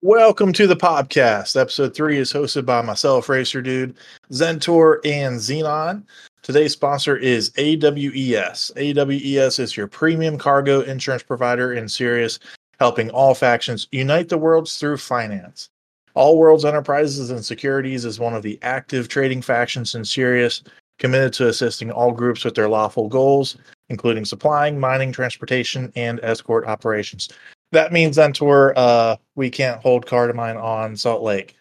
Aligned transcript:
Welcome 0.00 0.52
to 0.52 0.68
the 0.68 0.76
podcast. 0.76 1.60
Episode 1.60 1.92
three 1.92 2.18
is 2.18 2.32
hosted 2.32 2.64
by 2.64 2.82
myself, 2.82 3.28
Racer 3.28 3.60
Dude, 3.60 3.96
Zentor, 4.30 5.04
and 5.04 5.40
Xenon. 5.40 6.04
Today's 6.42 6.70
sponsor 6.70 7.16
is 7.16 7.50
AWES. 7.58 8.70
AWES 8.76 9.58
is 9.58 9.76
your 9.76 9.88
premium 9.88 10.38
cargo 10.38 10.82
insurance 10.82 11.24
provider 11.24 11.72
in 11.72 11.88
Sirius, 11.88 12.38
helping 12.78 13.10
all 13.10 13.34
factions 13.34 13.88
unite 13.90 14.28
the 14.28 14.38
worlds 14.38 14.78
through 14.78 14.98
finance. 14.98 15.68
All 16.14 16.38
Worlds 16.38 16.64
Enterprises 16.64 17.30
and 17.30 17.44
Securities 17.44 18.04
is 18.04 18.20
one 18.20 18.34
of 18.34 18.44
the 18.44 18.56
active 18.62 19.08
trading 19.08 19.42
factions 19.42 19.96
in 19.96 20.04
Sirius, 20.04 20.62
committed 21.00 21.32
to 21.32 21.48
assisting 21.48 21.90
all 21.90 22.12
groups 22.12 22.44
with 22.44 22.54
their 22.54 22.68
lawful 22.68 23.08
goals, 23.08 23.56
including 23.88 24.24
supplying, 24.24 24.78
mining, 24.78 25.10
transportation, 25.10 25.92
and 25.96 26.20
escort 26.22 26.68
operations. 26.68 27.30
That 27.72 27.92
means 27.92 28.16
Zentor, 28.16 28.72
uh, 28.76 29.16
we 29.34 29.50
can't 29.50 29.80
hold 29.82 30.06
Cardamine 30.06 30.56
on 30.56 30.96
Salt 30.96 31.22
Lake. 31.22 31.56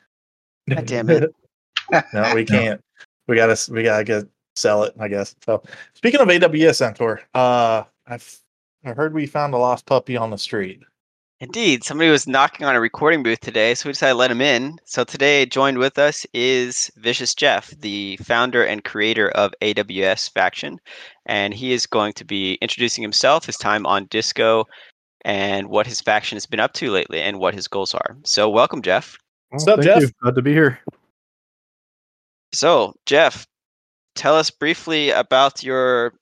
God 0.69 0.85
damn 0.85 1.09
it. 1.09 1.33
no, 2.13 2.33
we 2.33 2.45
can't. 2.45 2.81
We 3.27 3.35
gotta 3.35 3.71
we 3.71 3.83
gotta 3.83 4.03
get 4.03 4.25
sell 4.55 4.83
it, 4.83 4.93
I 4.99 5.07
guess. 5.07 5.35
So 5.45 5.63
speaking 5.93 6.19
of 6.19 6.27
AWS 6.27 6.95
Zentor, 6.95 7.19
uh 7.33 7.83
I've 8.05 8.39
I 8.85 8.93
heard 8.93 9.13
we 9.13 9.25
found 9.25 9.53
a 9.53 9.57
lost 9.57 9.85
puppy 9.85 10.15
on 10.15 10.29
the 10.29 10.37
street. 10.37 10.81
Indeed, 11.39 11.83
somebody 11.83 12.09
was 12.09 12.25
knocking 12.25 12.65
on 12.65 12.75
a 12.75 12.81
recording 12.81 13.21
booth 13.21 13.41
today, 13.41 13.75
so 13.75 13.87
we 13.87 13.93
decided 13.93 14.13
to 14.13 14.17
let 14.17 14.31
him 14.31 14.41
in. 14.41 14.79
So 14.85 15.03
today, 15.03 15.45
joined 15.45 15.77
with 15.77 15.99
us 15.99 16.25
is 16.33 16.89
Vicious 16.97 17.35
Jeff, 17.35 17.69
the 17.79 18.17
founder 18.23 18.63
and 18.65 18.83
creator 18.83 19.29
of 19.29 19.53
AWS 19.61 20.31
Faction, 20.31 20.79
and 21.27 21.53
he 21.53 21.73
is 21.73 21.85
going 21.85 22.13
to 22.13 22.25
be 22.25 22.53
introducing 22.55 23.03
himself, 23.03 23.45
his 23.45 23.57
time 23.57 23.85
on 23.85 24.05
Disco, 24.05 24.65
and 25.25 25.69
what 25.69 25.87
his 25.87 26.01
faction 26.01 26.35
has 26.35 26.45
been 26.45 26.59
up 26.59 26.73
to 26.73 26.91
lately, 26.91 27.21
and 27.21 27.39
what 27.39 27.53
his 27.53 27.67
goals 27.67 27.93
are. 27.93 28.17
So, 28.23 28.49
welcome, 28.49 28.81
Jeff. 28.81 29.17
What's 29.49 29.67
up, 29.67 29.81
Jeff? 29.81 30.01
You. 30.01 30.09
Glad 30.21 30.35
to 30.35 30.41
be 30.41 30.53
here. 30.53 30.79
So, 32.53 32.93
Jeff, 33.05 33.45
tell 34.15 34.35
us 34.35 34.49
briefly 34.49 35.11
about 35.11 35.63
your 35.63 36.13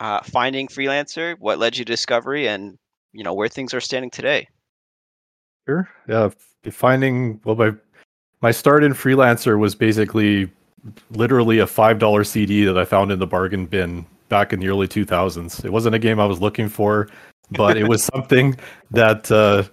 uh, 0.00 0.20
finding 0.22 0.68
freelancer, 0.68 1.36
what 1.38 1.58
led 1.58 1.76
you 1.76 1.84
to 1.84 1.92
discovery, 1.92 2.48
and 2.48 2.78
you 3.12 3.24
know 3.24 3.34
where 3.34 3.48
things 3.48 3.74
are 3.74 3.80
standing 3.80 4.10
today. 4.10 4.48
Sure. 5.66 5.88
Yeah, 6.08 6.30
finding 6.70 7.40
well 7.44 7.56
my 7.56 7.72
my 8.40 8.50
start 8.50 8.84
in 8.84 8.92
freelancer 8.92 9.58
was 9.58 9.74
basically 9.74 10.50
literally 11.10 11.58
a 11.58 11.66
five 11.66 11.98
dollar 11.98 12.24
CD 12.24 12.64
that 12.64 12.78
I 12.78 12.84
found 12.84 13.10
in 13.10 13.18
the 13.18 13.26
bargain 13.26 13.66
bin 13.66 14.06
back 14.28 14.52
in 14.52 14.60
the 14.60 14.68
early 14.68 14.86
2000s. 14.86 15.64
It 15.64 15.72
wasn't 15.72 15.94
a 15.94 15.98
game 15.98 16.20
I 16.20 16.26
was 16.26 16.40
looking 16.40 16.68
for, 16.68 17.08
but 17.52 17.76
it 17.76 17.88
was 17.88 18.02
something 18.02 18.56
that 18.90 19.30
uh, 19.30 19.64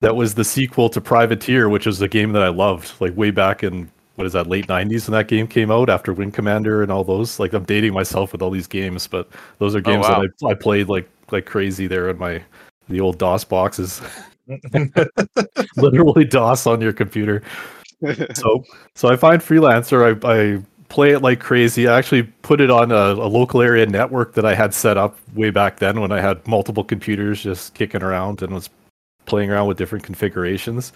that 0.00 0.16
was 0.16 0.34
the 0.34 0.44
sequel 0.44 0.88
to 0.90 1.00
Privateer, 1.00 1.68
which 1.68 1.86
was 1.86 2.00
a 2.02 2.08
game 2.08 2.32
that 2.32 2.42
I 2.42 2.48
loved, 2.48 2.92
like 3.00 3.16
way 3.16 3.30
back 3.30 3.62
in 3.62 3.90
what 4.16 4.26
is 4.26 4.32
that 4.34 4.46
late 4.46 4.66
90s 4.66 5.08
when 5.08 5.12
that 5.18 5.28
game 5.28 5.46
came 5.46 5.70
out 5.70 5.88
after 5.88 6.12
Wing 6.12 6.30
Commander 6.30 6.82
and 6.82 6.92
all 6.92 7.04
those. 7.04 7.38
Like 7.38 7.52
I'm 7.52 7.64
dating 7.64 7.94
myself 7.94 8.32
with 8.32 8.42
all 8.42 8.50
these 8.50 8.66
games, 8.66 9.06
but 9.06 9.28
those 9.58 9.74
are 9.74 9.78
oh, 9.78 9.82
games 9.82 10.04
oh, 10.06 10.12
wow. 10.12 10.20
that 10.20 10.46
I, 10.46 10.50
I 10.50 10.54
played 10.54 10.88
like 10.88 11.08
like 11.30 11.46
crazy 11.46 11.86
there 11.86 12.10
in 12.10 12.18
my 12.18 12.42
the 12.88 13.00
old 13.00 13.18
DOS 13.18 13.44
boxes. 13.44 14.02
Literally 15.76 16.24
DOS 16.24 16.66
on 16.66 16.80
your 16.80 16.92
computer. 16.92 17.42
so 18.34 18.64
so 18.94 19.08
I 19.08 19.16
find 19.16 19.40
freelancer. 19.40 20.04
I, 20.04 20.28
I 20.28 20.62
play 20.90 21.12
it 21.12 21.22
like 21.22 21.40
crazy. 21.40 21.88
I 21.88 21.96
actually 21.96 22.24
put 22.24 22.60
it 22.60 22.70
on 22.70 22.92
a, 22.92 22.94
a, 22.94 23.28
local 23.30 23.62
area 23.62 23.86
network 23.86 24.34
that 24.34 24.44
I 24.44 24.54
had 24.54 24.74
set 24.74 24.98
up 24.98 25.16
way 25.34 25.50
back 25.50 25.78
then 25.78 26.00
when 26.00 26.12
I 26.12 26.20
had 26.20 26.46
multiple 26.46 26.84
computers 26.84 27.42
just 27.42 27.72
kicking 27.74 28.02
around 28.02 28.42
and 28.42 28.52
was 28.52 28.68
playing 29.24 29.50
around 29.50 29.68
with 29.68 29.78
different 29.78 30.04
configurations. 30.04 30.92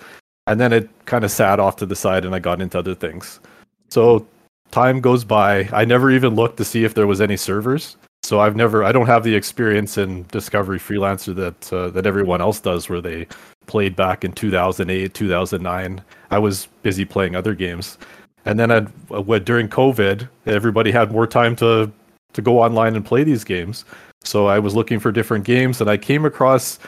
And 0.49 0.61
then 0.61 0.73
it 0.73 0.91
kind 1.07 1.25
of 1.25 1.31
sat 1.31 1.61
off 1.61 1.77
to 1.77 1.87
the 1.87 1.97
side 1.97 2.25
and 2.25 2.35
I 2.35 2.41
got 2.41 2.61
into 2.61 2.79
other 2.79 2.95
things. 2.95 3.41
So 3.89 4.27
time 4.73 5.01
goes 5.01 5.25
by. 5.25 5.69
I 5.73 5.85
never 5.85 6.11
even 6.11 6.35
looked 6.35 6.57
to 6.59 6.65
see 6.65 6.85
if 6.85 6.95
there 6.95 7.07
was 7.07 7.21
any 7.21 7.37
servers. 7.37 7.97
So 8.25 8.41
I've 8.41 8.57
never, 8.57 8.83
I 8.83 8.91
don't 8.91 9.07
have 9.07 9.23
the 9.23 9.35
experience 9.35 9.97
in 9.97 10.25
Discovery 10.25 10.79
Freelancer 10.79 11.35
that 11.37 11.73
uh, 11.73 11.91
that 11.91 12.07
everyone 12.07 12.41
else 12.41 12.59
does, 12.59 12.89
where 12.89 13.03
they 13.03 13.27
played 13.67 13.95
back 13.95 14.25
in 14.25 14.33
2008, 14.33 15.13
2009. 15.13 16.03
I 16.31 16.39
was 16.39 16.67
busy 16.83 17.05
playing 17.05 17.37
other 17.37 17.55
games, 17.55 17.99
and 18.45 18.59
then 18.59 18.71
I'd, 18.71 18.89
uh, 19.11 19.39
during 19.39 19.69
COVID, 19.69 20.29
everybody 20.47 20.91
had 20.91 21.13
more 21.13 21.27
time 21.27 21.57
to 21.57 21.91
to 22.33 22.43
go 22.43 22.61
online 22.61 22.97
and 22.97 23.05
play 23.05 23.23
these 23.23 23.45
games. 23.45 23.85
So 24.25 24.47
I 24.47 24.59
was 24.59 24.75
looking 24.75 24.99
for 24.99 25.13
different 25.13 25.45
games, 25.45 25.81
and 25.81 25.89
I 25.89 25.97
came 25.97 26.25
across 26.25 26.79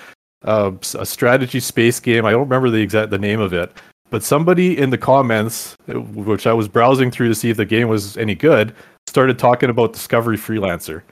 uh, 0.45 0.73
a 0.99 1.07
strategy 1.07 1.61
space 1.61 2.01
game. 2.01 2.25
I 2.25 2.31
don't 2.33 2.41
remember 2.41 2.71
the 2.71 2.81
exact 2.81 3.11
the 3.11 3.19
name 3.19 3.41
of 3.41 3.53
it, 3.53 3.73
but 4.11 4.23
somebody 4.23 4.77
in 4.79 4.91
the 4.91 4.99
comments, 4.99 5.77
uh, 5.89 6.01
which 6.01 6.47
I 6.47 6.53
was 6.53 6.69
browsing 6.69 7.11
through 7.11 7.29
to 7.29 7.35
see 7.35 7.51
if 7.51 7.57
the 7.57 7.65
game 7.65 7.89
was 7.89 8.17
any 8.17 8.35
good, 8.35 8.75
started 9.07 9.39
talking 9.39 9.71
about 9.71 9.93
Discovery 9.93 10.37
Freelancer 10.37 11.03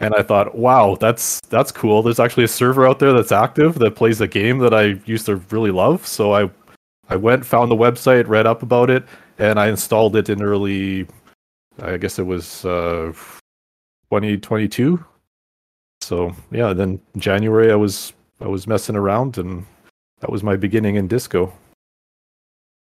and 0.00 0.14
I 0.14 0.22
thought, 0.22 0.54
wow, 0.54 0.96
that's 0.98 1.40
that's 1.48 1.72
cool. 1.72 2.02
There's 2.02 2.20
actually 2.20 2.44
a 2.44 2.48
server 2.48 2.86
out 2.86 2.98
there 2.98 3.12
that's 3.12 3.32
active 3.32 3.78
that 3.80 3.96
plays 3.96 4.20
a 4.20 4.28
game 4.28 4.58
that 4.58 4.72
I 4.72 5.00
used 5.06 5.26
to 5.26 5.36
really 5.50 5.70
love. 5.70 6.06
So 6.06 6.32
I 6.32 6.50
I 7.08 7.16
went, 7.16 7.44
found 7.44 7.70
the 7.70 7.76
website, 7.76 8.28
read 8.28 8.46
up 8.46 8.62
about 8.62 8.90
it, 8.90 9.04
and 9.38 9.58
I 9.58 9.68
installed 9.68 10.16
it 10.16 10.28
in 10.28 10.42
early, 10.42 11.06
I 11.80 11.96
guess 11.96 12.18
it 12.18 12.26
was 12.26 12.64
uh, 12.64 13.12
2022. 14.10 15.04
So 16.00 16.34
yeah, 16.50 16.72
then 16.72 17.00
January 17.16 17.72
I 17.72 17.76
was 17.76 18.12
I 18.40 18.46
was 18.46 18.66
messing 18.66 18.96
around, 18.96 19.38
and 19.38 19.66
that 20.20 20.30
was 20.30 20.42
my 20.42 20.56
beginning 20.56 20.96
in 20.96 21.08
disco. 21.08 21.52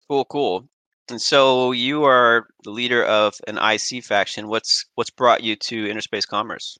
Cool, 0.09 0.25
cool. 0.27 0.69
And 1.11 1.21
so 1.21 1.73
you 1.73 2.05
are 2.05 2.47
the 2.65 2.71
leader 2.71 3.05
of 3.05 3.35
an 3.47 3.59
IC 3.59 4.05
faction. 4.05 4.49
What's 4.49 4.85
what's 4.95 5.11
brought 5.11 5.43
you 5.43 5.57
to 5.57 5.91
Interspace 5.91 6.27
Commerce? 6.27 6.79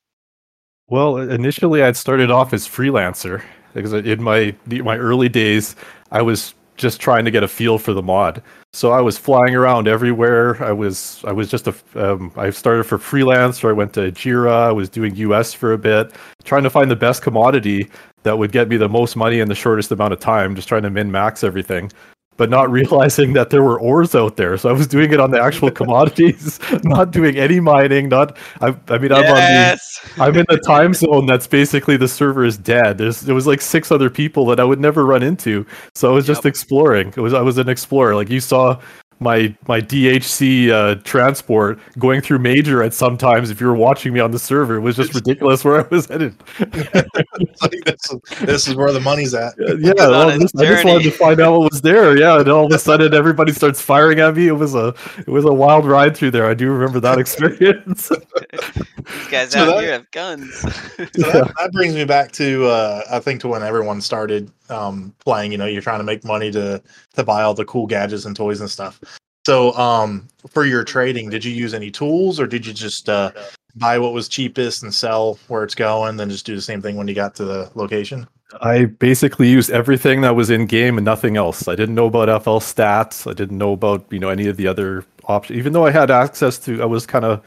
Well, 0.89 1.17
initially 1.19 1.83
I'd 1.83 1.97
started 1.97 2.31
off 2.31 2.53
as 2.53 2.67
freelancer 2.67 3.43
because 3.75 3.93
in 3.93 4.23
my 4.23 4.55
my 4.67 4.97
early 4.97 5.29
days 5.29 5.77
I 6.11 6.23
was 6.23 6.55
just 6.77 7.01
trying 7.01 7.25
to 7.25 7.31
get 7.31 7.43
a 7.43 7.49
feel 7.49 7.79
for 7.79 7.93
the 7.93 8.03
mod. 8.03 8.43
So 8.75 8.93
I 8.93 9.01
was 9.01 9.17
flying 9.17 9.55
around 9.55 9.89
everywhere. 9.89 10.63
I 10.63 10.73
was 10.73 11.25
I 11.25 11.33
was 11.33 11.51
just 11.51 11.67
a 11.69 11.75
um, 11.95 12.33
I 12.37 12.51
started 12.51 12.85
for 12.85 12.99
freelance 12.99 13.65
or 13.65 13.71
I 13.71 13.73
went 13.73 13.93
to 13.95 14.01
Ageira. 14.13 14.69
I 14.69 14.73
was 14.73 14.89
doing 14.89 15.17
US 15.17 15.55
for 15.55 15.73
a 15.73 15.79
bit, 15.79 16.13
trying 16.45 16.65
to 16.65 16.71
find 16.71 16.91
the 16.91 16.97
best 16.97 17.23
commodity 17.23 17.89
that 18.25 18.37
would 18.39 18.53
get 18.53 18.69
me 18.69 18.77
the 18.77 18.89
most 18.89 19.17
money 19.17 19.41
in 19.41 19.49
the 19.49 19.55
shortest 19.55 19.91
amount 19.91 20.13
of 20.13 20.21
time, 20.21 20.55
just 20.55 20.69
trying 20.69 20.83
to 20.83 20.91
min 20.91 21.11
max 21.11 21.43
everything 21.43 21.91
but 22.39 22.49
not 22.49 22.71
realizing 22.71 23.35
that 23.35 23.51
there 23.51 23.63
were 23.63 23.79
ores 23.79 24.15
out 24.15 24.37
there. 24.37 24.57
So 24.57 24.71
I 24.71 24.73
was 24.73 24.87
doing 24.87 25.13
it 25.13 25.21
on 25.21 25.31
the 25.31 25.43
actual 25.43 25.71
commodities, 25.83 26.59
not 26.85 27.11
doing 27.11 27.37
any 27.37 27.61
mining. 27.61 28.09
Not, 28.09 28.39
I, 28.63 28.75
I 28.89 28.97
mean, 28.97 29.13
I'm 29.13 29.25
yes. 29.25 30.01
on 30.13 30.19
the, 30.19 30.25
I'm 30.25 30.37
in 30.37 30.47
the 30.49 30.59
time 30.59 30.95
zone 30.95 31.27
that's 31.27 31.47
basically 31.47 31.99
the 31.99 32.09
server 32.09 32.45
is 32.45 32.57
dead. 32.57 32.97
There's, 32.97 33.21
there 33.21 33.35
was 33.35 33.47
like 33.47 33.61
six 33.61 33.93
other 33.93 34.09
people 34.09 34.47
that 34.47 34.61
I 34.61 34.65
would 34.65 34.81
never 34.81 35.05
run 35.05 35.23
into. 35.23 35.67
So 35.95 36.11
I 36.11 36.15
was 36.15 36.27
just 36.27 36.47
exploring. 36.47 37.09
It 37.09 37.21
was, 37.21 37.35
I 37.35 37.43
was 37.43 37.59
an 37.59 37.69
explorer. 37.69 38.15
Like 38.15 38.31
you 38.31 38.41
saw 38.41 38.81
my 39.21 39.55
my 39.67 39.81
DHC 39.81 40.71
uh, 40.71 40.95
transport 41.05 41.79
going 41.99 42.21
through 42.21 42.39
major 42.39 42.83
at 42.83 42.95
sometimes 42.95 43.51
if 43.51 43.61
you 43.61 43.67
were 43.67 43.75
watching 43.75 44.13
me 44.13 44.21
on 44.21 44.31
the 44.31 44.39
server 44.39 44.77
it 44.77 44.81
was 44.81 44.97
just 44.97 45.15
ridiculous 45.15 45.65
where 45.65 45.85
I 45.85 45.89
was 45.89 46.07
headed. 46.07 46.35
like 46.59 47.85
this, 47.85 48.15
this, 48.41 48.69
is 48.69 48.75
where 48.75 48.93
the 48.93 49.01
money's 49.01 49.35
at. 49.35 49.55
Yeah, 49.59 49.93
well, 49.97 50.39
this, 50.39 50.55
I 50.55 50.65
just 50.65 50.85
wanted 50.85 51.05
to 51.05 51.11
find 51.11 51.41
out 51.41 51.59
what 51.59 51.73
was 51.73 51.81
there. 51.81 52.17
Yeah, 52.17 52.41
and 52.41 52.49
all 52.49 52.67
of 52.67 52.73
a 52.73 52.79
sudden 52.79 53.15
everybody 53.15 53.53
starts 53.53 53.81
firing 53.81 54.21
at 54.21 54.37
me. 54.37 54.49
It 54.49 54.53
was 54.53 54.75
a 54.75 54.95
it 55.19 55.29
was 55.29 55.45
a 55.45 55.53
wild 55.53 55.85
ride 55.87 56.17
through 56.17 56.31
there. 56.31 56.47
I 56.47 56.55
do 56.55 56.71
remember 56.71 57.01
that 57.01 57.19
experience. 57.19 58.09
These 58.53 59.29
guys 59.31 59.53
so 59.53 59.61
out 59.61 59.67
that, 59.67 59.81
here 59.81 59.93
have 59.93 60.11
guns. 60.11 60.59
so 60.59 60.67
that, 60.67 61.53
that, 61.59 61.71
brings 61.73 61.95
me 61.95 62.05
back 62.05 62.33
to 62.33 62.67
uh, 62.67 63.03
I 63.11 63.21
think 63.21 63.41
to 63.43 63.49
when 63.49 63.63
everyone 63.63 64.01
started 64.01 64.51
um, 64.69 65.15
playing. 65.21 65.53
You 65.53 65.59
know, 65.59 65.67
you're 65.67 65.83
trying 65.83 65.99
to 65.99 66.05
make 66.05 66.25
money 66.25 66.51
to 66.53 66.83
to 67.15 67.25
buy 67.25 67.43
all 67.43 67.55
the 67.55 67.65
cool 67.65 67.87
gadgets 67.87 68.25
and 68.25 68.37
toys 68.37 68.61
and 68.61 68.71
stuff. 68.71 69.01
So, 69.49 69.73
um, 69.79 70.29
for 70.51 70.67
your 70.67 70.85
trading, 70.85 71.31
did 71.31 71.43
you 71.43 71.51
use 71.51 71.73
any 71.73 71.91
tools, 71.91 72.39
or 72.39 72.47
did 72.47 72.67
you 72.67 72.75
just 72.75 73.09
uh, 73.09 73.33
buy 73.77 73.99
what 73.99 74.13
was 74.13 74.29
cheapest 74.29 74.83
and 74.83 74.93
sell 74.93 75.39
where 75.49 75.65
it's 75.65 75.75
going, 75.75 76.19
then 76.19 76.29
just 76.29 76.45
do 76.45 76.55
the 76.55 76.61
same 76.61 76.83
thing 76.83 76.97
when 76.97 77.09
you 77.09 77.15
got 77.15 77.35
to 77.37 77.47
the 77.47 77.71
location? 77.75 78.29
I 78.61 78.85
basically 78.85 79.49
used 79.49 79.71
everything 79.71 80.21
that 80.21 80.37
was 80.37 80.51
in 80.51 80.67
game 80.67 80.99
and 80.99 81.05
nothing 81.07 81.39
else. 81.39 81.67
I 81.67 81.77
didn't 81.77 81.95
know 81.95 82.09
about 82.09 82.43
FL 82.43 82.59
stats. 82.59 83.27
I 83.27 83.33
didn't 83.33 83.57
know 83.57 83.73
about 83.73 84.05
you 84.11 84.19
know 84.19 84.29
any 84.29 84.49
of 84.49 84.59
the 84.59 84.67
other 84.67 85.07
options. 85.25 85.59
Even 85.59 85.73
though 85.73 85.87
I 85.87 85.93
had 85.93 86.11
access 86.11 86.59
to, 86.67 86.83
I 86.83 86.85
was 86.85 87.07
kind 87.07 87.25
of 87.25 87.43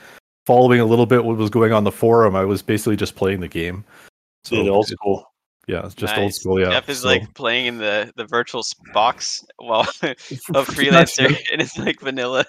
following 0.47 0.79
a 0.79 0.85
little 0.85 1.05
bit 1.05 1.23
what 1.23 1.37
was 1.37 1.51
going 1.51 1.71
on 1.71 1.83
the 1.83 1.91
forum. 1.91 2.35
I 2.35 2.45
was 2.45 2.63
basically 2.63 2.95
just 2.95 3.15
playing 3.15 3.41
the 3.41 3.47
game. 3.47 3.85
So 4.43 4.55
yeah, 4.55 4.71
old 4.71 4.87
school 4.87 5.30
yeah, 5.67 5.85
it's 5.85 5.95
just 5.95 6.15
nice. 6.15 6.21
old 6.21 6.33
school. 6.33 6.59
Yeah, 6.59 6.71
Jeff 6.71 6.89
is 6.89 6.99
so. 6.99 7.07
like 7.07 7.33
playing 7.33 7.67
in 7.67 7.77
the 7.77 8.11
the 8.15 8.25
virtual 8.25 8.63
box 8.93 9.45
while 9.57 9.81
of 10.03 10.67
freelancer, 10.67 11.27
and 11.51 11.61
it's 11.61 11.77
like 11.77 11.99
vanilla. 11.99 12.45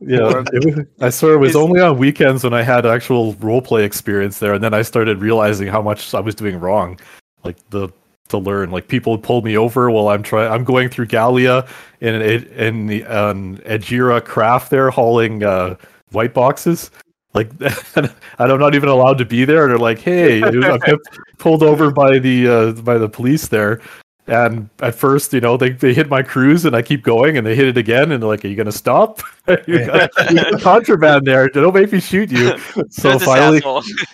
Yeah, 0.00 0.42
was, 0.42 0.80
I 1.00 1.10
swear 1.10 1.34
it 1.34 1.38
was 1.38 1.50
it's, 1.50 1.56
only 1.56 1.80
on 1.80 1.98
weekends 1.98 2.44
when 2.44 2.54
I 2.54 2.62
had 2.62 2.84
actual 2.84 3.34
role 3.34 3.62
play 3.62 3.84
experience 3.84 4.40
there, 4.40 4.54
and 4.54 4.62
then 4.62 4.74
I 4.74 4.82
started 4.82 5.18
realizing 5.18 5.68
how 5.68 5.80
much 5.80 6.12
I 6.12 6.20
was 6.20 6.34
doing 6.34 6.58
wrong. 6.58 6.98
Like 7.44 7.56
the 7.70 7.88
to 8.28 8.38
learn. 8.38 8.70
Like 8.70 8.88
people 8.88 9.16
pulled 9.18 9.44
me 9.44 9.56
over 9.56 9.90
while 9.90 10.08
I'm 10.08 10.22
trying. 10.22 10.50
I'm 10.50 10.64
going 10.64 10.88
through 10.88 11.06
Gallia 11.06 11.66
in 12.00 12.14
in 12.20 12.86
the 12.86 13.04
um, 13.04 13.58
Ageira 13.58 14.24
craft 14.24 14.70
there 14.70 14.90
hauling 14.90 15.42
uh, 15.44 15.76
white 16.10 16.34
boxes. 16.34 16.90
Like 17.36 17.50
I'm 18.38 18.58
not 18.58 18.74
even 18.74 18.88
allowed 18.88 19.18
to 19.18 19.24
be 19.24 19.44
there. 19.44 19.64
And 19.64 19.70
they're 19.70 19.78
like, 19.78 20.00
"Hey, 20.00 20.42
I 20.42 20.50
got 20.78 20.98
pulled 21.38 21.62
over 21.62 21.90
by 21.90 22.18
the 22.18 22.48
uh, 22.48 22.72
by 22.72 22.98
the 22.98 23.08
police 23.08 23.48
there." 23.48 23.80
And 24.28 24.68
at 24.80 24.96
first, 24.96 25.32
you 25.32 25.40
know, 25.40 25.56
they, 25.56 25.70
they 25.70 25.94
hit 25.94 26.08
my 26.08 26.20
cruise 26.20 26.64
and 26.64 26.74
I 26.74 26.82
keep 26.82 27.04
going 27.04 27.36
and 27.36 27.46
they 27.46 27.54
hit 27.54 27.68
it 27.68 27.76
again 27.76 28.10
and 28.10 28.20
they're 28.20 28.28
like, 28.28 28.44
Are 28.44 28.48
you 28.48 28.56
gonna 28.56 28.72
stop? 28.72 29.20
you 29.68 29.86
got, 29.86 30.10
you 30.30 30.34
got 30.34 30.60
contraband 30.60 31.26
there. 31.26 31.48
Don't 31.48 31.72
make 31.72 31.92
me 31.92 32.00
shoot 32.00 32.32
you. 32.32 32.58
So 32.90 33.20
finally 33.20 33.62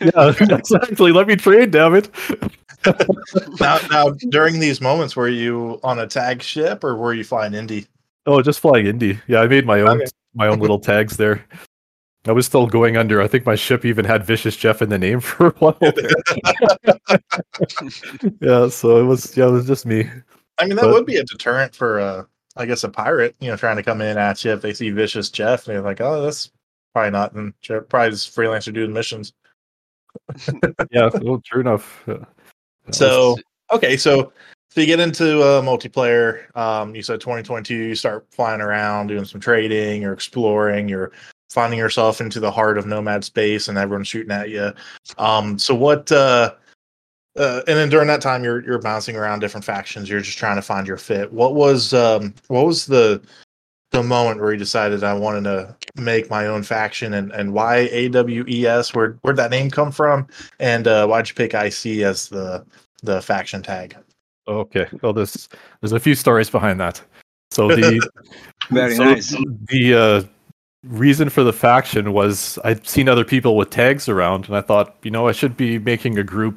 Yeah, 0.00 0.34
exactly. 0.38 1.12
Let 1.12 1.28
me 1.28 1.36
trade, 1.36 1.70
damn 1.70 1.94
it. 1.94 2.10
now 3.58 3.78
now 3.90 4.10
during 4.28 4.60
these 4.60 4.82
moments 4.82 5.16
were 5.16 5.28
you 5.28 5.80
on 5.82 6.00
a 6.00 6.06
tag 6.06 6.42
ship 6.42 6.84
or 6.84 6.94
were 6.94 7.14
you 7.14 7.24
flying 7.24 7.52
indie? 7.52 7.86
Oh, 8.26 8.42
just 8.42 8.60
flying 8.60 8.84
indie. 8.84 9.18
Yeah, 9.28 9.40
I 9.40 9.46
made 9.46 9.64
my 9.64 9.80
own 9.80 10.02
okay. 10.02 10.10
my 10.34 10.48
own 10.48 10.58
little 10.58 10.78
tags 10.78 11.16
there. 11.16 11.42
I 12.26 12.32
was 12.32 12.46
still 12.46 12.68
going 12.68 12.96
under. 12.96 13.20
I 13.20 13.26
think 13.26 13.44
my 13.44 13.56
ship 13.56 13.84
even 13.84 14.04
had 14.04 14.24
Vicious 14.24 14.56
Jeff 14.56 14.80
in 14.80 14.90
the 14.90 14.98
name 14.98 15.18
for 15.20 15.48
a 15.48 15.52
while. 15.52 15.76
yeah, 18.40 18.68
so 18.68 18.98
it 18.98 19.04
was 19.04 19.36
yeah, 19.36 19.48
it 19.48 19.50
was 19.50 19.66
just 19.66 19.86
me. 19.86 20.08
I 20.58 20.66
mean, 20.66 20.76
that 20.76 20.82
but, 20.82 20.92
would 20.92 21.06
be 21.06 21.16
a 21.16 21.24
deterrent 21.24 21.74
for 21.74 21.98
uh 22.00 22.22
I 22.56 22.66
guess 22.66 22.84
a 22.84 22.88
pirate, 22.88 23.34
you 23.40 23.48
know, 23.48 23.56
trying 23.56 23.76
to 23.76 23.82
come 23.82 24.02
in 24.02 24.18
at 24.18 24.44
you 24.44 24.52
if 24.52 24.60
they 24.60 24.74
see 24.74 24.90
Vicious 24.90 25.30
Jeff 25.30 25.66
and 25.66 25.74
they're 25.74 25.82
like, 25.82 26.00
Oh, 26.00 26.22
that's 26.22 26.52
probably 26.94 27.10
not 27.10 27.32
and 27.32 27.52
probably 27.88 28.10
just 28.10 28.36
freelancer 28.36 28.72
doing 28.72 28.92
missions. 28.92 29.32
yeah, 30.90 31.10
well, 31.22 31.40
true 31.44 31.62
enough. 31.62 32.04
Yeah. 32.06 32.24
So 32.90 33.36
okay, 33.72 33.96
so 33.96 34.32
so 34.70 34.80
you 34.80 34.86
get 34.86 35.00
into 35.00 35.42
uh, 35.42 35.60
multiplayer. 35.60 36.54
Um, 36.56 36.94
you 36.94 37.02
said 37.02 37.20
2022. 37.20 37.74
You 37.74 37.94
start 37.94 38.26
flying 38.30 38.60
around, 38.60 39.08
doing 39.08 39.24
some 39.24 39.40
trading 39.40 40.04
or 40.04 40.12
exploring. 40.12 40.88
You're 40.88 41.12
finding 41.52 41.78
yourself 41.78 42.20
into 42.20 42.40
the 42.40 42.50
heart 42.50 42.78
of 42.78 42.86
nomad 42.86 43.24
space 43.24 43.68
and 43.68 43.78
everyone's 43.78 44.08
shooting 44.08 44.32
at 44.32 44.50
you. 44.50 44.72
Um, 45.18 45.58
so 45.58 45.74
what? 45.74 46.10
Uh, 46.10 46.54
uh, 47.36 47.62
and 47.66 47.78
then 47.78 47.88
during 47.88 48.08
that 48.08 48.20
time, 48.20 48.44
you're 48.44 48.64
you're 48.64 48.78
bouncing 48.80 49.16
around 49.16 49.40
different 49.40 49.64
factions. 49.64 50.08
You're 50.08 50.20
just 50.20 50.38
trying 50.38 50.56
to 50.56 50.62
find 50.62 50.86
your 50.86 50.98
fit. 50.98 51.32
What 51.32 51.54
was 51.54 51.94
um, 51.94 52.34
what 52.48 52.66
was 52.66 52.86
the 52.86 53.22
the 53.90 54.02
moment 54.02 54.40
where 54.40 54.52
you 54.52 54.58
decided 54.58 55.04
I 55.04 55.14
wanted 55.14 55.44
to 55.44 55.76
make 55.96 56.30
my 56.30 56.46
own 56.46 56.62
faction 56.62 57.14
and, 57.14 57.30
and 57.32 57.52
why 57.52 57.88
AWES? 57.92 58.94
Where 58.94 59.18
where'd 59.22 59.36
that 59.36 59.50
name 59.50 59.70
come 59.70 59.92
from? 59.92 60.26
And 60.58 60.86
uh, 60.86 61.06
why'd 61.06 61.28
you 61.28 61.34
pick 61.34 61.54
IC 61.54 62.02
as 62.02 62.28
the 62.28 62.66
the 63.02 63.22
faction 63.22 63.62
tag? 63.62 63.96
Okay. 64.48 64.86
Well, 65.02 65.12
there's 65.12 65.48
there's 65.80 65.92
a 65.92 66.00
few 66.00 66.14
stories 66.14 66.50
behind 66.50 66.80
that. 66.80 67.00
So 67.50 67.68
the 67.68 68.06
very 68.70 68.96
so 68.96 69.04
nice. 69.04 69.30
The 69.68 69.94
uh, 69.94 70.22
reason 70.84 71.28
for 71.28 71.44
the 71.44 71.52
faction 71.52 72.12
was 72.12 72.58
I'd 72.64 72.86
seen 72.86 73.08
other 73.08 73.24
people 73.24 73.56
with 73.56 73.70
tags 73.70 74.08
around, 74.08 74.46
and 74.46 74.56
I 74.56 74.60
thought, 74.60 74.96
you 75.02 75.10
know, 75.10 75.28
I 75.28 75.32
should 75.32 75.56
be 75.56 75.78
making 75.78 76.18
a 76.18 76.24
group, 76.24 76.56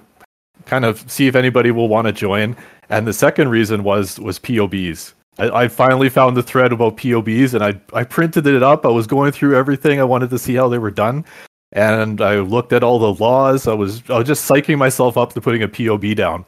kind 0.65 0.85
of 0.85 1.09
see 1.09 1.27
if 1.27 1.35
anybody 1.35 1.71
will 1.71 1.87
want 1.87 2.07
to 2.07 2.13
join. 2.13 2.55
And 2.89 3.07
the 3.07 3.13
second 3.13 3.49
reason 3.49 3.83
was 3.83 4.19
was 4.19 4.39
POBs. 4.39 5.13
I, 5.37 5.49
I, 5.49 5.67
finally 5.67 6.07
found 6.07 6.37
the 6.37 6.43
thread 6.43 6.71
about 6.71 6.97
POBs, 6.97 7.53
and 7.53 7.63
I 7.63 7.79
I 7.93 8.03
printed 8.03 8.47
it 8.47 8.63
up. 8.63 8.85
I 8.85 8.89
was 8.89 9.07
going 9.07 9.31
through 9.31 9.55
everything. 9.55 9.99
I 9.99 10.05
wanted 10.05 10.29
to 10.29 10.39
see 10.39 10.55
how 10.55 10.69
they 10.69 10.77
were 10.77 10.91
done, 10.91 11.25
and 11.71 12.21
I 12.21 12.39
looked 12.39 12.73
at 12.73 12.83
all 12.83 12.99
the 12.99 13.21
laws. 13.21 13.67
I 13.67 13.73
was 13.73 14.01
I 14.09 14.17
was 14.17 14.27
just 14.27 14.49
psyching 14.49 14.77
myself 14.77 15.17
up 15.17 15.33
to 15.33 15.41
putting 15.41 15.63
a 15.63 15.67
POB 15.67 16.15
down. 16.15 16.45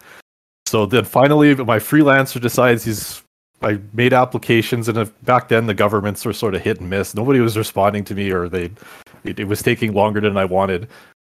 So 0.67 0.85
then 0.85 1.05
finally, 1.05 1.55
my 1.55 1.79
freelancer 1.79 2.41
decides 2.41 2.83
he's 2.83 3.23
I 3.61 3.79
made 3.93 4.13
applications, 4.13 4.87
and 4.87 4.97
uh, 4.97 5.05
back 5.23 5.47
then 5.47 5.65
the 5.65 5.73
governments 5.73 6.25
were 6.25 6.33
sort 6.33 6.53
of 6.53 6.61
hit 6.61 6.79
and 6.79 6.89
miss. 6.89 7.15
Nobody 7.15 7.39
was 7.39 7.57
responding 7.57 8.03
to 8.05 8.15
me, 8.15 8.31
or 8.31 8.47
they 8.47 8.71
it, 9.23 9.39
it 9.39 9.45
was 9.45 9.61
taking 9.61 9.93
longer 9.93 10.21
than 10.21 10.37
I 10.37 10.45
wanted. 10.45 10.87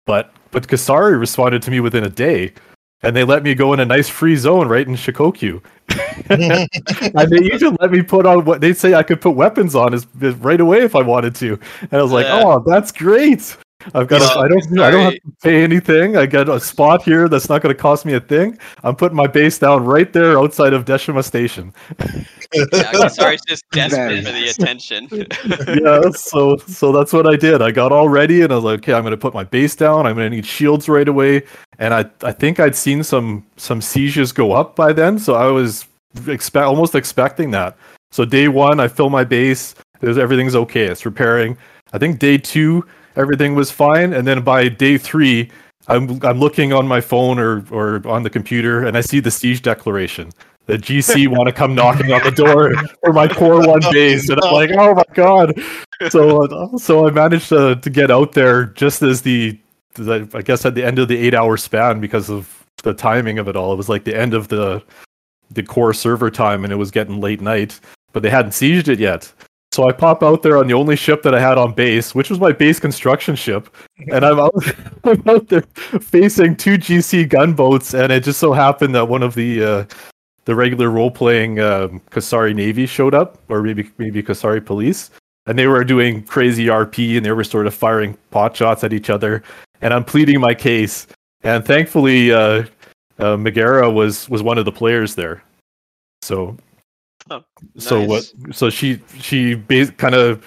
But 0.06 0.34
but 0.52 0.68
Kusari 0.68 1.20
responded 1.20 1.62
to 1.64 1.72
me 1.72 1.80
within 1.80 2.04
a 2.04 2.10
day, 2.10 2.54
and 3.02 3.16
they 3.16 3.24
let 3.24 3.44
me 3.44 3.56
go 3.56 3.74
in 3.74 3.80
a 3.80 3.86
nice 3.86 4.08
free 4.08 4.36
zone 4.36 4.68
right 4.70 4.88
in 4.88 4.96
Shikoku. 4.96 5.62
and 6.30 7.31
they 7.31 7.38
even 7.54 7.78
let 7.81 7.92
me 7.92 8.02
put 8.02 8.26
on 8.26 8.46
what 8.46 8.62
they 8.62 8.74
say 8.74 8.94
I 8.94 9.04
could 9.04 9.19
put 9.19 9.31
weapons 9.31 9.76
on 9.76 9.94
is 9.94 10.06
right 10.22 10.62
away 10.62 10.80
if 10.80 10.96
I 10.96 11.02
wanted 11.02 11.36
to. 11.36 11.60
And 11.81 11.94
I 11.94 12.02
was 12.02 12.12
like, 12.12 12.26
yeah. 12.26 12.42
oh, 12.44 12.64
that's 12.66 12.92
great. 12.92 13.58
I've 13.94 14.07
got. 14.07 14.21
a, 14.21 14.39
I 14.39 14.47
don't. 14.47 14.80
I 14.80 14.91
don't 14.91 15.03
have 15.03 15.13
to 15.13 15.31
pay 15.41 15.63
anything. 15.63 16.18
I 16.18 16.25
get 16.25 16.50
a 16.50 16.59
spot 16.59 17.03
here 17.03 17.27
that's 17.27 17.50
not 17.50 17.62
going 17.62 17.75
to 17.75 17.80
cost 17.81 18.06
me 18.06 18.13
a 18.13 18.19
thing. 18.19 18.57
I'm 18.83 18.95
putting 18.95 19.15
my 19.15 19.27
base 19.27 19.59
down 19.59 19.85
right 19.85 20.12
there 20.12 20.38
outside 20.38 20.74
of 20.74 20.85
Deshima 20.85 21.24
Station. 21.24 21.74
yeah, 22.53 23.07
sorry, 23.07 23.35
It's 23.35 23.45
just 23.45 23.69
desperate 23.71 24.25
for 24.25 24.31
the 24.31 24.47
attention. 24.47 25.07
yeah, 25.83 26.09
so 26.12 26.57
so 26.57 26.91
that's 26.91 27.13
what 27.13 27.27
I 27.27 27.35
did. 27.35 27.62
I 27.62 27.71
got 27.71 27.91
all 27.91 28.09
ready, 28.09 28.41
and 28.41 28.51
I 28.51 28.56
was 28.56 28.65
like, 28.65 28.80
okay, 28.80 28.94
I'm 28.94 29.03
going 29.03 29.12
to 29.12 29.18
put 29.18 29.33
my 29.33 29.44
base 29.44 29.75
down. 29.75 30.06
I'm 30.06 30.15
going 30.15 30.30
to 30.30 30.35
need 30.35 30.45
shields 30.45 30.88
right 30.88 31.07
away. 31.07 31.44
And 31.80 31.94
I 31.94 32.06
I 32.24 32.31
think 32.31 32.59
I'd 32.59 32.75
seen 32.75 33.03
some 33.03 33.45
some 33.57 33.81
sieges 33.81 34.31
go 34.31 34.51
up 34.53 34.75
by 34.75 34.94
then, 34.94 35.19
so 35.19 35.35
I 35.35 35.47
was 35.47 35.85
expect 36.27 36.65
almost 36.65 36.95
expecting 36.95 37.51
that. 37.51 37.77
So 38.12 38.25
day 38.25 38.47
one, 38.47 38.80
I 38.80 38.88
fill 38.88 39.09
my 39.09 39.24
base. 39.24 39.75
There's 40.00 40.18
everything's 40.18 40.56
okay. 40.56 40.85
It's 40.85 41.06
repairing. 41.06 41.57
I 41.94 41.97
think 41.97 42.19
day 42.19 42.38
two 42.38 42.85
everything 43.15 43.56
was 43.56 43.71
fine. 43.71 44.13
And 44.13 44.27
then 44.27 44.44
by 44.44 44.69
day 44.69 44.98
three, 44.98 45.50
I'm 45.88 46.19
I'm 46.24 46.39
looking 46.39 46.74
on 46.74 46.88
my 46.88 47.01
phone 47.01 47.39
or 47.39 47.65
or 47.71 48.06
on 48.07 48.24
the 48.24 48.30
computer, 48.30 48.86
and 48.86 48.98
I 48.98 49.01
see 49.01 49.19
the 49.19 49.31
siege 49.31 49.62
declaration. 49.62 50.31
The 50.65 50.77
GC 50.77 51.27
want 51.27 51.48
to 51.48 51.54
come 51.54 51.75
knocking 51.75 52.13
on 52.13 52.24
the 52.24 52.31
door 52.31 52.74
for 53.04 53.12
my 53.12 53.27
core 53.27 53.68
one 53.68 53.81
base, 53.92 54.30
and 54.30 54.39
I'm 54.42 54.54
like, 54.54 54.71
oh 54.71 54.95
my 54.95 55.04
god! 55.13 55.54
So 56.10 56.44
uh, 56.44 56.77
so 56.77 57.06
I 57.06 57.12
managed 57.12 57.50
to 57.50 57.75
to 57.75 57.89
get 57.89 58.10
out 58.10 58.31
there 58.31 58.65
just 58.65 59.01
as 59.01 59.21
the, 59.21 59.59
the 59.95 60.30
I 60.33 60.42
guess 60.42 60.66
at 60.66 60.74
the 60.74 60.86
end 60.86 61.00
of 61.00 61.09
the 61.09 61.18
eight 61.18 61.33
hour 61.33 61.57
span 61.57 62.00
because 62.00 62.30
of 62.30 62.66
the 62.83 62.94
timing 62.94 63.39
of 63.39 63.50
it 63.50 63.57
all. 63.57 63.74
It 63.74 63.77
was 63.77 63.89
like 63.89 64.06
the 64.06 64.18
end 64.18 64.33
of 64.33 64.48
the 64.48 64.81
the 65.51 65.63
core 65.63 65.94
server 65.94 66.31
time, 66.31 66.63
and 66.63 66.71
it 66.71 66.77
was 66.77 66.92
getting 66.92 67.19
late 67.19 67.42
night, 67.42 67.80
but 68.13 68.24
they 68.24 68.30
hadn't 68.30 68.51
sieged 68.51 68.88
it 68.88 69.00
yet. 69.00 69.31
So 69.74 69.90
I 69.90 69.92
pop 69.92 70.22
out 70.22 70.44
there 70.44 70.58
on 70.58 70.68
the 70.68 70.75
only 70.75 70.96
ship 70.96 71.24
that 71.24 71.34
I 71.34 71.40
had 71.40 71.58
on 71.58 71.74
base, 71.74 72.14
which 72.14 72.30
was 72.30 72.40
my 72.40 72.52
base 72.52 72.80
construction 72.80 73.36
ship, 73.36 73.75
and 74.12 74.24
I'm 74.24 74.40
out, 74.40 74.54
I'm 75.04 75.28
out 75.28 75.48
there 75.48 75.64
facing 76.00 76.56
two 76.58 76.78
GC 76.78 77.28
gunboats, 77.28 77.96
and 77.96 78.12
it 78.12 78.24
just 78.24 78.40
so 78.40 78.54
happened 78.54 78.94
that 78.94 79.08
one 79.08 79.24
of 79.24 79.34
the 79.34 79.64
uh, 79.64 79.86
the 80.46 80.54
regular 80.54 80.92
role 80.92 81.10
playing 81.10 81.60
um, 81.60 82.02
Kusari 82.12 82.54
Navy 82.54 82.86
showed 82.86 83.16
up, 83.16 83.40
or 83.50 83.64
maybe 83.64 83.90
maybe 83.98 84.22
Kusari 84.22 84.64
Police, 84.64 85.09
and 85.47 85.57
they 85.57 85.66
were 85.66 85.83
doing 85.83 86.21
crazy 86.21 86.68
RP, 86.68 87.18
and 87.18 87.26
they 87.26 87.31
were 87.31 87.44
sort 87.44 87.66
of 87.66 87.74
firing 87.74 88.16
pot 88.30 88.56
shots 88.56 88.83
at 88.83 88.94
each 88.94 89.09
other, 89.09 89.42
and 89.81 89.92
I'm 89.92 90.04
pleading 90.04 90.40
my 90.40 90.54
case, 90.54 91.07
and 91.42 91.66
thankfully 91.66 92.31
uh, 92.31 92.66
uh, 93.18 93.38
Megara 93.38 93.90
was 93.90 94.30
was 94.30 94.44
one 94.44 94.59
of 94.59 94.66
the 94.66 94.71
players 94.71 95.16
there, 95.16 95.42
so 96.21 96.56
nice. 97.30 97.42
So 97.77 98.03
what? 98.03 98.31
So 98.51 98.69
she 98.69 99.01
she 99.19 99.56
kind 99.97 100.15
of 100.15 100.45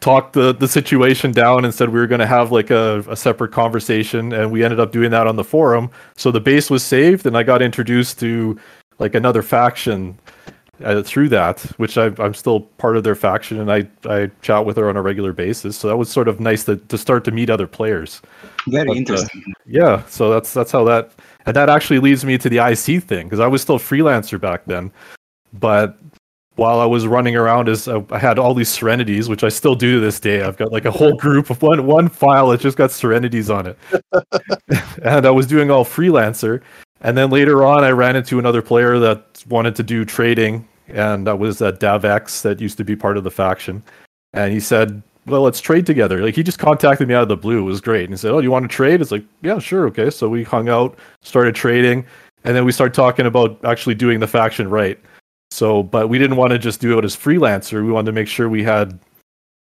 talked 0.00 0.34
the 0.34 0.52
the 0.52 0.68
situation 0.68 1.32
down 1.32 1.64
and 1.64 1.74
said 1.74 1.88
we 1.88 1.98
were 1.98 2.06
going 2.06 2.20
to 2.20 2.26
have 2.26 2.52
like 2.52 2.70
a, 2.70 3.04
a 3.08 3.16
separate 3.16 3.52
conversation, 3.52 4.32
and 4.32 4.50
we 4.50 4.64
ended 4.64 4.80
up 4.80 4.92
doing 4.92 5.10
that 5.10 5.26
on 5.26 5.36
the 5.36 5.44
forum. 5.44 5.90
So 6.16 6.30
the 6.30 6.40
base 6.40 6.70
was 6.70 6.82
saved, 6.82 7.26
and 7.26 7.36
I 7.36 7.42
got 7.42 7.62
introduced 7.62 8.18
to 8.20 8.58
like 8.98 9.14
another 9.14 9.42
faction 9.42 10.18
uh, 10.84 11.02
through 11.02 11.28
that, 11.30 11.60
which 11.78 11.96
I, 11.96 12.12
I'm 12.18 12.34
still 12.34 12.60
part 12.60 12.96
of 12.96 13.04
their 13.04 13.14
faction, 13.14 13.60
and 13.60 13.72
I, 13.72 13.88
I 14.08 14.30
chat 14.42 14.64
with 14.64 14.76
her 14.76 14.88
on 14.88 14.96
a 14.96 15.02
regular 15.02 15.32
basis. 15.32 15.76
So 15.76 15.88
that 15.88 15.96
was 15.96 16.10
sort 16.10 16.28
of 16.28 16.40
nice 16.40 16.64
to, 16.64 16.76
to 16.76 16.98
start 16.98 17.24
to 17.24 17.30
meet 17.30 17.50
other 17.50 17.66
players. 17.66 18.20
Very 18.68 18.86
but, 18.86 18.92
uh, 18.92 18.96
interesting. 18.96 19.44
Uh, 19.48 19.52
yeah, 19.66 20.04
so 20.06 20.30
that's 20.30 20.52
that's 20.52 20.72
how 20.72 20.84
that, 20.84 21.12
and 21.46 21.56
that 21.56 21.68
actually 21.68 21.98
leads 21.98 22.24
me 22.24 22.38
to 22.38 22.48
the 22.48 22.58
IC 22.58 23.04
thing 23.04 23.26
because 23.26 23.40
I 23.40 23.46
was 23.46 23.62
still 23.62 23.78
freelancer 23.78 24.40
back 24.40 24.64
then. 24.66 24.92
But 25.52 25.98
while 26.56 26.80
I 26.80 26.86
was 26.86 27.06
running 27.06 27.36
around, 27.36 27.68
as 27.68 27.86
uh, 27.86 28.02
I 28.10 28.18
had 28.18 28.38
all 28.38 28.54
these 28.54 28.70
serenities, 28.70 29.28
which 29.28 29.44
I 29.44 29.50
still 29.50 29.74
do 29.74 29.94
to 29.94 30.00
this 30.00 30.18
day. 30.18 30.42
I've 30.42 30.56
got 30.56 30.72
like 30.72 30.86
a 30.86 30.90
whole 30.90 31.14
group 31.14 31.50
of 31.50 31.62
one 31.62 31.86
one 31.86 32.08
file 32.08 32.48
that 32.48 32.60
just 32.60 32.76
got 32.76 32.90
serenities 32.90 33.50
on 33.50 33.66
it, 33.66 33.78
and 35.02 35.26
I 35.26 35.30
was 35.30 35.46
doing 35.46 35.70
all 35.70 35.84
freelancer. 35.84 36.62
And 37.02 37.16
then 37.16 37.30
later 37.30 37.64
on, 37.64 37.84
I 37.84 37.90
ran 37.90 38.16
into 38.16 38.38
another 38.38 38.62
player 38.62 38.98
that 38.98 39.44
wanted 39.48 39.76
to 39.76 39.82
do 39.82 40.04
trading, 40.04 40.66
and 40.88 41.26
that 41.26 41.38
was 41.38 41.58
that 41.58 41.78
Davex 41.78 42.42
that 42.42 42.60
used 42.60 42.78
to 42.78 42.84
be 42.84 42.96
part 42.96 43.18
of 43.18 43.24
the 43.24 43.30
faction. 43.30 43.82
And 44.32 44.50
he 44.50 44.60
said, 44.60 45.02
"Well, 45.26 45.42
let's 45.42 45.60
trade 45.60 45.84
together." 45.84 46.22
Like 46.22 46.34
he 46.34 46.42
just 46.42 46.58
contacted 46.58 47.06
me 47.06 47.14
out 47.14 47.22
of 47.22 47.28
the 47.28 47.36
blue. 47.36 47.58
It 47.58 47.62
was 47.62 47.82
great. 47.82 48.04
And 48.04 48.14
he 48.14 48.16
said, 48.16 48.32
"Oh, 48.32 48.38
you 48.38 48.50
want 48.50 48.64
to 48.64 48.74
trade?" 48.74 49.02
It's 49.02 49.12
like, 49.12 49.24
"Yeah, 49.42 49.58
sure, 49.58 49.86
okay." 49.88 50.08
So 50.08 50.26
we 50.30 50.42
hung 50.42 50.70
out, 50.70 50.98
started 51.20 51.54
trading, 51.54 52.06
and 52.44 52.56
then 52.56 52.64
we 52.64 52.72
started 52.72 52.94
talking 52.94 53.26
about 53.26 53.62
actually 53.62 53.94
doing 53.94 54.20
the 54.20 54.26
faction 54.26 54.70
right. 54.70 54.98
So, 55.56 55.82
but 55.82 56.10
we 56.10 56.18
didn't 56.18 56.36
want 56.36 56.50
to 56.50 56.58
just 56.58 56.82
do 56.82 56.98
it 56.98 57.04
as 57.06 57.16
freelancer. 57.16 57.82
We 57.82 57.90
wanted 57.90 58.06
to 58.06 58.12
make 58.12 58.28
sure 58.28 58.46
we 58.46 58.62
had, 58.62 58.98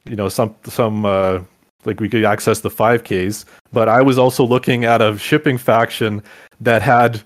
you 0.08 0.16
know, 0.16 0.30
some 0.30 0.56
some 0.64 1.04
uh, 1.04 1.40
like 1.84 2.00
we 2.00 2.08
could 2.08 2.24
access 2.24 2.60
the 2.60 2.70
5Ks. 2.70 3.44
But 3.70 3.90
I 3.90 4.00
was 4.00 4.16
also 4.16 4.46
looking 4.46 4.86
at 4.86 5.02
a 5.02 5.18
shipping 5.18 5.58
faction 5.58 6.22
that 6.58 6.80
had 6.80 7.20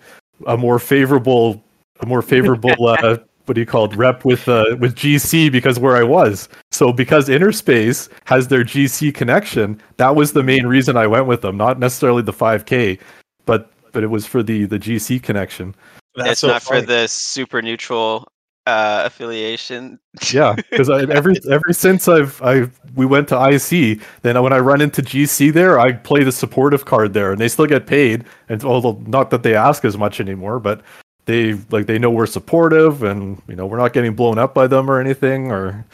a 0.48 0.56
more 0.56 0.80
favorable 0.80 1.62
a 2.00 2.06
more 2.06 2.20
favorable 2.20 2.72
uh, 2.88 3.18
what 3.44 3.54
do 3.54 3.60
you 3.60 3.66
call 3.66 3.84
it 3.84 3.94
rep 3.94 4.24
with 4.24 4.48
uh, 4.48 4.76
with 4.80 4.96
GC 4.96 5.52
because 5.52 5.78
where 5.78 5.94
I 5.94 6.02
was. 6.02 6.48
So 6.72 6.92
because 6.92 7.28
Interspace 7.28 8.08
has 8.24 8.48
their 8.48 8.64
GC 8.64 9.14
connection, 9.14 9.80
that 9.98 10.16
was 10.16 10.32
the 10.32 10.42
main 10.42 10.66
reason 10.66 10.96
I 10.96 11.06
went 11.06 11.26
with 11.26 11.42
them, 11.42 11.56
not 11.56 11.78
necessarily 11.78 12.22
the 12.22 12.32
5K, 12.32 12.98
but 13.46 13.70
but 13.92 14.02
it 14.02 14.08
was 14.08 14.26
for 14.26 14.42
the 14.42 14.64
the 14.64 14.80
GC 14.80 15.22
connection. 15.22 15.76
That's 16.16 16.30
it's 16.30 16.40
so 16.40 16.48
not 16.48 16.62
funny. 16.64 16.80
for 16.80 16.86
the 16.88 17.06
super 17.06 17.62
neutral 17.62 18.26
uh, 18.68 19.02
affiliation. 19.06 19.98
Yeah, 20.32 20.54
because 20.70 20.90
every 21.10 21.37
ever 21.50 21.72
since 21.72 22.06
I've 22.08 22.40
I 22.42 22.68
we 22.94 23.06
went 23.06 23.28
to 23.28 23.37
IC, 23.48 24.00
then 24.22 24.40
when 24.42 24.52
I 24.52 24.58
run 24.58 24.80
into 24.80 25.02
GC 25.02 25.52
there, 25.52 25.78
I 25.80 25.92
play 25.92 26.22
the 26.25 26.32
supportive 26.32 26.84
card 26.84 27.14
there, 27.14 27.32
and 27.32 27.40
they 27.40 27.48
still 27.48 27.66
get 27.66 27.87
paid. 27.87 28.25
And 28.48 28.62
although 28.64 29.00
not 29.06 29.30
that 29.30 29.42
they 29.42 29.54
ask 29.54 29.84
as 29.84 29.96
much 29.96 30.20
anymore, 30.20 30.60
but 30.60 30.82
they 31.25 31.54
like 31.70 31.87
they 31.87 31.98
know 31.98 32.10
we're 32.10 32.26
supportive, 32.26 33.02
and 33.02 33.40
you 33.48 33.56
know 33.56 33.66
we're 33.66 33.78
not 33.78 33.92
getting 33.92 34.14
blown 34.14 34.38
up 34.38 34.54
by 34.54 34.66
them 34.66 34.90
or 34.90 35.00
anything, 35.00 35.50
or 35.50 35.84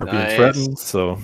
or 0.00 0.06
being 0.06 0.36
threatened. 0.36 0.78
So 0.78 1.18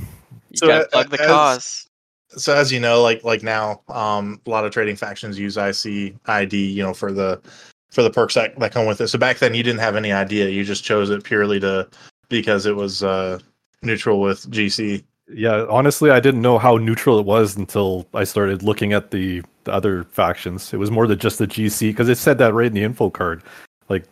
You 0.51 0.57
So, 0.59 0.67
gotta 0.69 0.85
uh, 0.87 0.89
plug 0.89 1.11
the 1.11 1.21
as- 1.23 1.27
cause. 1.29 1.89
so 2.29 2.55
as 2.55 2.71
you 2.73 2.81
know, 2.81 3.03
like 3.03 3.25
like 3.25 3.43
now, 3.43 3.83
um, 3.89 4.41
a 4.47 4.51
lot 4.51 4.65
of 4.65 4.73
trading 4.73 4.97
factions 4.97 5.39
use 5.39 5.57
IC 5.57 6.15
ID, 6.27 6.55
you 6.57 6.83
know, 6.83 6.95
for 6.95 7.13
the 7.13 7.41
for 7.91 8.03
the 8.03 8.11
perks 8.11 8.35
that, 8.35 8.59
that 8.59 8.73
come 8.73 8.87
with 8.87 9.01
it. 9.01 9.09
So 9.09 9.19
back 9.19 9.39
then, 9.39 9.55
you 9.55 9.63
didn't 9.63 9.81
have 9.81 9.97
any 9.97 10.13
idea; 10.13 10.49
you 10.49 10.65
just 10.65 10.85
chose 10.85 11.11
it 11.11 11.25
purely 11.25 11.59
to 11.61 11.89
because 12.29 12.67
it 12.67 12.77
was 12.77 13.03
uh, 13.03 13.39
neutral 13.83 14.21
with 14.21 14.51
GC. 14.51 15.03
yeah, 15.33 15.65
honestly, 15.71 16.11
I 16.11 16.21
didn't 16.21 16.43
know 16.43 16.59
how 16.59 16.77
neutral 16.77 17.19
it 17.19 17.25
was 17.27 17.57
until 17.57 18.07
I 18.15 18.25
started 18.25 18.63
looking 18.63 18.93
at 18.93 19.11
the, 19.11 19.43
the 19.65 19.73
other 19.73 20.05
factions. 20.05 20.73
It 20.73 20.77
was 20.79 20.91
more 20.91 21.07
than 21.07 21.19
just 21.19 21.39
the 21.39 21.47
GC 21.47 21.91
because 21.91 22.09
it 22.09 22.19
said 22.19 22.39
that 22.39 22.53
right 22.55 22.67
in 22.67 22.75
the 22.75 22.83
info 22.83 23.11
card, 23.11 23.43
like 23.89 24.05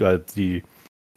uh, 0.00 0.18
the 0.34 0.62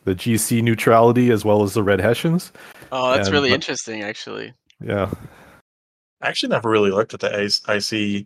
the 0.03 0.15
GC 0.15 0.61
neutrality 0.63 1.29
as 1.31 1.45
well 1.45 1.63
as 1.63 1.73
the 1.73 1.83
Red 1.83 2.01
Hessians. 2.01 2.51
Oh, 2.91 3.11
that's 3.11 3.27
and- 3.27 3.33
really 3.33 3.49
but- 3.49 3.55
interesting, 3.55 4.01
actually. 4.03 4.53
Yeah, 4.83 5.11
I 6.21 6.27
actually 6.29 6.49
never 6.49 6.69
really 6.69 6.89
looked 6.91 7.13
at 7.13 7.19
the 7.19 7.29
IC 7.43 8.25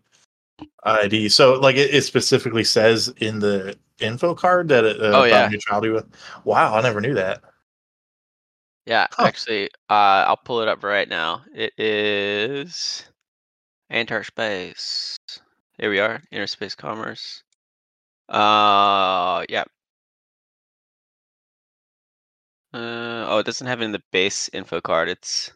ID. 0.84 1.30
So 1.30 1.54
like 1.60 1.76
it, 1.76 1.94
it 1.94 2.04
specifically 2.04 2.64
says 2.64 3.14
in 3.18 3.40
the 3.40 3.78
info 4.00 4.36
card 4.36 4.68
that 4.70 4.84
it 4.84 5.02
uh, 5.02 5.12
Oh, 5.22 5.24
yeah. 5.24 5.48
neutrality 5.50 5.90
with. 5.90 6.06
Wow, 6.44 6.76
I 6.76 6.82
never 6.82 7.02
knew 7.02 7.14
that. 7.16 7.42
Yeah, 8.86 9.08
Huh. 9.12 9.26
actually, 9.26 9.66
uh, 9.90 10.26
I'll 10.28 10.38
pull 10.38 10.62
it 10.62 10.68
up 10.68 10.84
right 10.84 11.10
now. 11.10 11.42
It 11.56 11.74
is 11.80 13.04
Interspace. 13.90 15.18
Here 15.80 15.90
we 15.90 16.00
are, 16.00 16.22
Interspace 16.32 16.76
Commerce. 16.76 17.44
Uh, 18.30 19.44
yeah. 19.50 19.64
Uh, 22.74 23.26
oh, 23.30 23.38
it 23.40 23.46
doesn't 23.46 23.68
have 23.68 23.82
it 23.82 23.86
in 23.86 23.92
the 23.92 24.04
base 24.12 24.50
info 24.54 24.82
card. 24.82 25.10
It's, 25.10 25.52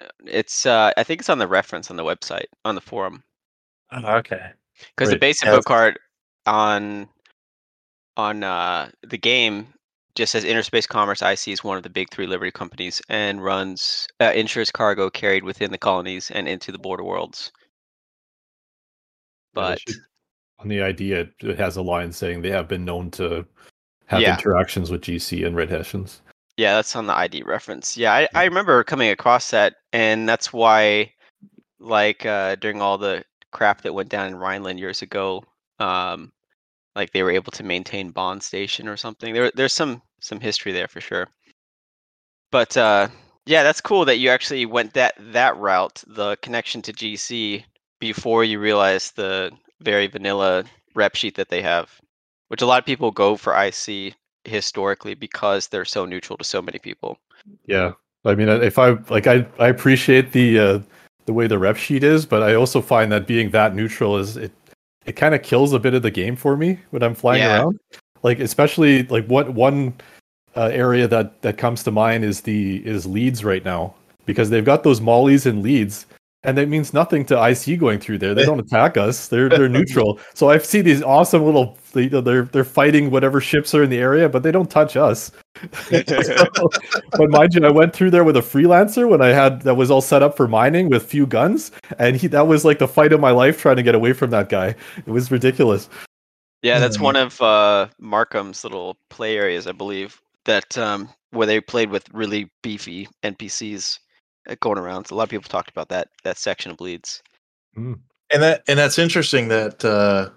uh, 0.00 0.06
it's. 0.24 0.66
Uh, 0.66 0.92
I 0.96 1.04
think 1.04 1.20
it's 1.20 1.28
on 1.28 1.38
the 1.38 1.46
reference 1.46 1.90
on 1.90 1.96
the 1.96 2.04
website 2.04 2.46
on 2.64 2.74
the 2.74 2.80
forum. 2.80 3.22
Oh, 3.92 4.16
okay. 4.16 4.50
Because 4.96 5.10
the 5.10 5.18
base 5.18 5.42
info 5.42 5.62
card 5.62 5.98
on 6.46 7.08
on 8.16 8.42
uh, 8.42 8.90
the 9.06 9.18
game 9.18 9.68
just 10.14 10.32
says 10.32 10.44
Interspace 10.44 10.86
Commerce 10.86 11.22
IC 11.22 11.48
is 11.48 11.62
one 11.62 11.76
of 11.76 11.84
the 11.84 11.90
big 11.90 12.10
three 12.10 12.26
Liberty 12.26 12.50
companies 12.50 13.00
and 13.08 13.42
runs 13.42 14.06
uh, 14.20 14.32
insures 14.34 14.70
cargo 14.70 15.08
carried 15.08 15.44
within 15.44 15.70
the 15.70 15.78
colonies 15.78 16.30
and 16.32 16.48
into 16.48 16.72
the 16.72 16.78
border 16.78 17.04
worlds. 17.04 17.52
But 19.54 19.80
should- 19.80 19.96
on 20.60 20.66
the 20.68 20.82
idea, 20.82 21.20
it, 21.20 21.32
it 21.40 21.58
has 21.58 21.76
a 21.76 21.82
line 21.82 22.10
saying 22.12 22.42
they 22.42 22.50
have 22.50 22.66
been 22.66 22.84
known 22.84 23.12
to 23.12 23.46
have 24.06 24.20
Yeah. 24.20 24.34
interactions 24.34 24.90
with 24.90 25.02
GC 25.02 25.46
and 25.46 25.54
Red 25.54 25.70
Hessians. 25.70 26.20
yeah, 26.56 26.74
that's 26.74 26.96
on 26.96 27.06
the 27.06 27.14
ID 27.14 27.44
reference. 27.44 27.96
Yeah, 27.96 28.12
I, 28.12 28.28
I 28.34 28.44
remember 28.44 28.82
coming 28.82 29.10
across 29.10 29.52
that, 29.52 29.76
and 29.92 30.28
that's 30.28 30.52
why, 30.52 31.12
like 31.78 32.26
uh, 32.26 32.56
during 32.56 32.82
all 32.82 32.98
the 32.98 33.22
crap 33.50 33.82
that 33.82 33.94
went 33.94 34.08
down 34.08 34.28
in 34.28 34.36
Rhineland 34.36 34.78
years 34.78 35.02
ago, 35.02 35.44
um, 35.78 36.32
like 36.94 37.12
they 37.12 37.22
were 37.22 37.30
able 37.30 37.52
to 37.52 37.62
maintain 37.62 38.10
Bond 38.10 38.42
Station 38.42 38.88
or 38.88 38.96
something. 38.96 39.34
There, 39.34 39.50
there's 39.54 39.74
some 39.74 40.02
some 40.20 40.40
history 40.40 40.72
there 40.72 40.88
for 40.88 41.00
sure. 41.00 41.28
But 42.50 42.76
uh, 42.76 43.08
yeah, 43.46 43.62
that's 43.62 43.80
cool 43.80 44.04
that 44.06 44.18
you 44.18 44.30
actually 44.30 44.66
went 44.66 44.94
that 44.94 45.14
that 45.18 45.56
route, 45.56 46.02
the 46.06 46.36
connection 46.42 46.82
to 46.82 46.92
GC, 46.92 47.64
before 48.00 48.44
you 48.44 48.58
realized 48.58 49.16
the 49.16 49.50
very 49.80 50.06
vanilla 50.06 50.64
rep 50.94 51.14
sheet 51.14 51.36
that 51.36 51.48
they 51.48 51.62
have, 51.62 51.90
which 52.48 52.62
a 52.62 52.66
lot 52.66 52.78
of 52.78 52.86
people 52.86 53.10
go 53.10 53.36
for 53.36 53.54
IC 53.54 54.14
historically 54.44 55.14
because 55.14 55.68
they're 55.68 55.84
so 55.84 56.04
neutral 56.04 56.36
to 56.36 56.44
so 56.44 56.62
many 56.62 56.78
people. 56.78 57.18
Yeah, 57.66 57.92
I 58.24 58.34
mean, 58.34 58.48
if 58.48 58.78
I 58.78 58.90
like, 59.08 59.26
I 59.26 59.46
I 59.58 59.68
appreciate 59.68 60.32
the 60.32 60.58
uh, 60.58 60.78
the 61.28 61.32
way 61.34 61.46
the 61.46 61.58
rep 61.58 61.76
sheet 61.76 62.02
is, 62.02 62.24
but 62.24 62.42
I 62.42 62.54
also 62.54 62.80
find 62.80 63.12
that 63.12 63.26
being 63.26 63.50
that 63.50 63.74
neutral 63.74 64.16
is 64.16 64.38
it 64.38 64.50
it 65.04 65.12
kind 65.12 65.34
of 65.34 65.42
kills 65.42 65.74
a 65.74 65.78
bit 65.78 65.92
of 65.92 66.00
the 66.00 66.10
game 66.10 66.36
for 66.36 66.56
me 66.56 66.78
when 66.88 67.02
I'm 67.02 67.14
flying 67.14 67.42
Yeah. 67.42 67.58
around. 67.60 67.78
Like 68.22 68.40
especially 68.40 69.02
like 69.04 69.26
what 69.26 69.52
one 69.52 69.92
uh, 70.56 70.70
area 70.72 71.06
that 71.06 71.42
that 71.42 71.58
comes 71.58 71.82
to 71.84 71.90
mind 71.90 72.24
is 72.24 72.40
the 72.40 72.78
is 72.86 73.04
Leeds 73.04 73.44
right 73.44 73.62
now 73.62 73.94
because 74.24 74.48
they've 74.48 74.64
got 74.64 74.84
those 74.84 75.02
mollies 75.02 75.44
and 75.44 75.62
Leeds. 75.62 76.06
And 76.44 76.56
that 76.56 76.68
means 76.68 76.94
nothing 76.94 77.24
to 77.26 77.48
IC 77.48 77.80
going 77.80 77.98
through 77.98 78.18
there. 78.18 78.32
They 78.32 78.44
don't 78.44 78.60
attack 78.66 78.96
us. 78.96 79.26
They're 79.26 79.48
they're 79.48 79.68
neutral. 79.68 80.20
So 80.34 80.48
I 80.50 80.58
see 80.58 80.80
these 80.80 81.02
awesome 81.02 81.44
little 81.44 81.76
you 81.94 82.10
know, 82.10 82.20
they're 82.20 82.42
they're 82.44 82.64
fighting 82.64 83.10
whatever 83.10 83.40
ships 83.40 83.74
are 83.74 83.82
in 83.82 83.90
the 83.90 83.98
area, 83.98 84.28
but 84.28 84.42
they 84.44 84.52
don't 84.52 84.70
touch 84.70 84.96
us. 84.96 85.32
but 85.90 87.30
mind 87.30 87.54
you, 87.54 87.64
I 87.64 87.70
went 87.70 87.92
through 87.92 88.10
there 88.12 88.24
with 88.24 88.36
a 88.36 88.40
freelancer 88.40 89.08
when 89.08 89.20
I 89.20 89.28
had 89.28 89.62
that 89.62 89.74
was 89.74 89.90
all 89.90 90.00
set 90.00 90.22
up 90.22 90.36
for 90.36 90.46
mining 90.46 90.88
with 90.88 91.04
few 91.04 91.26
guns, 91.26 91.72
and 91.98 92.16
he 92.16 92.28
that 92.28 92.46
was 92.46 92.64
like 92.64 92.78
the 92.78 92.88
fight 92.88 93.12
of 93.12 93.20
my 93.20 93.30
life 93.32 93.60
trying 93.60 93.76
to 93.76 93.82
get 93.82 93.94
away 93.96 94.12
from 94.12 94.30
that 94.30 94.48
guy. 94.48 94.74
It 94.98 95.08
was 95.08 95.30
ridiculous. 95.30 95.88
Yeah, 96.62 96.78
that's 96.78 96.96
Hmm. 96.96 97.04
one 97.04 97.16
of 97.16 97.40
uh, 97.40 97.88
Markham's 98.00 98.64
little 98.64 98.96
play 99.10 99.36
areas, 99.36 99.66
I 99.66 99.72
believe. 99.72 100.20
That 100.44 100.78
um, 100.78 101.08
where 101.30 101.46
they 101.46 101.60
played 101.60 101.90
with 101.90 102.08
really 102.12 102.50
beefy 102.62 103.08
NPCs 103.22 103.98
going 104.56 104.78
around. 104.78 105.06
So 105.06 105.14
a 105.14 105.16
lot 105.16 105.24
of 105.24 105.30
people 105.30 105.48
talked 105.48 105.70
about 105.70 105.88
that 105.90 106.08
that 106.24 106.38
section 106.38 106.70
of 106.70 106.76
bleeds. 106.76 107.22
and 108.30 108.42
that 108.42 108.62
and 108.68 108.78
that's 108.78 108.98
interesting 108.98 109.48
that 109.48 109.84
uh 109.84 110.30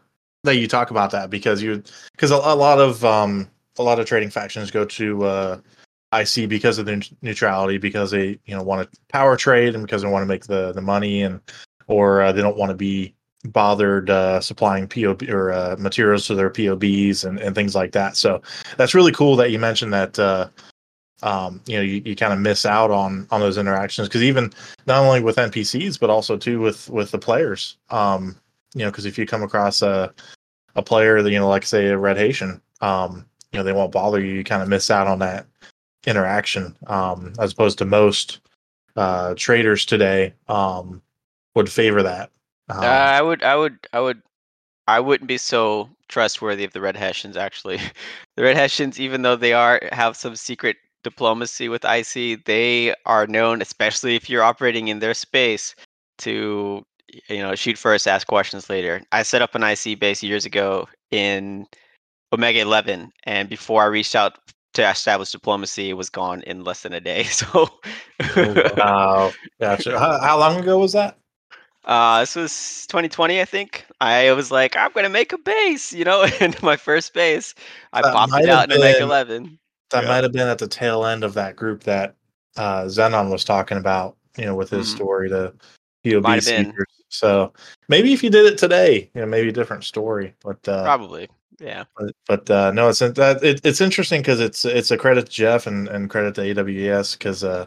that 0.44 0.56
you 0.56 0.68
talk 0.68 0.91
about 0.91 1.12
that 1.12 1.30
because 1.30 1.62
you 1.62 1.84
because 2.13 2.32
a, 2.32 2.36
a 2.36 2.56
lot 2.56 2.80
of 2.80 3.03
um 3.06 3.50
a 3.77 3.84
lot 3.84 4.00
of 4.00 4.06
trading 4.06 4.30
factions 4.30 4.72
go 4.72 4.86
to 4.86 5.24
uh 5.24 5.60
IC 6.13 6.50
because 6.50 6.77
of 6.77 6.86
the 6.86 6.94
neut- 6.94 7.15
neutrality 7.22 7.77
because 7.77 8.12
they 8.12 8.39
you 8.46 8.56
know 8.56 8.63
want 8.63 8.91
to 8.91 9.00
power 9.10 9.38
trade 9.38 9.75
and 9.75 9.84
because 9.86 10.01
they 10.01 10.10
want 10.10 10.24
to 10.24 10.27
make 10.27 10.46
the 10.46 10.72
the 10.74 10.82
money 10.82 11.22
and 11.22 11.39
or 11.88 12.22
uh, 12.22 12.32
they 12.32 12.41
don't 12.41 12.58
want 12.58 12.70
to 12.70 12.75
be 12.75 13.13
bothered 13.46 14.10
uh 14.10 14.39
supplying 14.39 14.88
POB 14.88 15.24
or 15.30 15.51
uh, 15.51 15.75
materials 15.80 16.27
to 16.27 16.36
their 16.36 16.50
POBs 16.50 17.25
and, 17.25 17.39
and 17.39 17.56
things 17.56 17.74
like 17.74 17.91
that. 17.94 18.15
So 18.15 18.41
that's 18.77 18.94
really 18.94 19.12
cool 19.12 19.36
that 19.38 19.51
you 19.51 19.60
mentioned 19.60 19.94
that 19.94 20.20
uh 20.20 20.50
um 21.24 21.62
you 21.66 21.75
know 21.75 21.84
you, 21.84 22.01
you 22.06 22.16
kind 22.16 22.34
of 22.34 22.40
miss 22.40 22.66
out 22.66 22.92
on 22.92 23.28
on 23.32 23.40
those 23.40 23.58
interactions 23.58 24.08
because 24.08 24.24
even 24.24 24.51
not 24.88 25.04
only 25.04 25.22
with 25.22 25.36
NPCs 25.36 26.00
but 26.00 26.10
also 26.10 26.38
too 26.38 26.60
with 26.60 26.90
with 26.90 27.12
the 27.12 27.20
players. 27.20 27.78
Um, 27.90 28.36
you 28.74 28.84
know, 28.86 28.92
because 28.92 29.06
if 29.06 29.18
you 29.18 29.25
come 29.25 29.44
across 29.44 29.82
a 29.82 30.13
a 30.75 30.82
player 30.82 31.22
that 31.22 31.32
you 31.32 31.40
know, 31.40 31.50
like 31.50 31.66
say 31.66 31.88
a 31.88 31.98
Red 31.98 32.18
Hessian, 32.18 32.62
um, 32.82 33.25
you 33.51 33.60
know, 33.60 33.63
they 33.63 33.74
won't 33.74 33.92
bother 33.92 34.20
you. 34.20 34.34
You 34.34 34.44
kind 34.44 34.63
of 34.63 34.70
miss 34.70 34.90
out 34.90 35.08
on 35.08 35.20
that 35.20 35.46
interaction, 36.06 36.75
um, 36.88 37.34
as 37.40 37.51
opposed 37.51 37.78
to 37.80 37.86
most 37.86 38.40
uh, 38.96 39.34
traders 39.36 39.86
today 39.86 40.34
um, 40.48 41.01
would 41.56 41.70
favor 41.70 42.01
that. 42.04 42.32
Um, 42.70 42.80
Uh, 42.80 42.86
I 42.86 43.22
would, 43.22 43.44
I 43.44 43.56
would, 43.56 43.78
I 43.92 44.00
would, 44.00 44.22
I 44.88 45.00
wouldn't 45.00 45.28
be 45.28 45.38
so 45.38 45.90
trustworthy 46.08 46.63
of 46.63 46.74
the 46.74 46.82
Red 46.82 46.96
Hessians. 46.96 47.36
Actually, 47.36 47.78
the 48.38 48.44
Red 48.44 48.56
Hessians, 48.56 49.00
even 49.00 49.22
though 49.22 49.36
they 49.36 49.54
are 49.54 49.82
have 49.92 50.16
some 50.16 50.36
secret 50.38 50.78
diplomacy 51.03 51.70
with 51.70 51.86
IC, 51.86 52.46
they 52.46 52.96
are 53.05 53.27
known, 53.27 53.62
especially 53.62 54.15
if 54.15 54.29
you're 54.29 54.43
operating 54.43 54.88
in 54.88 55.00
their 55.00 55.13
space, 55.13 55.75
to 56.20 56.84
you 57.27 57.39
know 57.39 57.55
shoot 57.55 57.77
first, 57.77 58.08
ask 58.08 58.27
questions 58.27 58.70
later. 58.70 59.01
I 59.12 59.24
set 59.24 59.41
up 59.41 59.55
an 59.55 59.63
IC 59.63 60.00
base 60.00 60.24
years 60.24 60.46
ago 60.46 60.88
in 61.12 61.67
Omega 62.34 62.62
11, 62.62 63.12
and 63.25 63.50
before 63.50 63.84
I 63.84 63.88
reached 63.88 64.15
out 64.15 64.38
to 64.74 64.89
establish 64.89 65.31
diplomacy, 65.31 65.89
it 65.89 65.93
was 65.93 66.10
gone 66.10 66.41
in 66.43 66.63
less 66.63 66.84
than 66.84 66.93
a 66.93 67.01
day. 67.01 67.24
So. 67.31 67.70
oh, 68.38 69.34
gotcha. 69.60 69.98
How, 69.98 70.20
how 70.22 70.39
long 70.39 70.60
ago 70.60 70.77
was 70.77 70.93
that? 70.93 71.17
Uh, 71.86 72.20
this 72.20 72.36
was 72.36 72.86
2020, 72.88 73.41
I 73.41 73.46
think. 73.46 73.86
I 74.00 74.31
was 74.34 74.51
like, 74.51 74.77
I'm 74.77 74.91
gonna 74.93 75.10
make 75.10 75.34
a 75.34 75.38
base, 75.38 75.91
you 75.91 76.05
know, 76.05 76.27
and 76.39 76.62
my 76.62 76.77
first 76.77 77.13
base, 77.13 77.55
I 77.93 78.01
That 78.01 78.13
popped 78.13 78.34
it 78.36 78.50
out 78.50 78.72
in 78.72 78.77
Omega 78.77 79.01
11. 79.01 79.58
That 79.91 80.03
Yeah. 80.03 80.10
might 80.10 80.24
have 80.24 80.33
been 80.33 80.48
at 80.48 80.57
the 80.57 80.67
tail 80.67 81.05
end 81.05 81.24
of 81.24 81.33
that 81.36 81.55
group 81.55 81.83
that 81.83 82.15
uh, 82.57 82.83
Xenon 82.83 83.31
was 83.31 83.43
talking 83.43 83.77
about. 83.77 84.17
You 84.38 84.45
know, 84.45 84.55
with 84.55 84.69
his 84.69 84.88
Mhm. 84.88 84.95
story 84.95 85.29
to 85.29 85.53
POB 86.05 86.41
seekers. 86.41 86.88
So 87.10 87.51
maybe 87.89 88.13
if 88.13 88.24
you 88.24 88.29
did 88.29 88.45
it 88.45 88.57
today, 88.57 89.10
you 89.13 89.21
know, 89.21 89.27
maybe 89.27 89.50
a 89.50 89.53
different 89.53 89.83
story. 89.83 90.33
But 90.43 90.65
uh, 90.67 90.83
Probably. 90.83 91.29
Yeah. 91.60 91.83
but, 91.98 92.15
but 92.27 92.50
uh, 92.50 92.71
no, 92.71 92.88
it's 92.89 93.00
that 93.00 93.43
it, 93.43 93.60
it's 93.65 93.81
interesting 93.81 94.21
because 94.21 94.39
it's 94.39 94.63
it's 94.65 94.91
a 94.91 94.98
credit 94.98 95.25
to 95.25 95.31
Jeff 95.31 95.67
and, 95.67 95.88
and 95.89 96.10
credit 96.10 96.33
to 96.36 96.41
AWS 96.41 97.17
because 97.17 97.43
uh, 97.43 97.65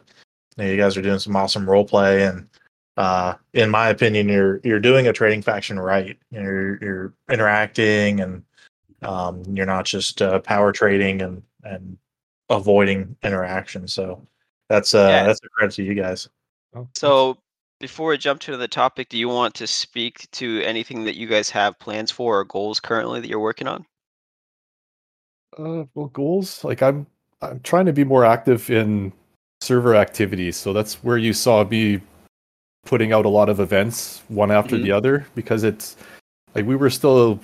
you, 0.57 0.65
know, 0.65 0.71
you 0.71 0.77
guys 0.79 0.97
are 0.97 1.03
doing 1.03 1.19
some 1.19 1.37
awesome 1.37 1.69
role 1.69 1.85
play 1.85 2.25
and 2.25 2.49
uh, 2.97 3.35
in 3.53 3.71
my 3.71 3.89
opinion, 3.89 4.29
you're 4.29 4.61
you're 4.65 4.81
doing 4.81 5.09
a 5.09 5.13
trading 5.13 5.43
faction 5.43 5.79
right. 5.79 6.17
You 6.31 6.39
know, 6.43 6.49
you're 6.49 6.79
you're 6.83 7.13
interacting 7.31 8.21
and 8.21 8.43
um, 9.03 9.43
you're 9.49 9.67
not 9.67 9.85
just 9.85 10.23
uh, 10.23 10.39
power 10.41 10.73
trading 10.73 11.21
and 11.23 11.43
and 11.65 11.99
avoiding 12.51 13.17
interaction. 13.23 13.89
So 13.89 14.27
that's 14.69 14.95
uh 14.95 15.09
Yeah. 15.09 15.25
that's 15.25 15.41
a 15.45 15.49
credit 15.49 15.75
to 15.77 15.83
you 15.83 15.95
guys. 15.95 16.29
Oh, 16.75 16.89
So 16.95 17.39
before 17.81 18.11
we 18.11 18.19
jump 18.19 18.41
to 18.43 18.57
the 18.57 18.69
topic, 18.69 19.09
do 19.09 19.19
you 19.19 19.29
want 19.29 19.55
to 19.57 19.67
speak 19.67 20.31
to 20.33 20.63
anything 20.63 21.05
that 21.05 21.17
you 21.17 21.27
guys 21.27 21.51
have 21.51 21.79
plans 21.79 22.11
for 22.11 22.41
or 22.41 22.45
goals 22.45 22.81
currently 22.81 23.21
that 23.21 23.29
you're 23.29 23.41
working 23.41 23.69
on? 23.69 23.85
Uh, 25.59 25.85
well, 25.95 26.07
goals 26.09 26.65
like 26.65 26.83
I'm 26.83 27.07
I'm 27.43 27.61
trying 27.61 27.87
to 27.87 27.93
be 27.93 28.05
more 28.05 28.25
active 28.25 28.71
in 28.71 29.13
server 29.61 29.95
activities. 29.95 30.57
So 30.57 30.73
that's 30.73 31.03
where 31.05 31.19
you 31.19 31.33
saw 31.33 31.65
me 31.65 32.01
putting 32.85 33.13
out 33.13 33.25
a 33.25 33.29
lot 33.29 33.49
of 33.49 33.61
events 33.61 34.23
one 34.29 34.51
after 34.51 34.77
the 34.77 34.93
other 34.93 35.27
because 35.35 35.65
it's 35.65 35.97
like 36.55 36.67
we 36.67 36.77
were 36.77 36.91
still 36.91 37.41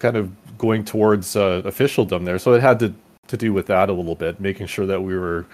kind 0.00 0.16
of 0.16 0.30
going 0.58 0.84
towards 0.84 1.36
uh, 1.36 1.62
officialdom 1.64 2.24
there. 2.24 2.38
So 2.38 2.52
it 2.52 2.60
had 2.60 2.78
to 2.80 2.92
to 3.28 3.36
do 3.36 3.52
with 3.52 3.66
that 3.66 3.88
a 3.88 3.92
little 3.92 4.14
bit, 4.14 4.40
making 4.40 4.66
sure 4.66 4.86
that 4.86 5.02
we 5.02 5.16
were 5.16 5.46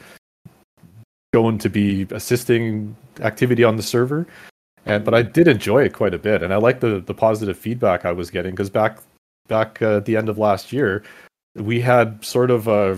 going 1.32 1.58
to 1.58 1.68
be 1.68 2.06
assisting 2.10 2.96
activity 3.20 3.64
on 3.64 3.76
the 3.76 3.82
server. 3.82 4.26
And 4.86 5.04
but 5.04 5.14
I 5.14 5.22
did 5.22 5.48
enjoy 5.48 5.84
it 5.84 5.92
quite 5.92 6.14
a 6.14 6.18
bit, 6.18 6.42
and 6.42 6.52
I 6.52 6.56
like 6.56 6.80
the 6.80 7.00
the 7.00 7.14
positive 7.14 7.58
feedback 7.58 8.04
I 8.04 8.12
was 8.12 8.30
getting 8.30 8.52
because 8.52 8.70
back 8.70 8.98
back 9.48 9.82
uh, 9.82 9.98
at 9.98 10.04
the 10.04 10.16
end 10.16 10.28
of 10.28 10.38
last 10.38 10.72
year, 10.72 11.02
we 11.54 11.80
had 11.80 12.24
sort 12.24 12.50
of 12.50 12.68
uh 12.68 12.96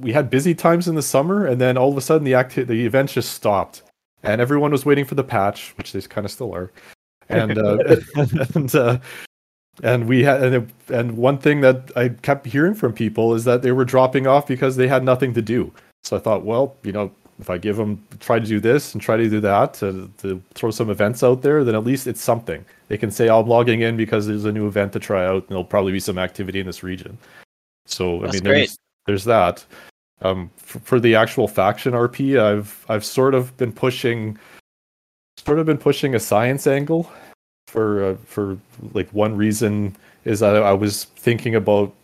we 0.00 0.12
had 0.12 0.30
busy 0.30 0.54
times 0.54 0.88
in 0.88 0.94
the 0.94 1.02
summer, 1.02 1.46
and 1.46 1.60
then 1.60 1.76
all 1.76 1.90
of 1.90 1.96
a 1.96 2.00
sudden 2.00 2.24
the 2.24 2.34
acti- 2.34 2.64
the 2.64 2.86
events 2.86 3.12
just 3.12 3.32
stopped, 3.32 3.82
and 4.22 4.40
everyone 4.40 4.72
was 4.72 4.84
waiting 4.86 5.04
for 5.04 5.14
the 5.14 5.24
patch, 5.24 5.74
which 5.76 5.92
they 5.92 6.00
kind 6.00 6.24
of 6.24 6.32
still 6.32 6.54
are, 6.54 6.72
and 7.28 7.58
uh, 7.58 7.78
and 8.54 8.74
uh, 8.74 8.98
and 9.82 10.06
we 10.08 10.22
had 10.24 10.42
and, 10.42 10.54
it, 10.54 10.68
and 10.92 11.16
one 11.16 11.38
thing 11.38 11.60
that 11.60 11.90
I 11.96 12.10
kept 12.10 12.46
hearing 12.46 12.74
from 12.74 12.92
people 12.92 13.34
is 13.34 13.44
that 13.44 13.62
they 13.62 13.72
were 13.72 13.84
dropping 13.84 14.26
off 14.26 14.46
because 14.46 14.76
they 14.76 14.88
had 14.88 15.04
nothing 15.04 15.34
to 15.34 15.42
do. 15.42 15.72
So 16.02 16.16
I 16.16 16.20
thought, 16.20 16.44
well, 16.44 16.76
you 16.82 16.92
know, 16.92 17.10
if 17.40 17.48
I 17.50 17.58
give 17.58 17.76
them 17.76 18.04
try 18.20 18.38
to 18.38 18.46
do 18.46 18.60
this 18.60 18.92
and 18.92 19.02
try 19.02 19.16
to 19.16 19.28
do 19.28 19.40
that 19.40 19.74
to, 19.74 20.10
to 20.18 20.42
throw 20.54 20.70
some 20.70 20.90
events 20.90 21.22
out 21.22 21.42
there, 21.42 21.64
then 21.64 21.74
at 21.74 21.84
least 21.84 22.06
it's 22.06 22.20
something. 22.20 22.64
They 22.88 22.98
can 22.98 23.10
say 23.10 23.28
I'm 23.28 23.46
logging 23.46 23.80
in 23.80 23.96
because 23.96 24.26
there's 24.26 24.44
a 24.44 24.52
new 24.52 24.66
event 24.66 24.92
to 24.92 24.98
try 25.00 25.24
out, 25.24 25.42
and 25.42 25.48
there'll 25.48 25.64
probably 25.64 25.92
be 25.92 26.00
some 26.00 26.18
activity 26.18 26.60
in 26.60 26.66
this 26.66 26.82
region. 26.82 27.16
So 27.86 28.24
I 28.24 28.30
mean, 28.32 28.42
great. 28.42 28.42
there's 28.42 28.78
there's 29.06 29.24
that. 29.24 29.64
Um, 30.22 30.50
for, 30.56 30.80
for 30.80 31.00
the 31.00 31.14
actual 31.14 31.48
faction 31.48 31.94
RP, 31.94 32.38
I've 32.38 32.84
I've 32.88 33.04
sort 33.04 33.34
of 33.34 33.56
been 33.56 33.72
pushing, 33.72 34.38
sort 35.38 35.58
of 35.58 35.66
been 35.66 35.78
pushing 35.78 36.14
a 36.14 36.20
science 36.20 36.66
angle 36.66 37.10
for 37.70 38.04
uh, 38.04 38.16
for 38.24 38.58
like 38.92 39.08
one 39.10 39.36
reason 39.36 39.96
is 40.24 40.40
that 40.40 40.56
I 40.56 40.72
was 40.72 41.04
thinking 41.16 41.54
about 41.54 41.94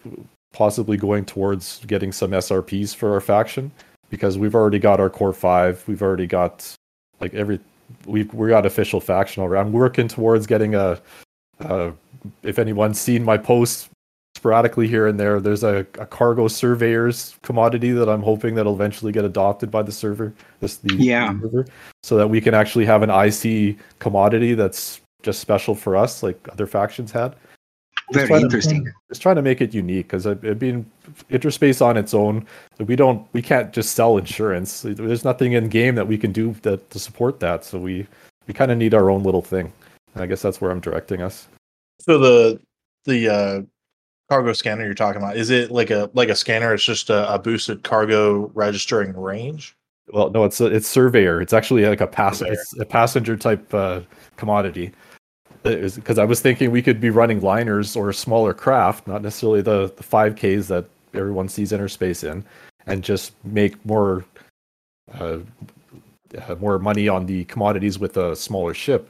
possibly 0.52 0.96
going 0.96 1.24
towards 1.24 1.84
getting 1.86 2.12
some 2.12 2.30
SRPs 2.30 2.94
for 2.94 3.12
our 3.12 3.20
faction 3.20 3.70
because 4.08 4.38
we've 4.38 4.54
already 4.54 4.78
got 4.78 5.00
our 5.00 5.10
core 5.10 5.32
five, 5.34 5.84
we've 5.86 6.02
already 6.02 6.26
got 6.26 6.72
like 7.20 7.34
every 7.34 7.60
we've 8.06 8.32
we 8.32 8.48
got 8.48 8.64
official 8.64 9.00
faction 9.00 9.42
already. 9.42 9.60
I'm 9.66 9.72
working 9.72 10.08
towards 10.08 10.46
getting 10.46 10.74
a. 10.74 11.00
Uh, 11.60 11.90
if 12.42 12.58
anyone's 12.58 13.00
seen 13.00 13.22
my 13.24 13.36
posts 13.36 13.88
sporadically 14.36 14.86
here 14.86 15.06
and 15.06 15.18
there, 15.18 15.40
there's 15.40 15.64
a, 15.64 15.86
a 15.98 16.06
cargo 16.06 16.48
surveyors 16.48 17.34
commodity 17.42 17.92
that 17.92 18.08
I'm 18.08 18.22
hoping 18.22 18.54
that'll 18.54 18.74
eventually 18.74 19.12
get 19.12 19.24
adopted 19.24 19.70
by 19.70 19.82
the 19.82 19.92
server. 19.92 20.32
This 20.60 20.76
the 20.76 20.94
Yeah. 20.96 21.38
server, 21.40 21.66
so 22.02 22.16
that 22.16 22.28
we 22.28 22.40
can 22.40 22.52
actually 22.54 22.84
have 22.84 23.02
an 23.02 23.10
IC 23.10 23.76
commodity 23.98 24.54
that's 24.54 25.00
just 25.22 25.40
special 25.40 25.74
for 25.74 25.96
us, 25.96 26.22
like 26.22 26.38
other 26.52 26.66
factions 26.66 27.12
had. 27.12 27.34
Very 28.12 28.28
trying 28.28 28.40
to- 28.40 28.44
interesting. 28.44 28.92
Just 29.08 29.22
trying 29.22 29.36
to 29.36 29.42
make 29.42 29.60
it 29.60 29.74
unique 29.74 30.06
because 30.06 30.26
it, 30.26 30.42
it 30.44 30.58
being 30.58 30.88
interspace 31.30 31.80
on 31.80 31.96
its 31.96 32.14
own, 32.14 32.46
we 32.78 32.94
don't 32.94 33.26
we 33.32 33.42
can't 33.42 33.72
just 33.72 33.92
sell 33.92 34.16
insurance. 34.16 34.82
There's 34.82 35.24
nothing 35.24 35.52
in 35.52 35.68
game 35.68 35.96
that 35.96 36.06
we 36.06 36.16
can 36.16 36.30
do 36.32 36.54
that 36.62 36.88
to 36.90 36.98
support 36.98 37.40
that. 37.40 37.64
So 37.64 37.78
we 37.78 38.06
we 38.46 38.54
kind 38.54 38.70
of 38.70 38.78
need 38.78 38.94
our 38.94 39.10
own 39.10 39.22
little 39.24 39.42
thing. 39.42 39.72
And 40.14 40.22
I 40.22 40.26
guess 40.26 40.40
that's 40.40 40.60
where 40.60 40.70
I'm 40.70 40.80
directing 40.80 41.20
us. 41.20 41.48
So 42.00 42.18
the 42.18 42.60
the 43.06 43.28
uh, 43.28 43.62
cargo 44.30 44.52
scanner 44.52 44.84
you're 44.84 44.94
talking 44.94 45.20
about 45.20 45.36
is 45.36 45.50
it 45.50 45.72
like 45.72 45.90
a 45.90 46.08
like 46.14 46.28
a 46.28 46.36
scanner? 46.36 46.74
It's 46.74 46.84
just 46.84 47.10
a, 47.10 47.32
a 47.34 47.38
boosted 47.40 47.82
cargo 47.82 48.52
registering 48.54 49.16
range. 49.16 49.74
Well, 50.12 50.30
no, 50.30 50.44
it's 50.44 50.60
a, 50.60 50.66
it's 50.66 50.86
surveyor. 50.86 51.40
It's 51.40 51.52
actually 51.52 51.84
like 51.86 52.00
a 52.00 52.06
pass 52.06 52.40
it's 52.40 52.78
a 52.78 52.84
passenger 52.84 53.36
type 53.36 53.74
uh, 53.74 54.02
commodity. 54.36 54.92
Because 55.94 56.18
I 56.18 56.24
was 56.24 56.40
thinking 56.40 56.70
we 56.70 56.82
could 56.82 57.00
be 57.00 57.10
running 57.10 57.40
liners 57.40 57.96
or 57.96 58.12
smaller 58.12 58.54
craft, 58.54 59.06
not 59.06 59.22
necessarily 59.22 59.62
the 59.62 59.92
the 59.96 60.02
five 60.02 60.36
Ks 60.36 60.68
that 60.68 60.84
everyone 61.14 61.48
sees 61.48 61.72
interspace 61.72 62.24
in, 62.24 62.44
and 62.86 63.02
just 63.02 63.32
make 63.44 63.84
more 63.84 64.24
uh, 65.18 65.38
uh, 66.48 66.54
more 66.60 66.78
money 66.78 67.08
on 67.08 67.26
the 67.26 67.44
commodities 67.44 67.98
with 67.98 68.16
a 68.16 68.34
smaller 68.36 68.74
ship. 68.74 69.08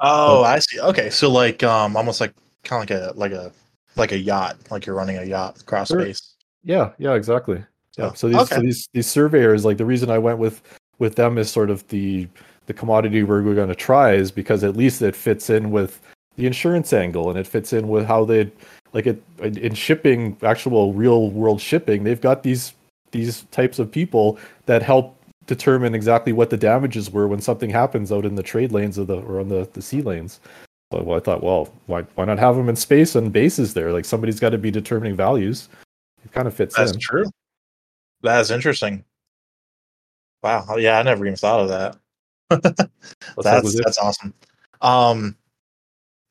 Oh, 0.00 0.44
I 0.44 0.58
see. 0.60 0.80
Okay, 0.80 1.10
so 1.10 1.30
like 1.30 1.62
um, 1.62 1.96
almost 1.96 2.20
like 2.20 2.34
kind 2.64 2.90
of 2.90 3.16
like 3.16 3.32
a 3.32 3.32
like 3.32 3.32
a 3.32 3.52
like 3.96 4.12
a 4.12 4.18
yacht, 4.18 4.56
like 4.70 4.86
you're 4.86 4.96
running 4.96 5.18
a 5.18 5.24
yacht 5.24 5.60
across 5.60 5.88
Sure. 5.88 6.00
space. 6.00 6.34
Yeah, 6.64 6.92
yeah, 6.98 7.14
exactly. 7.14 7.64
Yeah. 7.98 8.12
So, 8.12 8.14
So 8.14 8.28
these 8.28 8.48
so 8.48 8.60
these 8.60 8.88
these 8.92 9.06
surveyors, 9.06 9.64
like 9.64 9.76
the 9.76 9.84
reason 9.84 10.10
I 10.10 10.18
went 10.18 10.38
with 10.38 10.62
with 10.98 11.16
them 11.16 11.38
is 11.38 11.50
sort 11.50 11.70
of 11.70 11.86
the 11.88 12.28
the 12.70 12.74
commodity 12.74 13.24
we're, 13.24 13.42
going 13.42 13.68
to 13.68 13.74
try 13.74 14.12
is 14.12 14.30
because 14.30 14.62
at 14.62 14.76
least 14.76 15.02
it 15.02 15.16
fits 15.16 15.50
in 15.50 15.72
with 15.72 16.00
the 16.36 16.46
insurance 16.46 16.92
angle 16.92 17.28
and 17.28 17.36
it 17.36 17.44
fits 17.44 17.72
in 17.72 17.88
with 17.88 18.06
how 18.06 18.24
they 18.24 18.48
like 18.92 19.08
it 19.08 19.20
in 19.42 19.58
in 19.58 19.74
shipping 19.74 20.36
actual 20.44 20.92
real 20.92 21.30
world 21.30 21.60
shipping 21.60 22.04
they've 22.04 22.20
got 22.20 22.44
these 22.44 22.74
these 23.10 23.42
types 23.50 23.80
of 23.80 23.90
people 23.90 24.38
that 24.66 24.84
help 24.84 25.16
determine 25.46 25.96
exactly 25.96 26.32
what 26.32 26.48
the 26.48 26.56
damages 26.56 27.10
were 27.10 27.26
when 27.26 27.40
something 27.40 27.70
happens 27.70 28.12
out 28.12 28.24
in 28.24 28.36
the 28.36 28.42
trade 28.42 28.70
lanes 28.70 28.98
of 28.98 29.08
the 29.08 29.16
or 29.22 29.40
on 29.40 29.48
the, 29.48 29.68
the 29.72 29.82
sea 29.82 30.00
lanes 30.00 30.38
so 30.92 31.02
well, 31.02 31.16
i 31.16 31.20
thought 31.20 31.42
well 31.42 31.68
why, 31.86 32.02
why 32.14 32.24
not 32.24 32.38
have 32.38 32.54
them 32.54 32.68
in 32.68 32.76
space 32.76 33.16
and 33.16 33.32
bases 33.32 33.74
there 33.74 33.92
like 33.92 34.04
somebody's 34.04 34.38
got 34.38 34.50
to 34.50 34.58
be 34.58 34.70
determining 34.70 35.16
values 35.16 35.68
it 36.24 36.30
kind 36.30 36.46
of 36.46 36.54
fits 36.54 36.78
in. 36.78 36.84
That's 36.84 36.94
in 36.94 37.00
true. 37.00 37.24
That's 38.22 38.50
interesting. 38.50 39.04
Wow. 40.42 40.64
Oh, 40.68 40.76
Yeah, 40.76 40.98
I 40.98 41.02
never 41.02 41.26
even 41.26 41.36
thought 41.36 41.60
of 41.60 41.68
that. 41.68 41.96
That's 43.36 43.44
that's 43.44 43.62
was 43.62 43.74
it. 43.76 43.82
that's 43.84 43.98
awesome. 43.98 44.34
Um, 44.80 45.36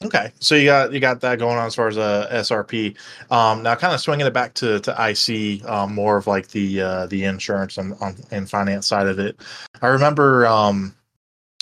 okay, 0.04 0.32
so 0.40 0.56
you 0.56 0.66
got 0.66 0.92
you 0.92 1.00
got 1.00 1.22
that 1.22 1.40
going 1.40 1.58
on 1.58 1.66
as 1.66 1.76
far 1.76 1.88
as 1.88 1.98
a 1.98 2.28
SRP. 2.32 2.98
Um, 3.32 3.64
now, 3.64 3.76
kind 3.76 3.94
of 3.94 4.02
swinging 4.02 4.28
it 4.28 4.34
back 4.34 4.54
to 4.56 4.80
to 4.82 4.92
IC, 4.92 5.64
um, 5.68 5.96
more 5.96 6.18
of 6.18 6.28
like 6.28 6.50
the 6.50 6.82
uh, 6.82 7.06
the 7.08 7.24
insurance 7.24 7.78
and 7.78 7.94
on 8.02 8.16
and 8.32 8.50
finance 8.50 8.88
side 8.88 9.08
of 9.08 9.18
it. 9.18 9.40
I 9.82 9.88
remember, 9.88 10.46
um, 10.46 10.94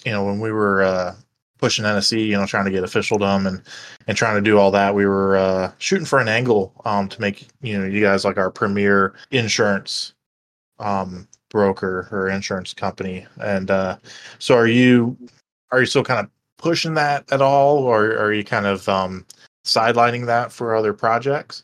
you 0.06 0.12
know, 0.12 0.26
when 0.26 0.40
we 0.40 0.52
were 0.52 0.82
uh, 0.82 1.16
pushing 1.60 1.86
NSE, 1.86 2.26
you 2.26 2.34
know, 2.34 2.46
trying 2.46 2.66
to 2.66 2.72
get 2.72 2.84
officialdom 2.84 3.46
and 3.46 3.62
and 4.08 4.18
trying 4.18 4.36
to 4.36 4.42
do 4.42 4.58
all 4.58 4.72
that, 4.72 4.96
we 4.96 5.06
were 5.06 5.38
uh, 5.38 5.72
shooting 5.78 6.06
for 6.06 6.20
an 6.20 6.28
angle 6.28 6.74
um, 6.86 7.08
to 7.10 7.22
make 7.22 7.48
you 7.62 7.78
know 7.78 7.86
you 7.86 8.02
guys 8.02 8.26
like 8.26 8.38
our 8.38 8.52
premier 8.52 9.14
insurance 9.32 10.14
um, 10.80 11.28
broker 11.50 12.08
or 12.12 12.30
insurance 12.30 12.74
company. 12.74 13.26
And 13.42 13.72
uh, 13.72 13.98
so, 14.40 14.56
are 14.56 14.68
you 14.68 15.18
are 15.72 15.82
you 15.82 15.86
still 15.86 16.04
kind 16.04 16.20
of 16.20 16.30
pushing 16.58 16.94
that 16.96 17.32
at 17.32 17.42
all, 17.42 17.80
or 17.80 18.18
are 18.18 18.34
you 18.34 18.44
kind 18.44 18.66
of 18.66 18.88
um, 18.90 19.26
sidelining 19.66 20.26
that 20.26 20.52
for 20.52 20.76
other 20.76 20.94
projects? 20.94 21.64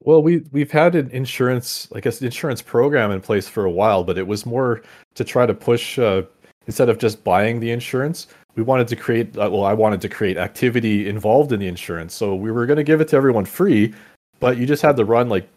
Well, 0.00 0.22
we 0.22 0.44
we've 0.52 0.70
had 0.70 0.94
an 0.94 1.10
insurance, 1.10 1.90
like 1.90 2.06
an 2.06 2.12
insurance 2.20 2.62
program 2.62 3.10
in 3.10 3.20
place 3.20 3.48
for 3.48 3.64
a 3.64 3.70
while, 3.70 4.04
but 4.04 4.18
it 4.18 4.26
was 4.26 4.46
more 4.46 4.82
to 5.14 5.24
try 5.24 5.44
to 5.46 5.54
push 5.54 5.98
uh, 5.98 6.22
instead 6.66 6.88
of 6.88 6.98
just 6.98 7.24
buying 7.24 7.60
the 7.60 7.70
insurance. 7.70 8.28
We 8.54 8.62
wanted 8.62 8.88
to 8.88 8.96
create, 8.96 9.36
uh, 9.36 9.48
well, 9.50 9.64
I 9.64 9.72
wanted 9.72 10.00
to 10.02 10.08
create 10.08 10.36
activity 10.36 11.08
involved 11.08 11.52
in 11.52 11.60
the 11.60 11.68
insurance. 11.68 12.14
So 12.14 12.34
we 12.34 12.50
were 12.50 12.66
going 12.66 12.76
to 12.76 12.84
give 12.84 13.00
it 13.00 13.08
to 13.08 13.16
everyone 13.16 13.44
free, 13.44 13.94
but 14.40 14.56
you 14.56 14.66
just 14.66 14.82
had 14.82 14.96
to 14.96 15.04
run 15.04 15.28
like 15.28 15.48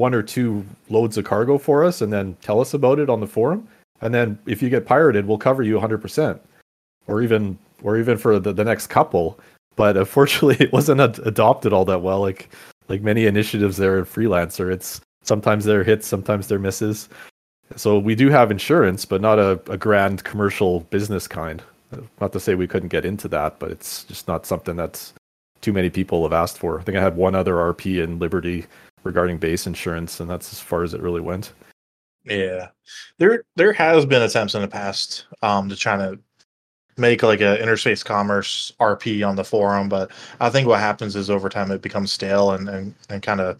one 0.00 0.14
or 0.14 0.22
two 0.22 0.64
loads 0.88 1.16
of 1.16 1.24
cargo 1.24 1.58
for 1.58 1.84
us, 1.84 2.00
and 2.00 2.12
then 2.12 2.36
tell 2.42 2.60
us 2.60 2.74
about 2.74 2.98
it 2.98 3.08
on 3.08 3.20
the 3.20 3.26
forum. 3.26 3.68
And 4.00 4.14
then 4.14 4.38
if 4.46 4.62
you 4.62 4.70
get 4.70 4.86
pirated, 4.86 5.26
we'll 5.26 5.38
cover 5.38 5.62
you 5.62 5.78
100%, 5.78 6.40
or 7.06 7.22
even 7.22 7.58
or 7.82 7.96
even 7.96 8.18
for 8.18 8.38
the, 8.38 8.52
the 8.52 8.64
next 8.64 8.88
couple. 8.88 9.38
But 9.76 9.96
unfortunately, 10.04 10.56
it 10.64 10.72
wasn't 10.72 11.00
ad- 11.00 11.20
adopted 11.20 11.72
all 11.72 11.84
that 11.84 12.02
well. 12.02 12.20
Like 12.20 12.50
like 12.88 13.02
many 13.02 13.26
initiatives 13.26 13.76
there 13.76 14.00
in 14.00 14.04
freelancer 14.04 14.72
it's 14.72 15.00
sometimes 15.22 15.64
they're 15.64 15.84
hits 15.84 16.08
sometimes 16.08 16.48
they're 16.48 16.58
misses 16.58 17.08
so 17.76 18.00
we 18.00 18.16
do 18.16 18.30
have 18.30 18.50
insurance 18.50 19.04
but 19.04 19.20
not 19.20 19.38
a, 19.38 19.60
a 19.70 19.76
grand 19.76 20.24
commercial 20.24 20.80
business 20.90 21.28
kind 21.28 21.62
Not 22.20 22.32
to 22.32 22.40
say 22.40 22.54
we 22.54 22.66
couldn't 22.66 22.88
get 22.88 23.04
into 23.04 23.28
that, 23.28 23.58
but 23.58 23.70
it's 23.70 24.04
just 24.04 24.28
not 24.28 24.46
something 24.46 24.76
that's 24.76 25.12
too 25.60 25.72
many 25.72 25.90
people 25.90 26.22
have 26.22 26.32
asked 26.32 26.58
for. 26.58 26.78
I 26.78 26.82
think 26.82 26.96
I 26.96 27.02
had 27.02 27.16
one 27.16 27.34
other 27.34 27.54
RP 27.54 28.02
in 28.02 28.18
Liberty 28.18 28.66
regarding 29.04 29.38
base 29.38 29.66
insurance, 29.66 30.20
and 30.20 30.28
that's 30.28 30.52
as 30.52 30.60
far 30.60 30.82
as 30.82 30.94
it 30.94 31.00
really 31.00 31.20
went. 31.20 31.52
Yeah, 32.24 32.68
there 33.18 33.44
there 33.56 33.72
has 33.72 34.04
been 34.04 34.22
attempts 34.22 34.54
in 34.54 34.62
the 34.62 34.68
past 34.68 35.26
um, 35.42 35.68
to 35.68 35.76
try 35.76 35.96
to 35.96 36.18
make 36.96 37.22
like 37.22 37.40
a 37.40 37.60
interspace 37.60 38.02
commerce 38.02 38.72
RP 38.78 39.26
on 39.26 39.36
the 39.36 39.44
forum, 39.44 39.88
but 39.88 40.10
I 40.40 40.50
think 40.50 40.68
what 40.68 40.80
happens 40.80 41.16
is 41.16 41.30
over 41.30 41.48
time 41.48 41.70
it 41.70 41.82
becomes 41.82 42.12
stale 42.12 42.52
and 42.52 42.68
and, 42.68 42.94
and 43.08 43.22
kind 43.22 43.40
of 43.40 43.58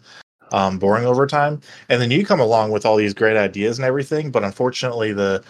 um, 0.53 0.79
boring 0.79 1.07
over 1.07 1.27
time. 1.27 1.61
And 1.89 2.01
then 2.01 2.11
you 2.11 2.25
come 2.25 2.41
along 2.41 2.71
with 2.71 2.85
all 2.85 2.97
these 2.97 3.15
great 3.15 3.37
ideas 3.37 3.79
and 3.79 3.87
everything, 3.87 4.31
but 4.31 4.45
unfortunately 4.45 5.13
the 5.13 5.43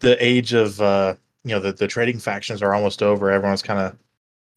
the 0.00 0.22
age 0.24 0.52
of 0.52 0.80
uh, 0.80 1.14
you 1.44 1.50
know 1.50 1.60
the 1.60 1.72
the 1.72 1.86
trading 1.86 2.18
factions 2.18 2.62
are 2.62 2.74
almost 2.74 3.02
over. 3.02 3.30
Everyone's 3.30 3.62
kind 3.62 3.80
of 3.80 3.96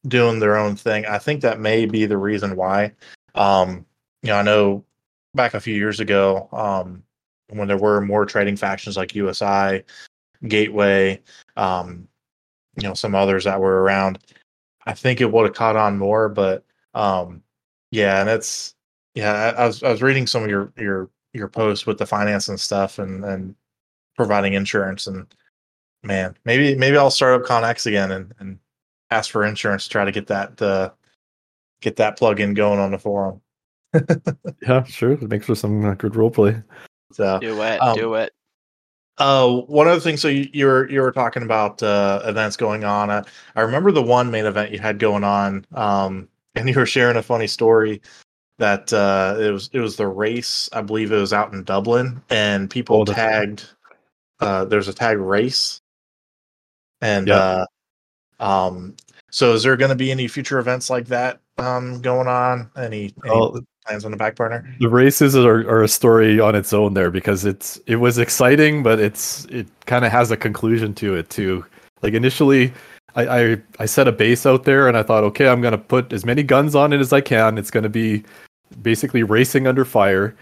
doing 0.08 0.40
their 0.40 0.58
own 0.58 0.76
thing. 0.76 1.06
I 1.06 1.18
think 1.18 1.42
that 1.42 1.60
may 1.60 1.86
be 1.86 2.06
the 2.06 2.18
reason 2.18 2.56
why. 2.56 2.94
Um, 3.36 3.86
you 4.24 4.30
know, 4.30 4.38
I 4.38 4.42
know 4.42 4.84
back 5.36 5.54
a 5.54 5.60
few 5.60 5.76
years 5.76 6.00
ago, 6.00 6.50
um, 6.52 7.04
when 7.50 7.68
there 7.68 7.78
were 7.78 8.02
more 8.02 8.26
trading 8.26 8.56
factions 8.56 8.98
like 8.98 9.16
USI, 9.16 9.84
Gateway, 10.48 11.22
um, 11.56 12.08
you 12.76 12.88
know, 12.88 12.94
some 12.94 13.16
others 13.16 13.44
that 13.46 13.60
were 13.62 13.82
around, 13.84 14.20
I 14.86 14.94
think 14.94 15.22
it 15.22 15.32
would 15.32 15.46
have 15.46 15.56
caught 15.56 15.78
on 15.78 15.98
more. 15.98 16.28
But 16.28 16.66
um, 16.94 17.44
yeah, 17.92 18.20
and 18.20 18.30
it's 18.30 18.76
yeah, 19.16 19.32
I, 19.34 19.64
I 19.64 19.68
was 19.68 19.84
I 19.84 19.92
was 19.92 20.02
reading 20.02 20.28
some 20.28 20.44
of 20.44 20.50
your 20.50 20.74
your 20.78 21.10
your 21.34 21.48
posts 21.48 21.86
with 21.86 21.98
the 21.98 22.06
finance 22.06 22.48
and 22.50 22.60
stuff 22.60 23.00
and 23.00 23.24
and 23.24 23.56
providing 24.16 24.54
insurance 24.54 25.08
and 25.08 25.28
man, 26.04 26.38
maybe 26.46 26.76
maybe 26.76 26.98
I'll 26.98 27.12
start 27.12 27.42
up 27.42 27.48
Connex 27.48 27.86
again 27.86 28.12
and, 28.12 28.34
and 28.40 28.60
ask 29.10 29.32
for 29.32 29.46
insurance 29.46 29.86
to 29.86 29.90
try 29.90 30.06
to 30.06 30.12
get 30.12 30.28
that 30.28 30.62
uh, 30.62 30.92
get 31.82 31.96
that 31.98 32.18
plug-in 32.18 32.54
going 32.54 32.80
on 32.80 32.92
the 32.92 33.00
forum. 33.00 33.42
yeah, 34.62 34.84
sure. 34.84 35.12
It 35.12 35.22
makes 35.30 35.46
for 35.46 35.56
some 35.56 35.86
uh, 35.86 35.94
good 35.96 36.16
role 36.16 36.32
play. 36.32 36.62
So 37.12 37.40
Do 37.40 37.62
it. 37.62 37.82
um, 37.82 37.98
do 37.98 38.14
it. 38.16 38.34
Uh, 39.20 39.58
one 39.68 39.88
other 39.88 40.00
thing. 40.00 40.18
So 40.18 40.28
you, 40.28 40.50
you 40.54 40.66
were 40.66 40.90
you 40.90 41.02
were 41.02 41.12
talking 41.12 41.44
about 41.44 41.84
uh, 41.84 42.22
events 42.26 42.58
going 42.58 42.84
on. 42.84 43.10
Uh, 43.12 43.24
I 43.56 43.62
remember 43.62 43.92
the 43.92 44.02
one 44.02 44.32
main 44.32 44.46
event 44.46 44.72
you 44.72 44.80
had 44.80 44.98
going 44.98 45.24
on, 45.24 45.66
um, 45.74 46.28
and 46.56 46.68
you 46.68 46.76
were 46.76 46.86
sharing 46.86 47.18
a 47.18 47.24
funny 47.24 47.48
story 47.48 48.02
that 48.58 48.92
uh, 48.92 49.36
it 49.40 49.52
was 49.52 49.70
it 49.74 49.80
was 49.80 49.98
the 49.98 50.08
race. 50.08 50.68
I 50.74 50.82
believe 50.82 51.12
it 51.12 51.18
was 51.20 51.34
out 51.34 51.54
in 51.54 51.64
Dublin, 51.64 52.22
and 52.30 52.70
people 52.70 53.02
Oh, 53.02 53.06
tagged. 53.06 53.70
Uh, 54.40 54.66
there's 54.66 54.88
a 54.88 54.94
tag 54.94 55.20
race, 55.20 55.80
and 57.02 57.28
Yeah. 57.28 57.66
uh, 58.40 58.40
um, 58.40 58.96
so 59.30 59.54
is 59.54 59.64
there 59.64 59.78
going 59.78 59.90
to 59.90 59.96
be 59.96 60.12
any 60.12 60.28
future 60.28 60.60
events 60.60 60.90
like 60.90 61.06
that 61.08 61.40
um, 61.60 62.02
going 62.02 62.28
on? 62.28 62.70
Any, 62.76 63.14
any 63.24 63.30
Well, 63.30 63.62
plans 63.86 64.06
on 64.06 64.12
the 64.12 64.18
back 64.18 64.36
burner? 64.36 64.66
the 64.80 64.90
races 64.90 65.36
are, 65.36 65.68
are 65.70 65.84
a 65.84 65.88
story 65.88 66.40
on 66.40 66.56
its 66.56 66.74
own 66.74 66.94
there 66.94 67.12
because 67.12 67.46
it's 67.46 67.80
it 67.88 67.98
was 67.98 68.18
exciting, 68.18 68.84
but 68.84 69.00
it's 69.00 69.46
it 69.46 69.68
kind 69.86 70.06
of 70.06 70.12
has 70.12 70.32
a 70.32 70.38
conclusion 70.38 70.94
to 70.96 71.16
it 71.16 71.30
too. 71.30 71.66
Like 72.02 72.14
initially, 72.14 72.74
I, 73.16 73.28
I 73.28 73.58
I 73.80 73.86
set 73.86 74.08
a 74.08 74.12
base 74.12 74.46
out 74.46 74.64
there 74.64 74.88
and 74.88 74.98
I 74.98 75.04
thought, 75.04 75.24
okay, 75.26 75.48
I'm 75.48 75.62
gonna 75.62 75.78
put 75.78 76.14
as 76.14 76.26
many 76.26 76.44
guns 76.44 76.76
on 76.76 76.94
it 76.94 77.00
as 77.00 77.14
I 77.14 77.22
can. 77.22 77.58
It's 77.58 77.72
gonna 77.72 77.90
be 77.90 78.24
basically 78.82 79.24
racing 79.24 79.68
under 79.68 79.86
fire, 79.86 80.36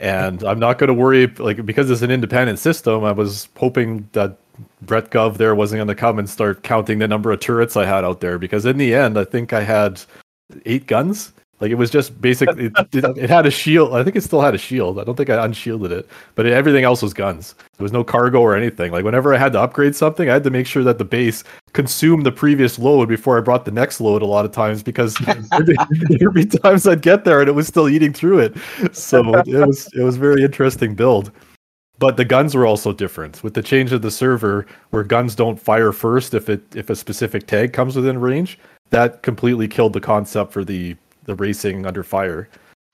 and 0.00 0.42
I'm 0.44 0.58
not 0.58 0.78
gonna 0.78 0.94
worry 0.94 1.26
like 1.38 1.64
because 1.66 1.90
it's 1.90 2.02
an 2.02 2.10
independent 2.10 2.58
system. 2.58 3.04
I 3.04 3.12
was 3.12 3.48
hoping 3.56 4.08
that 4.12 4.36
Brett 4.82 5.10
Gov 5.10 5.36
there 5.36 5.54
wasn't 5.54 5.80
gonna 5.80 5.94
come 5.94 6.18
and 6.18 6.28
start 6.28 6.62
counting 6.62 6.98
the 6.98 7.08
number 7.08 7.32
of 7.32 7.40
turrets 7.40 7.76
I 7.76 7.84
had 7.86 8.04
out 8.04 8.20
there 8.20 8.38
because 8.38 8.64
in 8.66 8.78
the 8.78 8.94
end, 8.94 9.18
I 9.18 9.24
think 9.24 9.52
I 9.52 9.62
had 9.62 10.00
eight 10.64 10.86
guns. 10.86 11.32
Like 11.60 11.70
it 11.70 11.76
was 11.76 11.90
just 11.90 12.20
basically 12.20 12.66
it, 12.66 12.72
it, 12.92 13.18
it 13.18 13.30
had 13.30 13.46
a 13.46 13.50
shield. 13.50 13.94
I 13.94 14.04
think 14.04 14.16
it 14.16 14.22
still 14.22 14.40
had 14.40 14.54
a 14.54 14.58
shield. 14.58 14.98
I 14.98 15.04
don't 15.04 15.16
think 15.16 15.30
I 15.30 15.44
unshielded 15.44 15.90
it, 15.90 16.08
but 16.34 16.46
it, 16.46 16.52
everything 16.52 16.84
else 16.84 17.02
was 17.02 17.14
guns. 17.14 17.54
There 17.76 17.84
was 17.84 17.92
no 17.92 18.04
cargo 18.04 18.40
or 18.40 18.54
anything. 18.54 18.92
Like 18.92 19.04
whenever 19.04 19.34
I 19.34 19.38
had 19.38 19.52
to 19.52 19.60
upgrade 19.60 19.96
something, 19.96 20.28
I 20.28 20.34
had 20.34 20.44
to 20.44 20.50
make 20.50 20.66
sure 20.66 20.84
that 20.84 20.98
the 20.98 21.04
base 21.04 21.44
consumed 21.72 22.26
the 22.26 22.32
previous 22.32 22.78
load 22.78 23.08
before 23.08 23.38
I 23.38 23.40
brought 23.40 23.64
the 23.64 23.70
next 23.70 24.00
load. 24.00 24.22
A 24.22 24.26
lot 24.26 24.44
of 24.44 24.52
times 24.52 24.82
because 24.82 25.14
there'd 26.08 26.34
be 26.34 26.44
times 26.44 26.86
I'd 26.86 27.02
get 27.02 27.24
there 27.24 27.40
and 27.40 27.48
it 27.48 27.52
was 27.52 27.66
still 27.66 27.88
eating 27.88 28.12
through 28.12 28.40
it. 28.40 28.56
So 28.94 29.34
it 29.40 29.66
was 29.66 29.88
it 29.94 30.02
was 30.02 30.16
very 30.16 30.42
interesting 30.42 30.94
build. 30.94 31.32
But 31.98 32.18
the 32.18 32.24
guns 32.26 32.54
were 32.54 32.66
also 32.66 32.92
different 32.92 33.42
with 33.42 33.54
the 33.54 33.62
change 33.62 33.92
of 33.92 34.02
the 34.02 34.10
server, 34.10 34.66
where 34.90 35.02
guns 35.02 35.34
don't 35.34 35.58
fire 35.58 35.92
first 35.92 36.34
if 36.34 36.50
it 36.50 36.62
if 36.76 36.90
a 36.90 36.96
specific 36.96 37.46
tag 37.46 37.72
comes 37.72 37.96
within 37.96 38.20
range. 38.20 38.58
That 38.90 39.22
completely 39.22 39.66
killed 39.66 39.94
the 39.94 40.00
concept 40.00 40.52
for 40.52 40.64
the 40.64 40.96
the 41.26 41.34
racing 41.34 41.86
under 41.86 42.02
fire. 42.02 42.48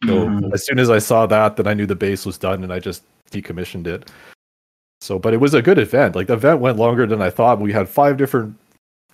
So 0.04 0.26
Mhm. 0.26 0.52
as 0.52 0.66
soon 0.66 0.78
as 0.80 0.90
I 0.90 0.98
saw 0.98 1.26
that, 1.26 1.56
then 1.56 1.66
I 1.68 1.74
knew 1.74 1.86
the 1.86 1.94
base 1.94 2.26
was 2.26 2.36
done, 2.36 2.64
and 2.64 2.72
I 2.72 2.80
just 2.80 3.04
decommissioned 3.30 3.86
it. 3.86 4.10
So, 5.00 5.18
but 5.18 5.32
it 5.32 5.40
was 5.40 5.54
a 5.54 5.62
good 5.62 5.78
event. 5.78 6.16
Like 6.16 6.26
the 6.26 6.34
event 6.34 6.60
went 6.60 6.78
longer 6.78 7.06
than 7.06 7.22
I 7.22 7.30
thought. 7.30 7.60
We 7.60 7.72
had 7.72 7.88
five 7.88 8.16
different 8.16 8.54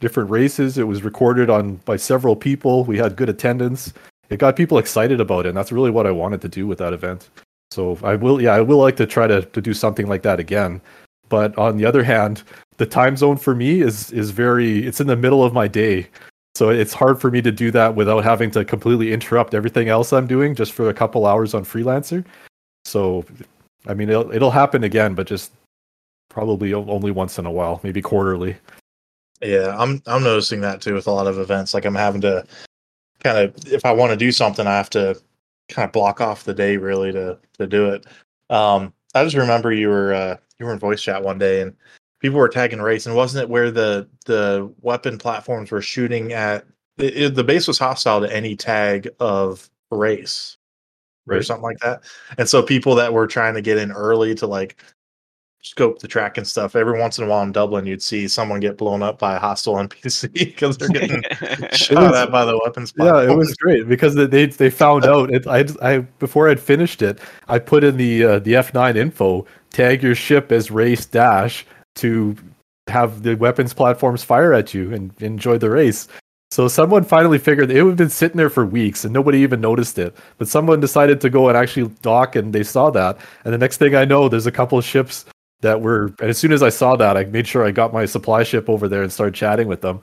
different 0.00 0.30
races. 0.30 0.78
It 0.78 0.86
was 0.86 1.02
recorded 1.02 1.50
on 1.50 1.80
by 1.84 1.96
several 1.96 2.36
people. 2.36 2.84
We 2.84 2.98
had 2.98 3.16
good 3.16 3.28
attendance. 3.28 3.92
It 4.30 4.38
got 4.38 4.54
people 4.56 4.78
excited 4.78 5.20
about 5.20 5.44
it, 5.44 5.50
and 5.50 5.58
that's 5.58 5.72
really 5.72 5.90
what 5.90 6.06
I 6.06 6.10
wanted 6.12 6.40
to 6.42 6.48
do 6.48 6.66
with 6.66 6.78
that 6.78 6.92
event. 6.92 7.28
So 7.70 7.98
I 8.02 8.14
will, 8.14 8.40
yeah, 8.40 8.54
I 8.54 8.60
will 8.60 8.78
like 8.78 8.96
to 8.96 9.06
try 9.06 9.26
to, 9.26 9.42
to 9.42 9.60
do 9.60 9.74
something 9.74 10.06
like 10.06 10.22
that 10.22 10.38
again. 10.38 10.80
But 11.28 11.56
on 11.58 11.76
the 11.76 11.84
other 11.84 12.02
hand, 12.02 12.42
the 12.76 12.86
time 12.86 13.16
zone 13.16 13.36
for 13.36 13.54
me 13.54 13.80
is 13.80 14.10
is 14.12 14.30
very 14.30 14.86
it's 14.86 15.00
in 15.00 15.06
the 15.06 15.16
middle 15.16 15.42
of 15.44 15.52
my 15.52 15.68
day. 15.68 16.06
So 16.58 16.70
it's 16.70 16.92
hard 16.92 17.20
for 17.20 17.30
me 17.30 17.40
to 17.42 17.52
do 17.52 17.70
that 17.70 17.94
without 17.94 18.24
having 18.24 18.50
to 18.50 18.64
completely 18.64 19.12
interrupt 19.12 19.54
everything 19.54 19.88
else 19.88 20.12
I'm 20.12 20.26
doing 20.26 20.56
just 20.56 20.72
for 20.72 20.88
a 20.88 20.92
couple 20.92 21.24
hours 21.24 21.54
on 21.54 21.64
freelancer. 21.64 22.24
So 22.84 23.24
I 23.86 23.94
mean 23.94 24.08
it'll 24.10 24.32
it'll 24.32 24.50
happen 24.50 24.82
again, 24.82 25.14
but 25.14 25.28
just 25.28 25.52
probably 26.28 26.74
only 26.74 27.12
once 27.12 27.38
in 27.38 27.46
a 27.46 27.50
while, 27.52 27.78
maybe 27.84 28.02
quarterly. 28.02 28.56
Yeah, 29.40 29.76
I'm 29.78 30.02
I'm 30.08 30.24
noticing 30.24 30.60
that 30.62 30.80
too 30.80 30.94
with 30.94 31.06
a 31.06 31.12
lot 31.12 31.28
of 31.28 31.38
events. 31.38 31.74
Like 31.74 31.84
I'm 31.84 31.94
having 31.94 32.22
to 32.22 32.44
kind 33.22 33.38
of 33.38 33.54
if 33.72 33.84
I 33.84 33.92
want 33.92 34.10
to 34.10 34.16
do 34.16 34.32
something, 34.32 34.66
I 34.66 34.76
have 34.76 34.90
to 34.90 35.16
kind 35.68 35.86
of 35.86 35.92
block 35.92 36.20
off 36.20 36.42
the 36.42 36.54
day 36.54 36.76
really 36.76 37.12
to 37.12 37.38
to 37.58 37.68
do 37.68 37.90
it. 37.90 38.04
Um, 38.50 38.92
I 39.14 39.22
just 39.22 39.36
remember 39.36 39.70
you 39.70 39.90
were 39.90 40.12
uh, 40.12 40.36
you 40.58 40.66
were 40.66 40.72
in 40.72 40.80
voice 40.80 41.00
chat 41.00 41.22
one 41.22 41.38
day 41.38 41.60
and 41.60 41.76
people 42.20 42.38
were 42.38 42.48
tagging 42.48 42.80
race, 42.80 43.06
and 43.06 43.14
wasn't 43.14 43.42
it 43.44 43.48
where 43.48 43.70
the 43.70 44.08
the 44.26 44.72
weapon 44.80 45.18
platforms 45.18 45.70
were 45.70 45.82
shooting 45.82 46.32
at? 46.32 46.64
It, 46.98 47.16
it- 47.16 47.34
the 47.34 47.44
base 47.44 47.66
was 47.68 47.78
hostile 47.78 48.20
to 48.20 48.34
any 48.34 48.56
tag 48.56 49.08
of 49.20 49.68
race 49.90 50.56
or 51.30 51.42
something 51.42 51.62
like 51.62 51.78
that. 51.80 52.02
And 52.38 52.48
so 52.48 52.62
people 52.62 52.94
that 52.96 53.12
were 53.12 53.26
trying 53.26 53.54
to 53.54 53.60
get 53.62 53.76
in 53.78 53.92
early 53.92 54.34
to 54.36 54.46
like 54.46 54.82
scope 55.60 55.98
the 55.98 56.08
track 56.08 56.38
and 56.38 56.46
stuff, 56.46 56.74
every 56.76 56.98
once 56.98 57.18
in 57.18 57.24
a 57.24 57.28
while 57.28 57.42
in 57.42 57.52
Dublin, 57.52 57.84
you'd 57.84 58.02
see 58.02 58.26
someone 58.28 58.60
get 58.60 58.78
blown 58.78 59.02
up 59.02 59.18
by 59.18 59.36
a 59.36 59.38
hostile 59.38 59.74
NPC 59.88 60.32
because 60.32 60.78
they're 60.78 60.88
getting 60.88 61.22
shot 61.72 62.02
was- 62.10 62.16
at 62.16 62.30
by 62.32 62.44
the 62.44 62.58
weapons. 62.64 62.92
Yeah, 62.96 63.20
it 63.30 63.36
was 63.36 63.54
great 63.56 63.86
because 63.88 64.14
they 64.14 64.26
they, 64.26 64.46
they 64.46 64.70
found 64.70 65.04
out. 65.14 65.30
It, 65.32 65.46
I 65.46 65.66
I 65.82 65.98
before 66.18 66.48
I'd 66.48 66.60
finished 66.60 67.02
it, 67.02 67.20
I 67.48 67.58
put 67.58 67.84
in 67.84 67.96
the 67.96 68.24
uh, 68.24 68.38
the 68.40 68.56
F 68.56 68.72
nine 68.74 68.96
info. 68.96 69.46
Tag 69.70 70.02
your 70.02 70.14
ship 70.14 70.50
as 70.50 70.70
race 70.70 71.04
dash 71.04 71.66
to 71.98 72.36
have 72.88 73.22
the 73.22 73.34
weapons 73.36 73.74
platforms 73.74 74.24
fire 74.24 74.52
at 74.52 74.74
you 74.74 74.92
and 74.92 75.12
enjoy 75.22 75.58
the 75.58 75.70
race. 75.70 76.08
So 76.50 76.66
someone 76.66 77.04
finally 77.04 77.38
figured 77.38 77.70
it 77.70 77.84
had 77.84 77.96
been 77.96 78.08
sitting 78.08 78.38
there 78.38 78.48
for 78.48 78.64
weeks 78.64 79.04
and 79.04 79.12
nobody 79.12 79.38
even 79.38 79.60
noticed 79.60 79.98
it. 79.98 80.16
But 80.38 80.48
someone 80.48 80.80
decided 80.80 81.20
to 81.20 81.30
go 81.30 81.48
and 81.48 81.56
actually 81.56 81.90
dock 82.00 82.36
and 82.36 82.54
they 82.54 82.62
saw 82.62 82.90
that. 82.90 83.18
And 83.44 83.52
the 83.52 83.58
next 83.58 83.76
thing 83.76 83.94
I 83.94 84.06
know, 84.06 84.28
there's 84.28 84.46
a 84.46 84.52
couple 84.52 84.78
of 84.78 84.84
ships 84.84 85.26
that 85.60 85.80
were 85.80 86.06
and 86.20 86.30
as 86.30 86.38
soon 86.38 86.52
as 86.52 86.62
I 86.62 86.70
saw 86.70 86.96
that, 86.96 87.16
I 87.16 87.24
made 87.24 87.46
sure 87.46 87.66
I 87.66 87.70
got 87.70 87.92
my 87.92 88.06
supply 88.06 88.44
ship 88.44 88.68
over 88.70 88.88
there 88.88 89.02
and 89.02 89.12
started 89.12 89.34
chatting 89.34 89.68
with 89.68 89.82
them. 89.82 90.00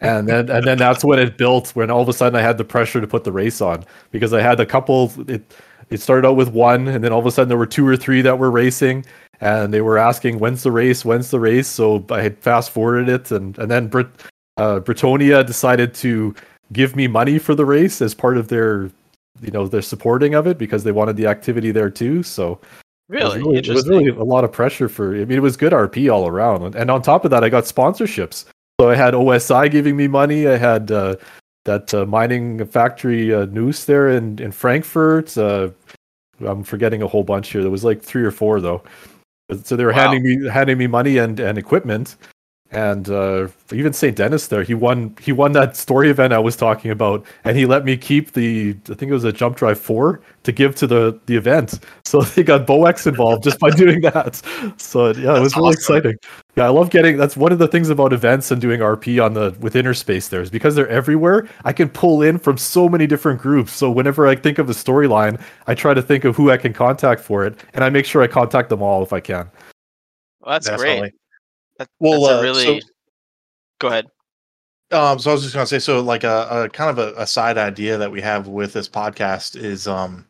And 0.00 0.28
then 0.28 0.48
and 0.48 0.64
then 0.64 0.78
that's 0.78 1.04
when 1.04 1.18
it 1.18 1.36
built 1.36 1.70
when 1.74 1.90
all 1.90 2.02
of 2.02 2.08
a 2.08 2.12
sudden 2.12 2.38
I 2.38 2.42
had 2.42 2.58
the 2.58 2.64
pressure 2.64 3.00
to 3.00 3.06
put 3.06 3.24
the 3.24 3.32
race 3.32 3.60
on 3.60 3.84
because 4.12 4.32
I 4.32 4.40
had 4.40 4.60
a 4.60 4.66
couple 4.66 5.12
it 5.28 5.42
it 5.90 6.00
started 6.00 6.28
out 6.28 6.36
with 6.36 6.50
one 6.50 6.86
and 6.86 7.02
then 7.02 7.12
all 7.12 7.18
of 7.18 7.26
a 7.26 7.32
sudden 7.32 7.48
there 7.48 7.58
were 7.58 7.66
two 7.66 7.86
or 7.86 7.96
three 7.96 8.22
that 8.22 8.38
were 8.38 8.50
racing 8.50 9.04
and 9.40 9.72
they 9.72 9.80
were 9.80 9.98
asking 9.98 10.38
when's 10.38 10.62
the 10.62 10.72
race 10.72 11.04
when's 11.04 11.30
the 11.30 11.40
race 11.40 11.68
so 11.68 12.04
I 12.10 12.22
had 12.22 12.38
fast 12.38 12.70
forwarded 12.70 13.08
it 13.08 13.30
and 13.30 13.58
and 13.58 13.70
then 13.70 13.88
Brit 13.88 14.08
uh, 14.56 14.80
Bretonia 14.80 15.46
decided 15.46 15.94
to 15.94 16.34
give 16.72 16.96
me 16.96 17.06
money 17.06 17.38
for 17.38 17.54
the 17.54 17.64
race 17.64 18.02
as 18.02 18.14
part 18.14 18.36
of 18.36 18.48
their 18.48 18.90
you 19.40 19.50
know 19.52 19.68
their 19.68 19.82
supporting 19.82 20.34
of 20.34 20.46
it 20.46 20.58
because 20.58 20.84
they 20.84 20.92
wanted 20.92 21.16
the 21.16 21.26
activity 21.26 21.70
there 21.70 21.90
too 21.90 22.22
so 22.22 22.58
it 23.08 23.14
was 23.14 23.36
really? 23.36 23.38
really, 23.38 23.58
it 23.58 23.68
was 23.68 23.88
really 23.88 24.08
a 24.08 24.24
lot 24.24 24.44
of 24.44 24.52
pressure 24.52 24.88
for. 24.88 25.14
I 25.14 25.24
mean, 25.24 25.38
it 25.38 25.42
was 25.42 25.56
good 25.56 25.72
RP 25.72 26.12
all 26.12 26.28
around, 26.28 26.74
and, 26.74 26.90
on 26.90 27.00
top 27.00 27.24
of 27.24 27.30
that, 27.30 27.42
I 27.42 27.48
got 27.48 27.64
sponsorships. 27.64 28.44
So 28.78 28.90
I 28.90 28.96
had 28.96 29.14
OSI 29.14 29.70
giving 29.70 29.96
me 29.96 30.08
money. 30.08 30.46
I 30.46 30.56
had 30.56 30.90
uh, 30.90 31.16
that 31.64 31.92
uh, 31.94 32.04
mining 32.04 32.64
factory 32.66 33.32
uh, 33.32 33.46
Noose 33.46 33.86
there 33.86 34.08
in 34.10 34.38
in 34.38 34.52
Frankfurt. 34.52 35.36
Uh, 35.38 35.70
I'm 36.40 36.62
forgetting 36.62 37.02
a 37.02 37.08
whole 37.08 37.24
bunch 37.24 37.50
here. 37.50 37.62
There 37.62 37.70
was 37.70 37.82
like 37.82 38.02
three 38.02 38.22
or 38.22 38.30
four 38.30 38.60
though. 38.60 38.82
So 39.64 39.76
they 39.76 39.84
were 39.84 39.92
Wow. 39.92 40.10
handing 40.10 40.22
me 40.22 40.48
handing 40.48 40.76
me 40.78 40.86
money 40.86 41.16
and 41.18 41.40
and 41.40 41.56
equipment. 41.56 42.16
And 42.70 43.08
uh, 43.08 43.48
even 43.72 43.94
St. 43.94 44.14
Dennis 44.14 44.48
there. 44.48 44.62
He 44.62 44.74
won 44.74 45.16
he 45.18 45.32
won 45.32 45.52
that 45.52 45.74
story 45.74 46.10
event 46.10 46.34
I 46.34 46.38
was 46.38 46.54
talking 46.54 46.90
about, 46.90 47.24
and 47.44 47.56
he 47.56 47.64
let 47.64 47.82
me 47.82 47.96
keep 47.96 48.32
the 48.32 48.76
I 48.90 48.94
think 48.94 49.10
it 49.10 49.14
was 49.14 49.24
a 49.24 49.32
jump 49.32 49.56
drive 49.56 49.80
four 49.80 50.20
to 50.42 50.52
give 50.52 50.74
to 50.76 50.86
the 50.86 51.18
the 51.24 51.36
event. 51.36 51.80
So 52.04 52.20
they 52.34 52.42
got 52.42 52.66
Boex 52.66 53.06
involved 53.06 53.42
just 53.44 53.58
by 53.58 53.70
doing 53.84 54.02
that. 54.02 54.42
So 54.76 55.12
yeah, 55.12 55.38
it 55.38 55.40
was 55.40 55.56
really 55.56 55.68
awesome. 55.68 55.96
exciting. 55.96 56.16
Yeah, 56.56 56.66
I 56.66 56.68
love 56.68 56.90
getting 56.90 57.16
that's 57.16 57.38
one 57.38 57.52
of 57.52 57.58
the 57.58 57.68
things 57.68 57.88
about 57.88 58.12
events 58.12 58.50
and 58.50 58.60
doing 58.60 58.80
RP 58.80 59.24
on 59.24 59.32
the 59.32 59.56
with 59.60 59.74
Interspace 59.74 60.28
there 60.28 60.42
is 60.42 60.50
because 60.50 60.74
they're 60.74 60.88
everywhere. 60.88 61.48
I 61.64 61.72
can 61.72 61.88
pull 61.88 62.20
in 62.20 62.38
from 62.38 62.58
so 62.58 62.86
many 62.86 63.06
different 63.06 63.40
groups. 63.40 63.72
So 63.72 63.90
whenever 63.90 64.26
I 64.26 64.36
think 64.36 64.58
of 64.58 64.68
a 64.68 64.74
storyline, 64.74 65.40
I 65.66 65.74
try 65.74 65.94
to 65.94 66.02
think 66.02 66.24
of 66.24 66.36
who 66.36 66.50
I 66.50 66.58
can 66.58 66.74
contact 66.74 67.22
for 67.22 67.46
it, 67.46 67.64
and 67.72 67.82
I 67.82 67.88
make 67.88 68.04
sure 68.04 68.20
I 68.20 68.26
contact 68.26 68.68
them 68.68 68.82
all 68.82 69.02
if 69.02 69.14
I 69.14 69.20
can. 69.20 69.50
Well, 70.40 70.52
that's 70.52 70.66
Definitely. 70.66 71.00
great. 71.00 71.14
That, 71.78 71.88
Well, 72.00 72.20
that's 72.22 72.32
uh, 72.32 72.38
a 72.38 72.42
really. 72.42 72.80
so- 72.80 72.86
Go 73.80 73.88
ahead. 73.88 74.06
Um, 74.90 75.18
so 75.18 75.30
I 75.30 75.34
was 75.34 75.42
just 75.42 75.54
gonna 75.54 75.66
say, 75.66 75.78
so 75.78 76.00
like 76.00 76.24
a, 76.24 76.48
a 76.50 76.68
kind 76.70 76.90
of 76.90 76.98
a, 76.98 77.20
a 77.20 77.26
side 77.26 77.58
idea 77.58 77.98
that 77.98 78.10
we 78.10 78.20
have 78.22 78.48
with 78.48 78.72
this 78.72 78.88
podcast 78.88 79.54
is 79.54 79.86
um 79.86 80.26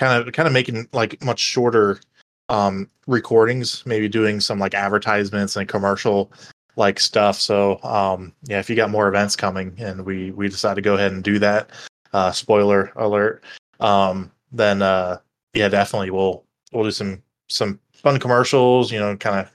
kind 0.00 0.20
of 0.26 0.32
kind 0.34 0.46
of 0.48 0.52
making 0.52 0.88
like 0.92 1.22
much 1.24 1.38
shorter 1.38 2.00
um 2.48 2.90
recordings, 3.06 3.84
maybe 3.86 4.08
doing 4.08 4.40
some 4.40 4.58
like 4.58 4.74
advertisements 4.74 5.54
and 5.56 5.68
commercial 5.68 6.32
like 6.74 6.98
stuff. 6.98 7.38
So 7.38 7.80
um 7.84 8.32
yeah, 8.48 8.58
if 8.58 8.68
you 8.68 8.74
got 8.74 8.90
more 8.90 9.06
events 9.08 9.36
coming 9.36 9.74
and 9.78 10.04
we 10.04 10.32
we 10.32 10.48
decide 10.48 10.74
to 10.74 10.82
go 10.82 10.94
ahead 10.94 11.12
and 11.12 11.22
do 11.22 11.38
that, 11.38 11.70
uh 12.12 12.32
spoiler 12.32 12.92
alert, 12.96 13.44
um 13.78 14.32
then 14.50 14.82
uh 14.82 15.18
yeah, 15.54 15.68
definitely 15.68 16.10
we'll 16.10 16.44
we'll 16.72 16.84
do 16.84 16.90
some 16.90 17.22
some 17.48 17.78
fun 17.92 18.18
commercials, 18.18 18.90
you 18.90 18.98
know, 18.98 19.16
kind 19.16 19.38
of 19.46 19.52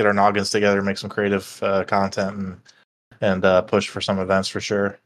get 0.00 0.06
our 0.06 0.14
noggins 0.14 0.48
together, 0.48 0.80
make 0.80 0.96
some 0.96 1.10
creative 1.10 1.62
uh, 1.62 1.84
content 1.84 2.36
and 2.38 2.60
and 3.20 3.44
uh, 3.44 3.60
push 3.60 3.86
for 3.86 4.00
some 4.00 4.18
events 4.18 4.48
for 4.48 4.60
sure. 4.60 4.98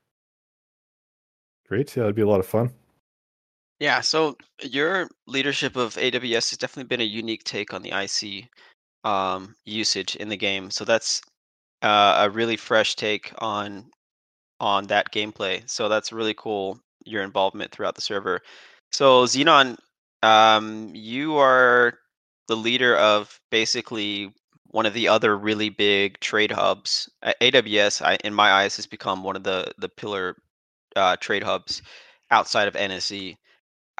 Great, 1.66 1.96
yeah, 1.96 2.04
it'd 2.04 2.14
be 2.14 2.22
a 2.22 2.28
lot 2.28 2.38
of 2.38 2.46
fun. 2.46 2.70
Yeah, 3.80 4.00
so 4.00 4.36
your 4.62 5.08
leadership 5.26 5.74
of 5.74 5.94
AWS 5.96 6.50
has 6.50 6.58
definitely 6.58 6.88
been 6.88 7.00
a 7.00 7.04
unique 7.04 7.42
take 7.42 7.74
on 7.74 7.82
the 7.82 7.90
IC 7.90 8.48
um, 9.02 9.56
usage 9.64 10.14
in 10.14 10.28
the 10.28 10.36
game. 10.36 10.70
So 10.70 10.84
that's 10.84 11.20
uh, 11.82 12.18
a 12.20 12.30
really 12.30 12.56
fresh 12.56 12.94
take 12.94 13.32
on 13.38 13.90
on 14.60 14.86
that 14.86 15.10
gameplay. 15.12 15.68
So 15.68 15.88
that's 15.88 16.12
really 16.12 16.34
cool. 16.34 16.78
Your 17.04 17.24
involvement 17.24 17.72
throughout 17.72 17.96
the 17.96 18.00
server. 18.00 18.40
So 18.92 19.24
Xenon, 19.24 19.76
um, 20.22 20.92
you 20.94 21.36
are 21.36 21.98
the 22.46 22.56
leader 22.56 22.96
of 22.96 23.40
basically 23.50 24.32
one 24.74 24.86
of 24.86 24.92
the 24.92 25.06
other 25.06 25.38
really 25.38 25.68
big 25.68 26.18
trade 26.18 26.50
hubs. 26.50 27.08
AWS, 27.40 28.02
I, 28.02 28.16
in 28.24 28.34
my 28.34 28.50
eyes, 28.50 28.74
has 28.74 28.86
become 28.86 29.22
one 29.22 29.36
of 29.36 29.44
the 29.44 29.72
the 29.78 29.88
pillar 29.88 30.36
uh, 30.96 31.14
trade 31.20 31.44
hubs 31.44 31.80
outside 32.32 32.66
of 32.66 32.74
NSE. 32.74 33.36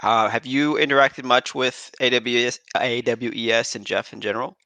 Uh, 0.02 0.28
have 0.28 0.44
you 0.46 0.74
interacted 0.74 1.22
much 1.22 1.54
with 1.54 1.94
AWS, 2.00 2.58
AWES, 2.74 3.76
and 3.76 3.86
Jeff 3.86 4.12
in 4.12 4.20
general? 4.20 4.56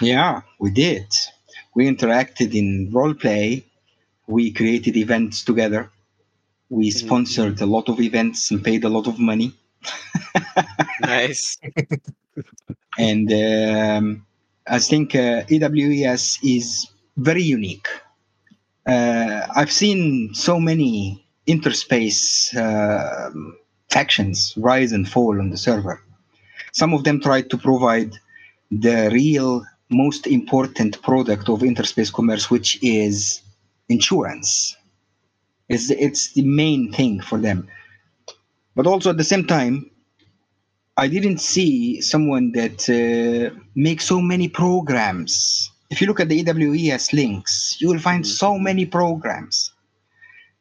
Yeah, 0.00 0.40
we 0.58 0.70
did. 0.70 1.06
We 1.74 1.84
interacted 1.86 2.54
in 2.54 2.90
role 2.90 3.12
play. 3.12 3.66
We 4.26 4.50
created 4.50 4.96
events 4.96 5.44
together. 5.44 5.90
We 6.70 6.88
Mhm. 6.88 6.98
sponsored 7.04 7.60
a 7.60 7.66
lot 7.66 7.90
of 7.90 8.00
events 8.00 8.50
and 8.50 8.64
paid 8.64 8.84
a 8.84 8.88
lot 8.88 9.06
of 9.08 9.18
money. 9.18 9.52
Nice. 10.98 11.58
And 12.98 13.30
um, 13.32 14.26
I 14.70 14.78
think 14.78 15.16
uh, 15.16 15.42
AWES 15.50 16.38
is 16.44 16.86
very 17.16 17.42
unique. 17.42 17.88
Uh, 18.86 19.46
I've 19.56 19.72
seen 19.72 20.32
so 20.32 20.60
many 20.60 21.26
interspace 21.46 22.54
factions 23.90 24.54
rise 24.56 24.92
and 24.92 25.08
fall 25.08 25.40
on 25.40 25.50
the 25.50 25.56
server. 25.56 26.00
Some 26.72 26.94
of 26.94 27.02
them 27.02 27.20
tried 27.20 27.50
to 27.50 27.58
provide 27.58 28.12
the 28.70 29.10
real 29.12 29.66
most 29.90 30.28
important 30.28 31.02
product 31.02 31.48
of 31.48 31.64
interspace 31.64 32.12
commerce, 32.12 32.48
which 32.48 32.78
is 32.80 33.42
insurance. 33.88 34.76
It's, 35.68 35.90
it's 35.90 36.32
the 36.34 36.42
main 36.42 36.92
thing 36.92 37.20
for 37.20 37.38
them. 37.38 37.66
But 38.76 38.86
also 38.86 39.10
at 39.10 39.16
the 39.16 39.24
same 39.24 39.46
time, 39.46 39.90
I 41.00 41.08
didn't 41.08 41.38
see 41.38 42.02
someone 42.02 42.52
that 42.52 42.78
uh, 42.90 43.58
makes 43.74 44.04
so 44.04 44.20
many 44.20 44.48
programs. 44.48 45.70
If 45.88 46.02
you 46.02 46.06
look 46.06 46.20
at 46.20 46.28
the 46.28 46.44
AWES 46.44 47.14
links, 47.14 47.78
you 47.80 47.88
will 47.88 47.98
find 47.98 48.26
so 48.26 48.58
many 48.58 48.84
programs 48.84 49.72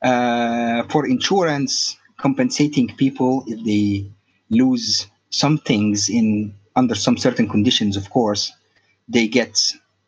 uh, 0.02 0.84
for 0.84 1.06
insurance, 1.06 1.98
compensating 2.16 2.88
people 2.96 3.44
if 3.48 3.60
they 3.66 4.10
lose 4.50 5.08
some 5.30 5.58
things 5.58 6.08
in 6.08 6.56
under 6.74 6.96
some 6.96 7.18
certain 7.18 7.50
conditions. 7.50 7.98
Of 7.98 8.10
course, 8.10 8.54
they 9.10 9.28
get 9.28 9.60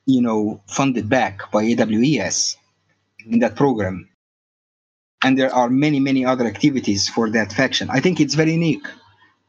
you 0.05 0.21
know 0.21 0.61
funded 0.65 1.09
back 1.09 1.51
by 1.51 1.63
AWES 1.65 2.55
in 3.27 3.39
that 3.39 3.57
program. 3.57 4.07
And 5.25 5.37
there 5.37 5.53
are 5.53 5.69
many, 5.69 5.99
many 5.99 6.23
other 6.23 6.45
activities 6.45 7.09
for 7.09 7.29
that 7.31 7.51
faction. 7.51 7.89
I 7.89 7.99
think 7.99 8.21
it's 8.21 8.33
very 8.33 8.53
unique 8.53 8.87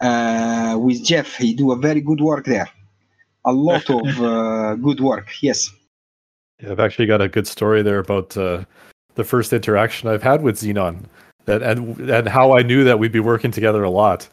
uh, 0.03 0.77
with 0.79 1.05
Jeff. 1.05 1.37
He 1.37 1.55
do 1.55 1.73
a 1.73 1.77
very 1.77 2.01
good 2.01 2.21
work 2.21 2.45
there. 2.45 2.69
A 3.45 3.53
lot 3.53 3.89
of 3.91 4.21
uh, 4.21 4.75
good 4.77 5.01
work. 5.01 5.29
Yes. 5.41 5.71
Yeah, 6.61 6.73
I've 6.73 6.81
actually 6.81 7.07
got 7.07 7.21
a 7.21 7.29
good 7.29 7.47
story 7.47 7.83
there 7.83 7.99
about 7.99 8.37
uh, 8.37 8.65
the 9.15 9.25
first 9.25 9.53
interaction 9.53 10.09
I've 10.09 10.23
had 10.23 10.43
with 10.43 10.57
Xenon, 10.57 11.05
that 11.47 11.63
and 11.63 11.99
and 12.11 12.29
how 12.29 12.57
I 12.57 12.63
knew 12.63 12.85
that 12.85 12.99
we'd 12.99 13.13
be 13.13 13.21
working 13.21 13.51
together 13.51 13.83
a 13.83 13.91
lot, 13.91 14.29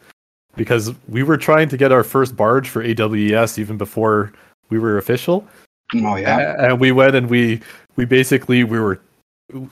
because 0.56 0.92
we 1.08 1.22
were 1.22 1.36
trying 1.36 1.68
to 1.70 1.76
get 1.76 1.90
our 1.90 2.04
first 2.04 2.36
barge 2.36 2.68
for 2.68 2.82
AWES 2.82 3.58
even 3.58 3.76
before 3.76 4.32
we 4.68 4.78
were 4.78 4.96
official, 4.98 5.44
Oh 5.94 6.16
yeah. 6.16 6.54
And 6.58 6.80
we 6.80 6.92
went 6.92 7.14
and 7.14 7.28
we 7.28 7.60
we 7.96 8.04
basically 8.04 8.64
we 8.64 8.78
were 8.78 9.00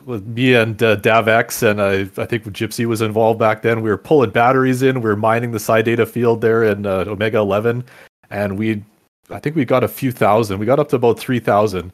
with 0.05 0.27
me 0.27 0.55
and 0.55 0.83
uh, 0.83 0.97
Davex 0.97 1.63
and 1.63 1.81
I 1.81 2.01
I 2.21 2.27
think 2.27 2.45
Gypsy 2.45 2.87
was 2.87 3.01
involved 3.01 3.39
back 3.39 3.63
then. 3.63 3.83
We 3.83 3.91
were 3.91 3.99
pulling 3.99 4.31
batteries 4.31 4.83
in, 4.83 5.01
we 5.01 5.09
were 5.09 5.17
mining 5.17 5.53
the 5.53 5.61
side 5.61 5.85
data 5.85 6.07
field 6.07 6.41
there 6.41 6.65
in 6.65 6.87
uh, 6.87 7.05
Omega 7.07 7.39
11, 7.39 7.85
and 8.31 8.59
we 8.59 8.83
I 9.31 9.39
think 9.39 9.57
we 9.57 9.65
got 9.65 9.85
a 9.85 9.89
few 9.89 10.13
thousand. 10.13 10.59
We 10.59 10.67
got 10.67 10.79
up 10.79 10.89
to 10.91 10.97
about 10.97 11.19
three 11.19 11.41
thousand. 11.41 11.93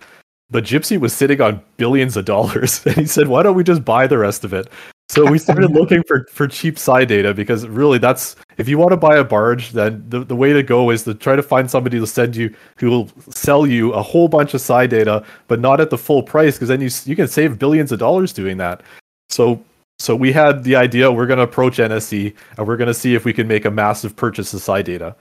But 0.50 0.64
Gypsy 0.64 1.00
was 1.00 1.12
sitting 1.12 1.40
on 1.40 1.62
billions 1.78 2.16
of 2.16 2.26
dollars, 2.26 2.84
and 2.86 2.96
he 2.96 3.06
said, 3.06 3.28
"Why 3.28 3.42
don't 3.42 3.56
we 3.56 3.64
just 3.64 3.84
buy 3.84 4.06
the 4.06 4.18
rest 4.18 4.44
of 4.44 4.52
it?" 4.52 4.68
So 5.10 5.30
we 5.30 5.38
started 5.38 5.70
looking 5.70 6.02
for 6.02 6.26
for 6.30 6.48
cheap 6.48 6.78
side 6.78 7.08
data 7.08 7.34
because 7.34 7.66
really, 7.68 7.98
that's 7.98 8.36
if 8.56 8.68
you 8.68 8.78
want 8.78 8.90
to 8.92 8.96
buy 8.96 9.16
a 9.16 9.24
barge, 9.24 9.70
then 9.70 10.04
the, 10.08 10.24
the 10.24 10.34
way 10.34 10.52
to 10.52 10.62
go 10.62 10.90
is 10.90 11.04
to 11.04 11.14
try 11.14 11.36
to 11.36 11.42
find 11.42 11.70
somebody 11.70 12.00
to 12.00 12.06
send 12.06 12.34
you 12.34 12.54
who 12.76 12.90
will 12.90 13.10
sell 13.30 13.66
you 13.66 13.92
a 13.92 14.02
whole 14.02 14.28
bunch 14.28 14.54
of 14.54 14.60
side 14.60 14.90
data, 14.90 15.24
but 15.46 15.60
not 15.60 15.80
at 15.80 15.90
the 15.90 15.98
full 15.98 16.22
price, 16.22 16.56
because 16.56 16.68
then 16.68 16.80
you 16.80 16.90
you 17.04 17.14
can 17.14 17.28
save 17.28 17.58
billions 17.58 17.92
of 17.92 17.98
dollars 17.98 18.32
doing 18.32 18.56
that. 18.56 18.82
So 19.28 19.62
so 19.98 20.16
we 20.16 20.32
had 20.32 20.64
the 20.64 20.74
idea 20.74 21.12
we're 21.12 21.26
going 21.26 21.38
to 21.38 21.44
approach 21.44 21.76
NSE 21.76 22.34
and 22.56 22.66
we're 22.66 22.76
going 22.76 22.88
to 22.88 22.94
see 22.94 23.14
if 23.14 23.24
we 23.24 23.32
can 23.32 23.46
make 23.46 23.66
a 23.66 23.70
massive 23.70 24.16
purchase 24.16 24.52
of 24.54 24.62
side 24.62 24.86
data. 24.86 25.14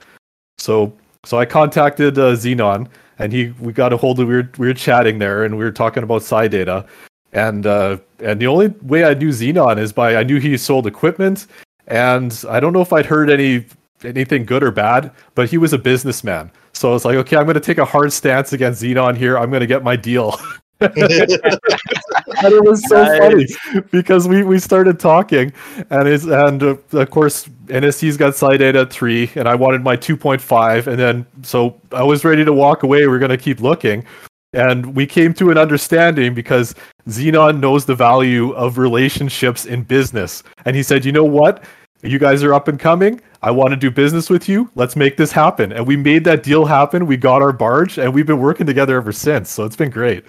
So 0.58 0.92
so 1.24 1.38
I 1.38 1.44
contacted 1.44 2.18
uh, 2.18 2.32
Xenon 2.32 2.88
and 3.18 3.32
he 3.32 3.54
we 3.60 3.72
got 3.72 3.92
a 3.92 3.96
hold 3.96 4.18
of 4.18 4.28
we 4.28 4.34
were 4.34 4.50
we 4.58 4.66
were 4.66 4.74
chatting 4.74 5.18
there 5.18 5.44
and 5.44 5.56
we 5.56 5.64
were 5.64 5.72
talking 5.72 6.02
about 6.02 6.22
side 6.22 6.50
data 6.50 6.86
and 7.34 7.66
uh 7.66 7.98
and 8.20 8.40
the 8.40 8.46
only 8.46 8.68
way 8.82 9.04
I 9.04 9.14
knew 9.14 9.28
Xenon 9.28 9.78
is 9.78 9.92
by 9.92 10.16
I 10.16 10.22
knew 10.22 10.38
he 10.40 10.56
sold 10.56 10.86
equipment 10.86 11.46
and 11.86 12.42
I 12.48 12.60
don't 12.60 12.72
know 12.72 12.80
if 12.80 12.92
I'd 12.92 13.06
heard 13.06 13.28
any 13.28 13.66
anything 14.04 14.44
good 14.46 14.62
or 14.62 14.70
bad 14.70 15.10
but 15.34 15.50
he 15.50 15.58
was 15.58 15.72
a 15.72 15.78
businessman. 15.78 16.50
So 16.72 16.90
I 16.90 16.92
was 16.92 17.04
like 17.04 17.16
okay 17.16 17.36
I'm 17.36 17.44
going 17.44 17.54
to 17.54 17.60
take 17.60 17.78
a 17.78 17.84
hard 17.84 18.12
stance 18.12 18.52
against 18.52 18.82
Xenon 18.82 19.16
here. 19.16 19.36
I'm 19.36 19.50
going 19.50 19.60
to 19.60 19.66
get 19.66 19.82
my 19.82 19.96
deal. 19.96 20.38
And 20.80 22.52
it 22.52 22.64
was 22.64 22.86
so 22.88 23.02
Nice. 23.02 23.18
funny 23.18 23.82
because 23.90 24.26
we 24.26 24.42
we 24.42 24.58
started 24.58 24.98
talking 24.98 25.52
and 25.90 26.08
it's 26.08 26.24
and 26.24 26.62
uh, 26.62 26.76
of 26.92 27.10
course 27.10 27.48
NSE's 27.66 28.16
got 28.16 28.34
side 28.34 28.58
data 28.58 28.80
at 28.80 28.90
three 28.92 29.30
and 29.36 29.48
I 29.48 29.54
wanted 29.54 29.82
my 29.82 29.96
2.5 29.96 30.86
and 30.86 30.98
then 30.98 31.26
so 31.42 31.80
I 31.92 32.02
was 32.02 32.24
ready 32.24 32.44
to 32.44 32.52
walk 32.52 32.82
away. 32.82 33.06
We 33.06 33.14
are 33.14 33.18
going 33.18 33.30
to 33.30 33.38
keep 33.38 33.60
looking 33.60 34.04
and 34.54 34.94
we 34.94 35.06
came 35.06 35.34
to 35.34 35.50
an 35.50 35.58
understanding 35.58 36.34
because 36.34 36.74
Xenon 37.08 37.60
knows 37.60 37.84
the 37.84 37.94
value 37.94 38.52
of 38.52 38.78
relationships 38.78 39.66
in 39.66 39.82
business. 39.82 40.42
And 40.64 40.74
he 40.76 40.82
said 40.82 41.04
you 41.04 41.12
know 41.12 41.24
what? 41.24 41.64
You 42.02 42.18
guys 42.18 42.42
are 42.42 42.52
up 42.52 42.68
and 42.68 42.78
coming. 42.78 43.20
I 43.42 43.50
want 43.50 43.70
to 43.70 43.76
do 43.76 43.90
business 43.90 44.28
with 44.28 44.48
you. 44.48 44.70
Let's 44.74 44.94
make 44.94 45.16
this 45.16 45.32
happen. 45.32 45.72
And 45.72 45.86
we 45.86 45.96
made 45.96 46.24
that 46.24 46.42
deal 46.42 46.64
happen. 46.64 47.06
We 47.06 47.16
got 47.16 47.42
our 47.42 47.52
barge 47.52 47.98
and 47.98 48.12
we've 48.12 48.26
been 48.26 48.40
working 48.40 48.66
together 48.66 48.96
ever 48.96 49.12
since. 49.12 49.50
So 49.50 49.64
it's 49.64 49.76
been 49.76 49.90
great. 49.90 50.24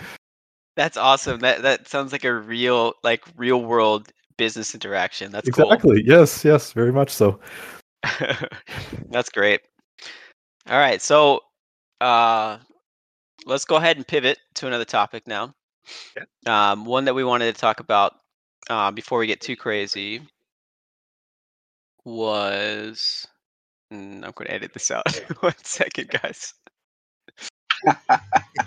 That's 0.75 0.97
awesome. 0.97 1.39
That 1.39 1.61
that 1.61 1.88
sounds 1.88 2.11
like 2.11 2.25
a 2.25 2.33
real 2.33 2.93
like 3.03 3.23
real 3.38 3.63
world 3.63 4.11
business 4.38 4.73
interaction. 4.73 5.31
That's 5.31 5.49
cool. 5.49 5.71
exactly. 5.71 6.03
Yes 6.05 6.43
yes 6.43 6.73
very 6.73 6.91
much 6.91 7.09
so. 7.09 7.39
That's 9.09 9.29
great. 9.29 9.61
All 10.67 10.79
right, 10.79 10.99
so 10.99 11.41
uh, 12.01 12.57
let's 13.45 13.65
go 13.65 13.75
ahead 13.75 13.97
and 13.97 14.08
pivot 14.08 14.39
to 14.55 14.67
another 14.67 14.86
topic 14.86 15.27
now. 15.27 15.53
Um, 16.45 16.86
one 16.86 17.05
that 17.05 17.13
we 17.13 17.23
wanted 17.23 17.53
to 17.53 17.62
talk 17.62 17.79
about 17.79 18.15
uh, 18.69 18.91
before 18.91 19.19
we 19.19 19.27
get 19.27 19.41
too 19.41 19.55
crazy 19.55 20.21
was. 22.03 23.27
Mm, 23.93 24.15
I'm 24.15 24.31
going 24.31 24.47
to 24.47 24.51
edit 24.51 24.73
this 24.73 24.89
out. 24.89 25.05
One 25.41 25.53
second, 25.63 26.10
guys. 26.10 26.55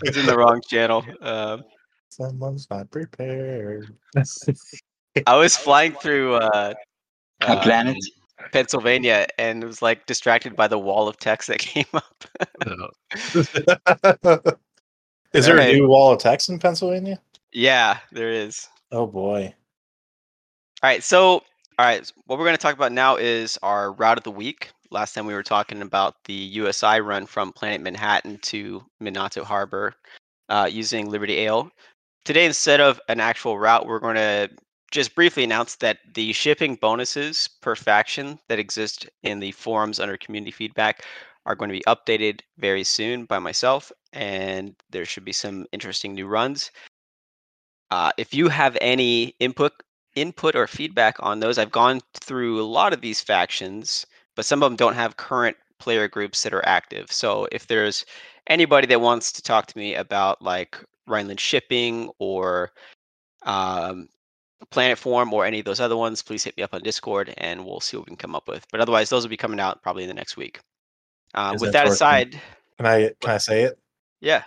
it's 0.05 0.17
in 0.17 0.27
the 0.27 0.37
wrong 0.37 0.61
channel. 0.69 1.05
Um, 1.21 1.65
Someone's 2.09 2.69
not 2.71 2.89
prepared. 2.91 3.97
I 5.27 5.37
was 5.37 5.57
flying 5.57 5.93
through 5.95 6.35
uh, 6.35 6.75
A 7.43 7.49
uh, 7.51 7.63
planet. 7.63 7.97
Pennsylvania 8.53 9.27
and 9.37 9.65
was 9.65 9.83
like 9.83 10.07
distracted 10.07 10.55
by 10.55 10.69
the 10.69 10.79
wall 10.79 11.09
of 11.09 11.17
text 11.19 11.49
that 11.49 11.59
came 11.59 11.85
up. 11.93 12.25
Is 15.33 15.47
there 15.47 15.55
Alright. 15.55 15.75
a 15.75 15.79
new 15.79 15.89
wall 15.89 16.13
of 16.13 16.19
text 16.19 16.49
in 16.49 16.59
Pennsylvania? 16.59 17.21
yeah, 17.53 17.99
there 18.13 18.31
is. 18.31 18.69
Oh 18.93 19.07
boy. 19.07 19.55
All 20.83 20.89
right, 20.89 21.03
so 21.03 21.43
all 21.79 21.87
right, 21.87 22.11
what 22.27 22.39
we're 22.39 22.45
going 22.45 22.57
to 22.57 22.63
talk 22.63 22.75
about 22.75 22.93
now 22.93 23.17
is 23.17 23.59
our 23.63 23.93
route 23.93 24.19
of 24.19 24.25
the 24.25 24.31
week. 24.31 24.71
Last 24.91 25.15
time 25.15 25.27
we 25.27 25.35
were 25.35 25.43
talking 25.43 25.83
about 25.83 26.17
the 26.25 26.33
USI 26.33 27.01
run 27.01 27.27
from 27.27 27.53
Planet 27.53 27.81
Manhattan 27.81 28.39
to 28.43 28.83
Minato 29.03 29.45
Harbor 29.45 29.95
uh, 30.49 30.69
using 30.71 31.11
Liberty 31.11 31.39
Ale. 31.39 31.71
Today, 32.25 32.47
instead 32.47 32.81
of 32.81 33.01
an 33.09 33.21
actual 33.21 33.59
route, 33.59 33.87
we're 33.87 34.01
going 34.01 34.17
to 34.17 34.51
just 34.91 35.15
briefly 35.15 35.45
announce 35.45 35.77
that 35.77 35.99
the 36.15 36.33
shipping 36.33 36.75
bonuses 36.75 37.49
per 37.61 37.77
faction 37.77 38.39
that 38.49 38.59
exist 38.59 39.09
in 39.23 39.39
the 39.39 39.53
forums 39.53 40.01
under 40.01 40.17
community 40.17 40.51
feedback 40.51 41.05
are 41.47 41.55
going 41.55 41.69
to 41.69 41.79
be 41.79 41.85
updated 41.87 42.41
very 42.59 42.83
soon 42.85 43.25
by 43.25 43.39
myself, 43.39 43.93
and 44.13 44.75
there 44.91 45.05
should 45.05 45.25
be 45.25 45.33
some 45.33 45.67
interesting 45.73 46.15
new 46.15 46.27
runs. 46.27 46.71
Uh, 47.91 48.11
if 48.19 48.35
you 48.35 48.49
have 48.49 48.77
any 48.81 49.35
input 49.41 49.73
input 50.19 50.57
or 50.57 50.67
feedback 50.67 51.17
on 51.21 51.41
those. 51.41 51.59
I've 51.59 51.71
gone 51.71 52.01
through 52.15 52.61
a 52.61 52.65
lot 52.65 52.93
of 52.93 53.01
these 53.01 53.21
factions, 53.21 54.07
but 54.35 54.45
some 54.45 54.63
of 54.63 54.71
them 54.71 54.77
don't 54.77 54.95
have 54.95 55.17
current 55.17 55.57
player 55.79 56.09
groups 56.09 56.43
that 56.43 56.53
are 56.53 56.67
active. 56.67 57.11
So 57.11 57.49
if 57.53 57.67
there's 57.67 58.05
anybody 58.49 58.87
that 58.89 59.01
wants 59.01 59.33
to 59.33 59.43
talk 59.43 59.67
to 59.67 59.79
me 59.79 59.95
about 59.95 60.43
like 60.43 60.77
Rheinland 61.09 61.39
shipping 61.39 62.11
or 62.19 62.73
um, 63.45 64.09
Planetform 64.73 65.33
or 65.33 65.45
any 65.45 65.61
of 65.61 65.65
those 65.65 65.81
other 65.81 65.97
ones, 65.97 66.21
please 66.21 66.43
hit 66.43 66.57
me 66.57 66.63
up 66.63 66.75
on 66.75 66.83
Discord 66.83 67.33
and 67.39 67.65
we'll 67.65 67.81
see 67.81 67.97
what 67.97 68.07
we 68.07 68.11
can 68.11 68.17
come 68.17 68.35
up 68.35 68.49
with. 68.49 68.67
But 68.73 68.81
otherwise, 68.81 69.09
those 69.09 69.23
will 69.23 69.31
be 69.31 69.37
coming 69.37 69.61
out 69.61 69.83
probably 69.83 70.03
in 70.03 70.09
the 70.09 70.15
next 70.15 70.37
week. 70.37 70.61
Uh, 71.35 71.53
with 71.53 71.73
that 71.73 71.85
that 71.85 71.93
aside, 71.93 72.41
Can 72.79 72.87
I 72.87 73.13
can 73.21 73.31
I 73.31 73.39
say 73.39 73.63
it? 73.63 73.79
Yeah, 74.21 74.45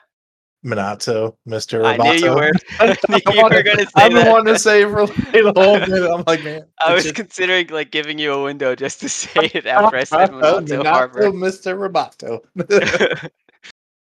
Minato, 0.66 1.36
Mr. 1.48 1.84
I 1.86 1.98
knew 1.98 2.14
you 2.14 2.36
were. 2.36 2.52
I 2.80 2.96
knew 3.10 3.20
you 3.34 3.44
were 3.44 3.64
to 3.64 3.78
say 3.80 3.92
I've 3.96 4.12
been 4.12 4.26
that. 4.26 4.32
wanting 4.32 4.54
to 4.54 4.60
say 4.60 4.84
it 4.84 4.90
for 4.90 5.08
the 5.08 5.54
whole 5.56 5.80
bit. 5.86 6.12
I'm 6.12 6.24
like, 6.28 6.44
man. 6.44 6.66
I 6.80 6.94
was 6.94 7.06
it's 7.06 7.16
considering 7.16 7.68
like 7.68 7.92
giving 7.92 8.20
you 8.20 8.34
a 8.34 8.44
window 8.44 8.76
just 8.76 9.00
to 9.02 9.10
say 9.10 9.50
it 9.54 9.66
after 9.66 9.98
I 9.98 10.04
said 10.04 10.30
Roboto, 10.30 10.68
Minato 10.68 10.86
Harbor. 10.86 11.32
Mr. 11.32 11.76
Roboto. 11.76 13.30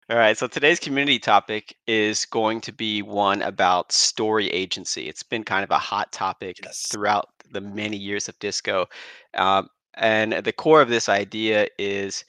All 0.09 0.17
right, 0.17 0.37
so 0.37 0.47
today's 0.47 0.79
community 0.79 1.17
topic 1.17 1.75
is 1.87 2.25
going 2.25 2.61
to 2.61 2.73
be 2.73 3.01
one 3.01 3.41
about 3.41 3.91
story 3.91 4.47
agency. 4.49 5.07
It's 5.07 5.23
been 5.23 5.43
kind 5.43 5.63
of 5.63 5.71
a 5.71 5.77
hot 5.79 6.11
topic 6.11 6.59
Yes. 6.63 6.87
throughout 6.91 7.29
the 7.51 7.61
many 7.61 7.97
years 7.97 8.27
of 8.27 8.37
disco, 8.39 8.87
um, 9.35 9.69
and 9.95 10.33
the 10.33 10.51
core 10.51 10.81
of 10.81 10.89
this 10.89 11.07
idea 11.07 11.67
is 11.79 12.25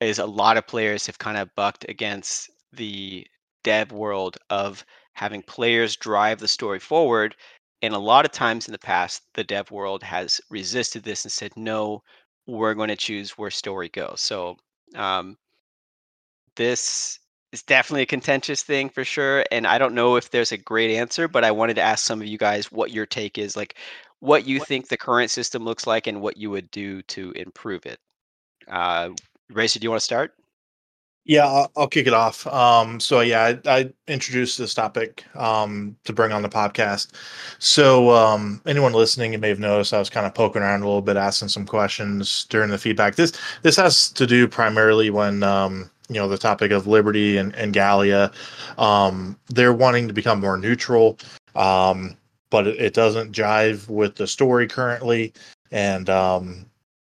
is 0.00 0.18
a 0.18 0.26
lot 0.26 0.56
of 0.56 0.66
players 0.66 1.06
have 1.06 1.18
kind 1.18 1.36
of 1.36 1.54
bucked 1.54 1.86
against 1.88 2.50
the 2.72 3.26
dev 3.64 3.92
world 3.92 4.38
of 4.50 4.84
having 5.14 5.42
players 5.42 5.96
drive 5.96 6.38
the 6.38 6.48
story 6.48 6.78
forward, 6.78 7.36
and 7.82 7.94
a 7.94 7.98
lot 7.98 8.24
of 8.24 8.32
times 8.32 8.68
in 8.68 8.72
the 8.72 8.78
past, 8.78 9.22
the 9.34 9.44
dev 9.44 9.70
world 9.70 10.02
has 10.02 10.40
resisted 10.50 11.02
this 11.02 11.24
and 11.24 11.32
said, 11.32 11.56
"No, 11.56 12.02
we're 12.46 12.74
going 12.74 12.88
to 12.88 12.96
choose 12.96 13.32
where 13.38 13.50
story 13.50 13.88
goes." 13.88 14.20
So. 14.20 14.56
Um, 14.94 15.36
this 16.56 17.18
is 17.52 17.62
definitely 17.62 18.02
a 18.02 18.06
contentious 18.06 18.62
thing 18.62 18.88
for 18.88 19.04
sure 19.04 19.44
and 19.50 19.66
i 19.66 19.78
don't 19.78 19.94
know 19.94 20.16
if 20.16 20.30
there's 20.30 20.52
a 20.52 20.56
great 20.56 20.94
answer 20.94 21.26
but 21.26 21.44
i 21.44 21.50
wanted 21.50 21.74
to 21.74 21.80
ask 21.80 22.04
some 22.04 22.20
of 22.20 22.26
you 22.26 22.38
guys 22.38 22.70
what 22.70 22.90
your 22.90 23.06
take 23.06 23.38
is 23.38 23.56
like 23.56 23.76
what 24.20 24.46
you 24.46 24.60
think 24.60 24.88
the 24.88 24.96
current 24.96 25.30
system 25.30 25.64
looks 25.64 25.86
like 25.86 26.06
and 26.06 26.20
what 26.20 26.36
you 26.36 26.50
would 26.50 26.70
do 26.70 27.02
to 27.02 27.32
improve 27.32 27.86
it 27.86 27.98
uh 28.68 29.08
racer 29.52 29.78
do 29.78 29.84
you 29.84 29.90
want 29.90 30.00
to 30.00 30.04
start 30.04 30.34
Yeah, 31.24 31.46
I'll, 31.46 31.70
I'll 31.76 31.88
kick 31.88 32.06
it 32.06 32.14
off. 32.14 32.46
Um, 32.46 32.98
so 32.98 33.20
yeah, 33.20 33.42
I, 33.66 33.78
I 33.78 33.92
introduced 34.08 34.58
this 34.58 34.74
topic 34.74 35.24
um, 35.36 35.96
to 36.04 36.12
bring 36.12 36.32
on 36.32 36.42
the 36.42 36.48
podcast. 36.48 37.12
So 37.58 38.10
um, 38.10 38.62
anyone 38.66 38.92
listening, 38.94 39.32
you 39.32 39.38
may 39.38 39.48
have 39.48 39.58
noticed 39.60 39.92
I 39.92 39.98
was 39.98 40.10
kind 40.10 40.26
of 40.26 40.34
poking 40.34 40.62
around 40.62 40.82
a 40.82 40.86
little 40.86 41.02
bit, 41.02 41.16
asking 41.16 41.48
some 41.48 41.66
questions 41.66 42.46
during 42.48 42.70
the 42.70 42.78
feedback. 42.78 43.16
This 43.16 43.32
this 43.62 43.76
has 43.76 44.10
to 44.12 44.26
do 44.26 44.48
primarily 44.48 45.10
when 45.10 45.42
um, 45.42 45.90
you 46.08 46.16
know 46.16 46.28
the 46.28 46.38
topic 46.38 46.72
of 46.72 46.86
liberty 46.86 47.36
and, 47.36 47.54
and 47.54 47.72
Gallia. 47.72 48.32
Um, 48.78 49.38
they're 49.48 49.74
wanting 49.74 50.08
to 50.08 50.14
become 50.14 50.40
more 50.40 50.56
neutral, 50.56 51.18
um, 51.54 52.16
but 52.50 52.66
it, 52.66 52.80
it 52.80 52.94
doesn't 52.94 53.32
jive 53.32 53.88
with 53.88 54.16
the 54.16 54.26
story 54.26 54.66
currently, 54.66 55.32
and 55.70 56.08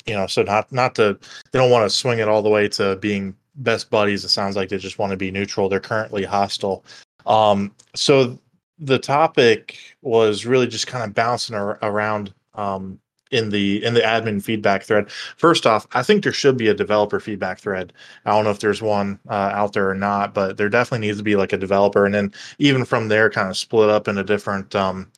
you 0.09 0.15
know, 0.15 0.27
so 0.27 0.43
not 0.43 0.73
not 0.73 0.95
to 0.97 1.19
they 1.53 1.59
don't 1.59 1.71
want 1.71 1.89
to 1.89 1.95
swing 1.95 2.19
it 2.19 2.29
all 2.29 2.43
the 2.43 2.49
way 2.49 2.69
to 2.69 2.97
being 2.97 3.37
best 3.57 3.91
buddies. 3.91 4.25
It 4.25 4.31
sounds 4.31 4.57
like 4.57 4.69
they 4.69 4.79
just 4.79 4.99
want 4.99 5.11
to 5.11 5.17
be 5.17 5.31
neutral. 5.31 5.69
They're 5.69 5.81
currently 5.81 6.25
hostile. 6.25 6.85
Um, 7.27 7.73
so 7.95 8.39
the 8.79 8.99
topic 8.99 9.79
was 10.03 10.47
really 10.47 10.67
just 10.67 10.87
kind 10.87 11.05
of 11.05 11.15
bouncing 11.15 11.57
ar- 11.57 11.79
around 11.83 12.33
um, 12.55 12.99
in 13.31 13.51
the 13.51 13.85
in 13.85 13.95
the 13.95 14.01
admin 14.01 14.43
feedback 14.43 14.85
thread. 14.85 15.11
First 15.37 15.67
off, 15.67 15.87
I 15.93 16.03
think 16.03 16.23
there 16.23 16.33
should 16.33 16.57
be 16.57 16.69
a 16.69 16.75
developer 16.75 17.21
feedback 17.21 17.59
thread. 17.59 17.93
I 18.25 18.31
don't 18.31 18.45
know 18.45 18.51
if 18.51 18.61
there's 18.61 18.83
one 18.83 19.19
uh, 19.29 19.51
out 19.53 19.73
there 19.73 19.91
or 19.91 19.95
not, 19.95 20.35
but 20.35 20.57
there 20.57 20.69
definitely 20.69 21.07
needs 21.07 21.19
to 21.19 21.25
be 21.25 21.37
like 21.37 21.53
a 21.53 21.59
developer, 21.59 22.07
and 22.07 22.15
then 22.15 22.33
even 22.59 22.85
from 22.85 23.09
there, 23.09 23.29
kind 23.31 23.49
of 23.51 23.57
split 23.57 23.91
up 23.91 24.09
into 24.09 24.25
different, 24.25 24.75
um, 24.75 25.11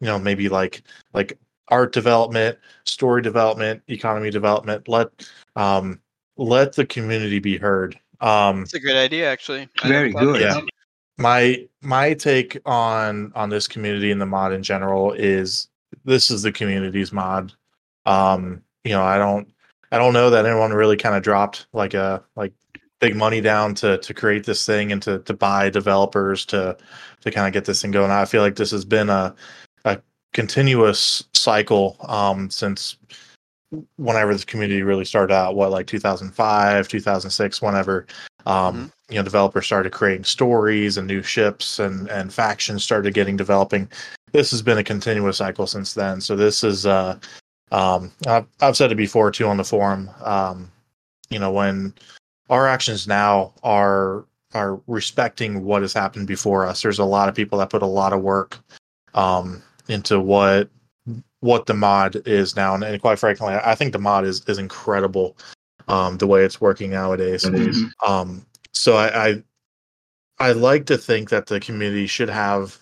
you 0.00 0.06
know, 0.06 0.18
maybe 0.18 0.48
like 0.48 0.82
like 1.12 1.38
art 1.70 1.92
development, 1.92 2.58
story 2.84 3.22
development, 3.22 3.82
economy 3.88 4.30
development. 4.30 4.88
Let 4.88 5.08
um, 5.56 6.00
let 6.36 6.74
the 6.74 6.86
community 6.86 7.38
be 7.38 7.56
heard. 7.56 7.98
Um, 8.20 8.62
it's 8.62 8.74
a 8.74 8.80
great 8.80 8.96
idea 8.96 9.30
actually 9.30 9.68
Very 9.84 10.12
good. 10.12 10.40
yeah. 10.40 10.60
my 11.18 11.66
my 11.82 12.14
take 12.14 12.58
on 12.66 13.32
on 13.34 13.48
this 13.48 13.68
community 13.68 14.10
and 14.10 14.20
the 14.20 14.26
mod 14.26 14.52
in 14.52 14.62
general 14.62 15.12
is 15.12 15.68
this 16.04 16.30
is 16.30 16.42
the 16.42 16.52
community's 16.52 17.12
mod. 17.12 17.52
Um, 18.06 18.62
you 18.84 18.92
know, 18.92 19.02
I 19.02 19.18
don't 19.18 19.52
I 19.92 19.98
don't 19.98 20.12
know 20.12 20.30
that 20.30 20.46
anyone 20.46 20.72
really 20.72 20.96
kind 20.96 21.14
of 21.14 21.22
dropped 21.22 21.66
like 21.72 21.94
a 21.94 22.22
like 22.36 22.52
big 23.00 23.14
money 23.14 23.40
down 23.40 23.74
to 23.76 23.98
to 23.98 24.14
create 24.14 24.44
this 24.44 24.66
thing 24.66 24.92
and 24.92 25.02
to 25.02 25.20
to 25.20 25.34
buy 25.34 25.70
developers 25.70 26.44
to 26.46 26.76
to 27.20 27.30
kind 27.30 27.46
of 27.46 27.52
get 27.52 27.64
this 27.64 27.82
thing 27.82 27.90
going. 27.90 28.10
I 28.10 28.24
feel 28.24 28.42
like 28.42 28.56
this 28.56 28.70
has 28.70 28.84
been 28.84 29.10
a 29.10 29.14
a 29.14 29.34
continuous 30.32 31.24
cycle 31.34 31.96
um 32.08 32.50
since 32.50 32.96
whenever 33.96 34.32
this 34.32 34.44
community 34.44 34.82
really 34.82 35.04
started 35.04 35.32
out 35.32 35.54
what 35.54 35.70
like 35.70 35.86
2005 35.86 36.88
2006 36.88 37.62
whenever 37.62 38.06
um 38.46 38.90
you 39.08 39.16
know 39.16 39.22
developers 39.22 39.66
started 39.66 39.92
creating 39.92 40.24
stories 40.24 40.96
and 40.96 41.06
new 41.06 41.22
ships 41.22 41.78
and 41.78 42.08
and 42.08 42.32
factions 42.32 42.84
started 42.84 43.14
getting 43.14 43.36
developing. 43.36 43.88
This 44.32 44.50
has 44.50 44.62
been 44.62 44.78
a 44.78 44.84
continuous 44.84 45.38
cycle 45.38 45.66
since 45.66 45.94
then. 45.94 46.20
So 46.20 46.36
this 46.36 46.62
is 46.64 46.86
uh 46.86 47.18
um 47.70 48.10
i've, 48.26 48.46
I've 48.62 48.76
said 48.76 48.92
it 48.92 48.96
before 48.96 49.30
too 49.30 49.46
on 49.46 49.58
the 49.58 49.64
forum 49.64 50.08
um 50.22 50.70
you 51.28 51.38
know 51.38 51.52
when 51.52 51.92
our 52.48 52.66
actions 52.66 53.06
now 53.06 53.52
are 53.62 54.24
are 54.54 54.80
respecting 54.86 55.64
what 55.64 55.82
has 55.82 55.92
happened 55.92 56.26
before 56.26 56.64
us. 56.64 56.80
There's 56.80 56.98
a 56.98 57.04
lot 57.04 57.28
of 57.28 57.34
people 57.34 57.58
that 57.58 57.68
put 57.68 57.82
a 57.82 57.86
lot 57.86 58.14
of 58.14 58.22
work 58.22 58.58
um 59.14 59.62
into 59.88 60.20
what 60.20 60.68
what 61.40 61.66
the 61.66 61.74
mod 61.74 62.16
is 62.26 62.56
now. 62.56 62.74
And, 62.74 62.84
and 62.84 63.00
quite 63.00 63.18
frankly 63.18 63.54
i 63.54 63.74
think 63.74 63.92
the 63.92 63.98
mod 63.98 64.24
is 64.24 64.44
is 64.46 64.58
incredible 64.58 65.36
um 65.88 66.18
the 66.18 66.26
way 66.26 66.44
it's 66.44 66.60
working 66.60 66.90
nowadays. 66.90 67.44
Mhm. 67.44 67.90
um 68.06 68.44
so 68.72 68.96
I, 68.96 69.28
I 69.28 69.42
i 70.38 70.52
like 70.52 70.86
to 70.86 70.98
think 70.98 71.30
that 71.30 71.46
the 71.46 71.60
community 71.60 72.06
should 72.06 72.28
have 72.30 72.76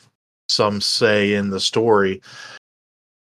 some 0.49 0.81
say 0.81 1.35
in 1.35 1.51
the 1.51 1.61
story 1.61 2.21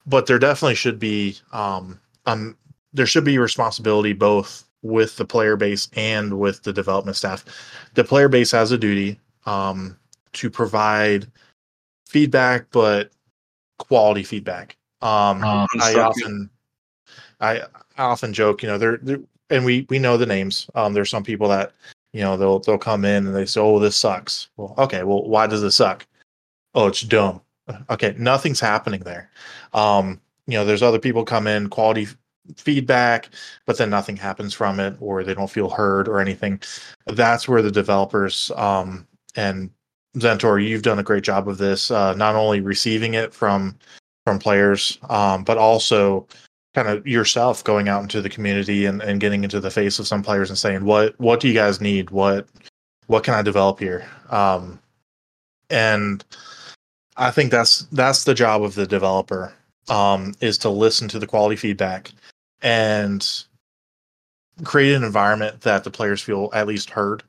but 0.05 0.25
there 0.25 0.39
definitely 0.39 0.75
should 0.75 0.99
be 0.99 1.37
um 1.53 1.99
um 2.25 2.57
there 2.93 3.05
should 3.05 3.23
be 3.23 3.37
responsibility 3.37 4.13
both 4.13 4.65
with 4.81 5.17
the 5.17 5.25
player 5.25 5.55
base 5.55 5.89
and 5.93 6.39
with 6.39 6.63
the 6.63 6.71
development 6.71 7.17
staff. 7.17 7.43
The 7.95 8.03
player 8.03 8.29
base 8.29 8.51
has 8.51 8.71
a 8.71 8.77
duty 8.77 9.19
um 9.45 9.95
to 10.33 10.49
provide 10.49 11.27
feedback 12.07 12.65
but 12.71 13.11
quality 13.79 14.23
feedback 14.23 14.77
um 15.01 15.43
I 15.43 15.65
Constructive. 15.71 16.03
often, 16.23 16.49
I, 17.41 17.61
I 17.97 18.03
often 18.03 18.33
joke, 18.33 18.61
you 18.61 18.69
know, 18.69 18.77
there, 18.77 18.97
there, 19.01 19.19
and 19.49 19.65
we 19.65 19.85
we 19.89 19.97
know 19.97 20.17
the 20.17 20.25
names. 20.25 20.69
Um, 20.75 20.93
there's 20.93 21.09
some 21.09 21.23
people 21.23 21.47
that 21.49 21.73
You 22.11 22.21
know, 22.21 22.37
they'll 22.37 22.59
they'll 22.59 22.77
come 22.79 23.05
in 23.05 23.27
and 23.27 23.35
they 23.35 23.45
say, 23.45 23.61
"Oh, 23.61 23.79
this 23.79 23.95
sucks." 23.95 24.49
Well, 24.57 24.73
okay, 24.77 25.03
well, 25.03 25.23
why 25.23 25.47
does 25.47 25.61
it 25.63 25.71
suck? 25.71 26.07
Oh, 26.73 26.87
it's 26.87 27.01
dumb. 27.01 27.41
Okay, 27.89 28.15
nothing's 28.17 28.59
happening 28.59 29.01
there. 29.01 29.29
Um, 29.73 30.19
you 30.47 30.57
know, 30.57 30.65
there's 30.65 30.81
other 30.81 30.99
people 30.99 31.23
come 31.23 31.45
in, 31.45 31.69
quality 31.69 32.03
f- 32.03 32.17
feedback, 32.57 33.29
but 33.67 33.77
then 33.77 33.91
nothing 33.91 34.17
happens 34.17 34.55
from 34.55 34.79
it, 34.79 34.97
or 34.99 35.23
they 35.23 35.35
don't 35.35 35.51
feel 35.51 35.69
heard 35.69 36.07
or 36.07 36.19
anything. 36.19 36.59
That's 37.05 37.47
where 37.47 37.61
the 37.61 37.71
developers 37.71 38.51
um, 38.55 39.07
and 39.35 39.69
Zentor, 40.17 40.65
you've 40.65 40.81
done 40.81 40.99
a 40.99 41.03
great 41.03 41.23
job 41.23 41.47
of 41.47 41.57
this, 41.57 41.91
uh, 41.91 42.13
not 42.13 42.35
only 42.35 42.61
receiving 42.61 43.13
it 43.13 43.33
from 43.33 43.77
from 44.25 44.39
players, 44.39 44.99
um, 45.09 45.43
but 45.43 45.57
also 45.57 46.27
kind 46.75 46.87
of 46.87 47.05
yourself 47.07 47.63
going 47.63 47.89
out 47.89 48.01
into 48.01 48.21
the 48.21 48.29
community 48.29 48.85
and, 48.85 49.01
and 49.01 49.19
getting 49.19 49.43
into 49.43 49.59
the 49.59 49.71
face 49.71 49.97
of 49.97 50.07
some 50.07 50.21
players 50.21 50.49
and 50.49 50.57
saying, 50.57 50.83
what 50.83 51.19
what 51.19 51.39
do 51.39 51.47
you 51.47 51.53
guys 51.53 51.81
need? 51.81 52.09
What 52.09 52.47
what 53.07 53.23
can 53.23 53.33
I 53.33 53.41
develop 53.41 53.79
here? 53.79 54.07
Um, 54.29 54.79
and 55.69 56.23
I 57.17 57.31
think 57.31 57.51
that's 57.51 57.81
that's 57.91 58.23
the 58.23 58.33
job 58.33 58.63
of 58.63 58.75
the 58.75 58.87
developer 58.87 59.53
um, 59.89 60.33
is 60.41 60.57
to 60.59 60.69
listen 60.69 61.07
to 61.09 61.19
the 61.19 61.27
quality 61.27 61.55
feedback 61.55 62.11
and 62.61 63.27
create 64.63 64.95
an 64.95 65.03
environment 65.03 65.61
that 65.61 65.83
the 65.83 65.91
players 65.91 66.21
feel 66.21 66.49
at 66.53 66.67
least 66.67 66.89
heard. 66.89 67.23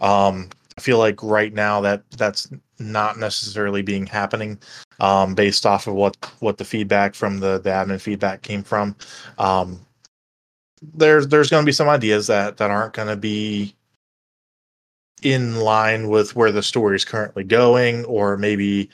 Um, 0.00 0.48
I 0.76 0.80
feel 0.80 0.98
like 0.98 1.22
right 1.22 1.52
now 1.52 1.80
that 1.82 2.02
that's 2.12 2.50
not 2.78 3.18
necessarily 3.18 3.82
being 3.82 4.06
happening 4.06 4.58
um, 5.00 5.34
based 5.34 5.66
off 5.66 5.86
of 5.86 5.94
what 5.94 6.16
what 6.40 6.58
the 6.58 6.64
feedback 6.64 7.14
from 7.14 7.40
the 7.40 7.58
the 7.58 7.70
admin 7.70 8.00
feedback 8.00 8.42
came 8.42 8.62
from. 8.62 8.96
Um, 9.38 9.80
there's 10.94 11.28
there's 11.28 11.50
going 11.50 11.62
to 11.62 11.66
be 11.66 11.72
some 11.72 11.88
ideas 11.88 12.26
that 12.26 12.56
that 12.56 12.70
aren't 12.70 12.94
going 12.94 13.08
to 13.08 13.16
be 13.16 13.74
in 15.22 15.56
line 15.56 16.08
with 16.08 16.34
where 16.34 16.52
the 16.52 16.62
story 16.62 16.96
is 16.96 17.04
currently 17.04 17.44
going, 17.44 18.04
or 18.06 18.36
maybe 18.36 18.90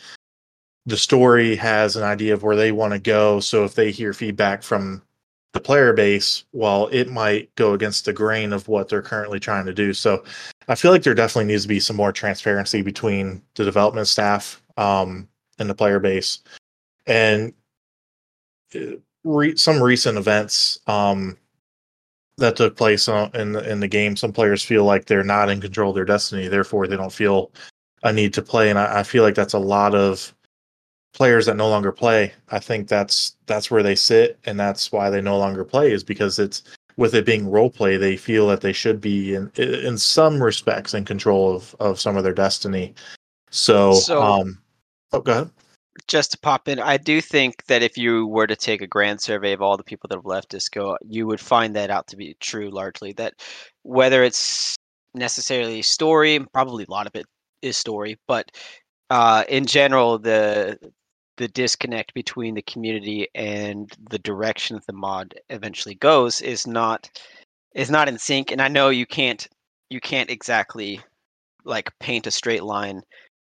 the 0.87 0.97
story 0.97 1.55
has 1.57 1.97
an 1.97 2.03
idea 2.03 2.35
of 2.35 2.43
where 2.43 2.57
they 2.57 2.73
want 2.73 2.93
to 2.93 2.99
go. 2.99 3.41
So 3.41 3.65
if 3.65 3.75
they 3.75 3.91
hear 3.91 4.13
feedback 4.13 4.63
from 4.63 5.03
the 5.59 5.65
player 5.65 5.93
base, 5.93 6.45
while 6.53 6.87
it 6.93 7.11
might 7.11 7.53
go 7.57 7.73
against 7.73 8.05
the 8.05 8.13
grain 8.13 8.53
of 8.53 8.69
what 8.69 8.89
they're 8.89 9.03
currently 9.03 9.41
trying 9.41 9.67
to 9.67 9.75
do. 9.75 9.93
So 9.93 10.23
I 10.69 10.77
feel 10.77 10.93
like 10.93 11.03
there 11.03 11.15
definitely 11.15 11.53
needs 11.53 11.63
to 11.63 11.69
be 11.69 11.81
some 11.81 11.97
more 11.97 12.13
transparency 12.13 12.81
between 12.81 13.43
the 13.57 13.65
development 13.65 14.07
staff 14.07 14.63
um, 14.77 15.29
and 15.59 15.69
the 15.69 15.75
player 15.75 15.99
base. 15.99 16.39
And 17.09 17.53
uh, 18.73 18.99
re- 19.25 19.57
some 19.57 19.83
recent 19.83 20.17
events 20.17 20.79
um, 20.87 21.37
that 22.37 22.55
took 22.55 22.77
place 22.77 23.09
in 23.09 23.53
the, 23.53 23.69
in 23.69 23.81
the 23.81 23.89
game, 23.89 24.15
some 24.15 24.33
players 24.33 24.63
feel 24.63 24.85
like 24.85 25.07
they're 25.07 25.25
not 25.25 25.51
in 25.51 25.61
control 25.61 25.91
of 25.91 25.97
their 25.97 26.05
destiny, 26.05 26.47
therefore 26.47 26.87
they 26.87 26.97
don't 26.97 27.13
feel 27.13 27.51
a 28.05 28.13
need 28.13 28.33
to 28.35 28.43
play. 28.43 28.71
And 28.71 28.79
I, 28.79 29.01
I 29.01 29.03
feel 29.03 29.25
like 29.25 29.35
that's 29.35 29.55
a 29.55 29.59
lot 29.59 29.97
of 29.97 30.33
players 31.13 31.47
that 31.47 31.57
no 31.57 31.69
longer 31.69 31.93
play. 31.93 32.33
I 32.51 32.59
think 32.59 32.89
that's 32.89 33.37
that's 33.47 33.71
where 33.71 33.83
they 33.83 33.95
sit, 33.95 34.39
and 34.45 34.59
that's 34.59 34.93
why 34.93 35.11
they 35.11 35.21
no 35.21 35.39
longer 35.39 35.65
play 35.65 35.93
is 35.93 36.05
because 36.05 36.39
it's 36.39 36.63
with 36.97 37.15
it 37.15 37.25
being 37.25 37.49
role 37.49 37.71
play, 37.71 37.97
they 37.97 38.17
feel 38.17 38.49
that 38.49 38.61
they 38.61 38.73
should 38.73 39.01
be 39.01 39.35
in 39.35 39.51
in 39.57 39.97
some 39.99 40.43
respects 40.43 40.95
in 40.95 41.05
control 41.05 41.55
of 41.55 41.75
of 41.81 42.01
some 42.01 42.17
of 42.17 42.25
their 42.25 42.35
destiny. 42.35 42.95
So, 43.51 43.93
So- 43.93 44.21
um, 44.23 44.59
oh, 45.13 45.21
go 45.21 45.33
ahead. 45.33 45.51
just 46.07 46.33
to 46.33 46.39
pop 46.39 46.69
in, 46.69 46.79
I 46.81 46.97
do 46.97 47.21
think 47.21 47.65
that 47.67 47.83
if 47.83 47.97
you 47.99 48.27
were 48.27 48.47
to 48.47 48.57
take 48.57 48.83
a 48.83 48.87
grand 48.87 49.21
survey 49.21 49.53
of 49.53 49.63
all 49.63 49.77
the 49.77 49.85
people 49.85 50.09
that 50.09 50.17
have 50.17 50.27
left 50.27 50.51
Disco, 50.51 50.97
you 51.07 51.27
would 51.27 51.41
find 51.41 51.75
that 51.77 51.91
out 51.91 52.07
to 52.09 52.17
be 52.17 52.37
true 52.41 52.71
largely. 52.71 53.13
That 53.15 53.35
whether 53.83 54.23
it's 54.23 54.77
necessarily 55.15 55.83
story, 55.83 56.39
probably 56.53 56.85
a 56.85 56.91
lot 56.91 57.07
of 57.07 57.15
it 57.17 57.27
is 57.63 57.77
story, 57.77 58.19
but 58.27 58.51
uh, 59.11 59.45
in 59.49 59.67
general, 59.67 60.19
the 60.19 60.79
the 61.39 61.49
disconnect 61.49 62.13
between 62.15 62.55
the 62.55 62.63
community 62.63 63.29
and 63.35 63.91
the 64.11 64.19
direction 64.19 64.77
that 64.77 64.87
the 64.87 64.93
mod 64.93 65.35
eventually 65.49 65.95
goes 65.95 66.41
is 66.43 66.67
not 66.67 67.09
is 67.75 67.91
not 67.91 68.09
in 68.09 68.19
sync. 68.19 68.51
And 68.51 68.61
I 68.61 68.69
know 68.69 68.91
you 68.91 69.07
can't 69.07 69.47
you 69.89 70.01
can't 70.01 70.31
exactly 70.31 71.01
like 71.65 71.97
paint 72.01 72.27
a 72.27 72.31
straight 72.31 72.65
line 72.65 73.03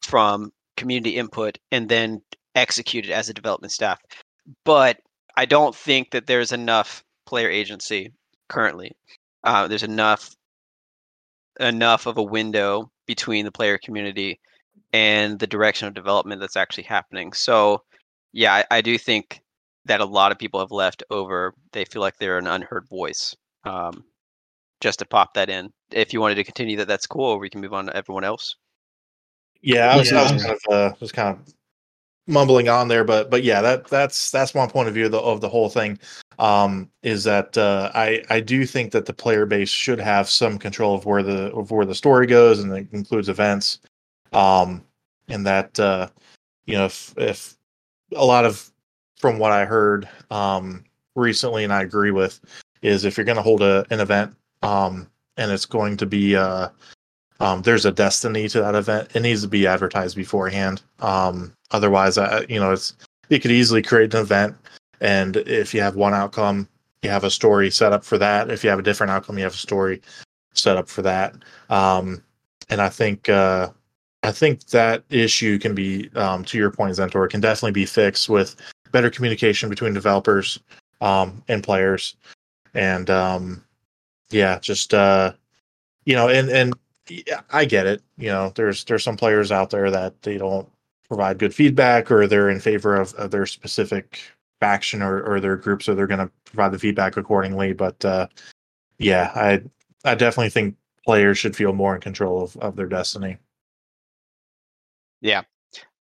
from 0.03 0.53
community 0.77 1.17
input 1.17 1.59
and 1.73 1.89
then 1.89 2.23
execute 2.55 3.07
it 3.07 3.13
as 3.13 3.29
a 3.29 3.35
development 3.35 3.73
staff. 3.73 4.01
But 4.65 4.99
I 5.37 5.47
don't 5.47 5.75
think 5.75 6.11
that 6.11 6.27
there's 6.27 6.53
enough 6.53 7.03
player 7.27 7.49
agency 7.49 8.13
currently. 8.49 8.93
Uh, 9.43 9.69
there's 9.69 9.83
enough 9.83 10.37
enough 11.59 12.07
of 12.07 12.19
a 12.19 12.23
window 12.23 12.91
between 13.07 13.45
the 13.45 13.53
player 13.53 13.79
community 13.79 14.39
and 14.93 15.39
the 15.39 15.47
direction 15.47 15.89
of 15.89 15.95
development 15.95 16.41
that's 16.41 16.57
actually 16.57 16.85
happening. 16.85 17.33
So, 17.33 17.83
yeah, 18.33 18.55
I, 18.55 18.65
I 18.71 18.81
do 18.81 18.99
think 18.99 19.41
that 19.87 20.01
a 20.01 20.05
lot 20.05 20.33
of 20.33 20.39
people 20.39 20.61
have 20.61 20.73
left 20.73 21.03
over. 21.11 21.55
They 21.73 21.85
feel 21.85 22.03
like 22.03 22.17
they're 22.19 22.39
an 22.39 22.47
unheard 22.47 22.87
voice. 22.89 23.35
Um, 23.65 24.05
just 24.81 24.99
to 25.01 25.07
pop 25.07 25.35
that 25.35 25.51
in. 25.51 25.71
If 25.93 26.13
you 26.13 26.21
wanted 26.21 26.37
to 26.37 26.45
continue 26.45 26.77
that, 26.79 26.89
that's 26.89 27.07
cool. 27.07 27.39
We 27.39 27.51
can 27.51 27.61
move 27.61 27.75
on 27.75 27.87
to 27.87 27.97
everyone 27.97 28.25
else. 28.25 28.57
Yeah, 29.63 29.93
I 29.93 29.97
was, 29.97 30.13
I 30.13 30.33
was 30.33 30.43
kind 30.43 30.57
of 30.57 30.73
uh, 30.73 30.97
just 30.99 31.13
kind 31.13 31.37
of 31.37 31.55
mumbling 32.27 32.69
on 32.69 32.89
there, 32.89 33.05
but 33.05 33.31
but 33.31 33.43
yeah, 33.43 33.61
that 33.61 33.89
that's 33.89 34.31
that's 34.31 34.55
my 34.55 34.67
point 34.67 34.89
of 34.89 34.95
view 34.95 35.07
of 35.07 35.13
the, 35.13 35.19
of 35.19 35.41
the 35.41 35.49
whole 35.49 35.69
thing. 35.69 35.99
Um, 36.39 36.89
is 37.03 37.25
that 37.25 37.59
uh, 37.59 37.91
I 37.95 38.23
I 38.31 38.41
do 38.41 38.65
think 38.65 38.93
that 38.93 39.05
the 39.05 39.13
player 39.13 39.45
base 39.45 39.69
should 39.69 40.01
have 40.01 40.31
some 40.31 40.59
control 40.59 40.95
of 40.95 41.05
where 41.05 41.23
the 41.23 41.53
of 41.53 41.71
where 41.71 41.85
the 41.85 41.95
story 41.95 42.27
goes, 42.27 42.61
and 42.61 42.73
it 42.73 42.89
includes 42.93 43.29
events. 43.29 43.81
Um, 44.33 44.85
and 45.29 45.47
that 45.47 45.79
uh, 45.79 46.09
you 46.67 46.75
know 46.75 46.87
if 46.87 47.15
if 47.17 47.57
a 48.15 48.25
lot 48.25 48.45
of 48.45 48.71
from 49.17 49.39
what 49.39 49.53
I 49.53 49.65
heard 49.65 50.09
um 50.31 50.85
recently, 51.15 51.65
and 51.65 51.73
I 51.73 51.83
agree 51.83 52.11
with, 52.11 52.41
is 52.83 53.05
if 53.05 53.17
you're 53.17 53.25
going 53.25 53.37
to 53.37 53.43
hold 53.43 53.63
a 53.63 53.85
an 53.91 54.01
event, 54.01 54.35
um, 54.63 55.09
and 55.37 55.51
it's 55.51 55.67
going 55.67 55.97
to 55.99 56.07
be 56.07 56.37
uh 56.37 56.69
um, 57.41 57.63
there's 57.63 57.87
a 57.87 57.93
destiny 57.93 58.49
to 58.49 58.61
that 58.61 58.75
event. 58.75 59.09
It 59.15 59.21
needs 59.21 59.43
to 59.43 59.49
be 59.49 59.67
advertised 59.67 60.15
beforehand. 60.15 60.83
Um, 61.01 61.55
otherwise, 61.71 62.19
uh, 62.19 62.45
you 62.49 62.61
know, 62.61 62.73
it's 62.73 62.95
you 63.31 63.41
could 63.41 63.51
easily 63.51 63.83
create 63.83 64.13
an 64.13 64.21
event, 64.21 64.57
and 65.01 65.37
if 65.37 65.73
you 65.73 65.81
have 65.81 65.97
one 65.97 66.13
outcome, 66.13 66.69
you 67.03 67.09
have 67.09 67.25
a 67.25 67.31
story 67.31 67.71
set 67.71 67.93
up 67.93 68.05
for 68.05 68.19
that. 68.19 68.51
If 68.51 68.63
you 68.63 68.71
have 68.71 68.79
a 68.79 68.83
different 68.83 69.11
outcome, 69.11 69.39
you 69.39 69.45
have 69.45 69.55
a 69.55 69.57
story 69.57 70.03
set 70.53 70.77
up 70.77 70.89
for 70.89 71.03
that. 71.03 71.35
Um, 71.71 72.23
and 72.69 72.81
I 72.81 72.89
think 72.91 73.29
uh, 73.29 73.71
I 74.23 74.33
think 74.33 74.67
that 74.67 75.05
issue 75.09 75.59
can 75.59 75.75
be, 75.75 76.11
um, 76.15 76.45
to 76.45 76.59
your 76.59 76.71
point, 76.71 76.97
Zentor, 76.97 77.29
can 77.31 77.41
definitely 77.41 77.73
be 77.73 77.87
fixed 77.87 78.29
with 78.29 78.57
better 78.93 79.11
communication 79.11 79.71
between 79.71 79.95
developers 79.95 80.61
um, 81.01 81.43
and 81.49 81.63
players, 81.63 82.17
and 82.75 83.09
um, 83.09 83.65
yeah, 84.31 84.59
just 84.59 84.93
uh, 84.93 85.33
you 86.05 86.15
know, 86.15 86.29
and 86.29 86.51
and 86.51 86.75
I 87.51 87.65
get 87.65 87.87
it. 87.87 88.03
You 88.19 88.29
know, 88.29 88.53
there's 88.55 88.85
there's 88.85 89.05
some 89.05 89.17
players 89.17 89.51
out 89.51 89.71
there 89.71 89.91
that 89.91 90.21
they 90.23 90.37
don't 90.39 90.69
provide 91.09 91.39
good 91.39 91.55
feedback 91.55 92.11
or 92.11 92.27
they're 92.27 92.51
in 92.51 92.61
favor 92.61 92.95
of, 92.95 93.13
of 93.15 93.33
their 93.33 93.47
specific 93.47 94.21
faction 94.61 95.03
or, 95.03 95.23
or 95.23 95.41
their 95.41 95.57
group, 95.57 95.83
so 95.83 95.95
they're 95.95 96.07
going 96.07 96.21
to 96.21 96.31
provide 96.45 96.73
the 96.73 96.79
feedback 96.79 97.17
accordingly. 97.17 97.73
But 97.73 98.05
uh, 98.05 98.29
yeah, 98.99 99.33
I 99.35 99.63
I 100.05 100.15
definitely 100.15 100.51
think 100.51 100.77
players 101.05 101.39
should 101.39 101.57
feel 101.57 101.73
more 101.73 101.95
in 101.95 102.01
control 102.01 102.43
of, 102.43 102.57
of 102.59 102.77
their 102.77 102.87
destiny. 102.87 103.39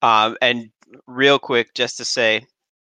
Um, 0.02 0.36
and 0.42 0.70
real 1.06 1.38
quick, 1.38 1.74
just 1.74 1.96
to 1.98 2.04
say, 2.04 2.46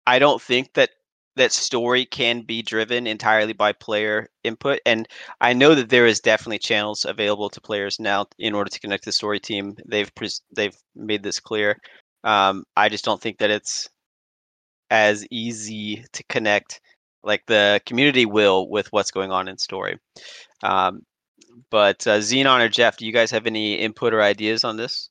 I 0.07 0.19
don't 0.19 0.41
think 0.41 0.73
that 0.73 0.89
that 1.35 1.51
story 1.51 2.05
can 2.05 2.41
be 2.41 2.61
driven 2.61 3.07
entirely 3.07 3.53
by 3.53 3.73
player 3.73 4.27
input. 4.43 4.79
And 4.85 5.07
I 5.41 5.53
know 5.53 5.73
that 5.75 5.89
there 5.89 6.05
is 6.05 6.19
definitely 6.19 6.59
channels 6.59 7.05
available 7.05 7.49
to 7.49 7.61
players 7.61 7.99
now 7.99 8.27
in 8.37 8.53
order 8.53 8.69
to 8.69 8.79
connect 8.79 9.05
the 9.05 9.11
story 9.11 9.39
team. 9.39 9.75
They've 9.85 10.13
pres- 10.15 10.41
they've 10.55 10.77
made 10.95 11.23
this 11.23 11.39
clear. 11.39 11.77
Um, 12.23 12.63
I 12.77 12.89
just 12.89 13.05
don't 13.05 13.21
think 13.21 13.39
that 13.39 13.49
it's 13.49 13.89
as 14.89 15.25
easy 15.31 16.05
to 16.13 16.23
connect 16.29 16.81
like 17.23 17.43
the 17.47 17.81
community 17.85 18.25
will 18.25 18.69
with 18.69 18.91
what's 18.91 19.11
going 19.11 19.31
on 19.31 19.47
in 19.47 19.57
story. 19.57 19.97
Um, 20.61 21.01
but 21.71 22.05
uh, 22.07 22.19
Xenon 22.19 22.63
or 22.63 22.69
Jeff, 22.69 22.97
do 22.97 23.05
you 23.05 23.13
guys 23.13 23.31
have 23.31 23.47
any 23.47 23.75
input 23.75 24.13
or 24.13 24.21
ideas 24.21 24.63
on 24.63 24.77
this? 24.77 25.09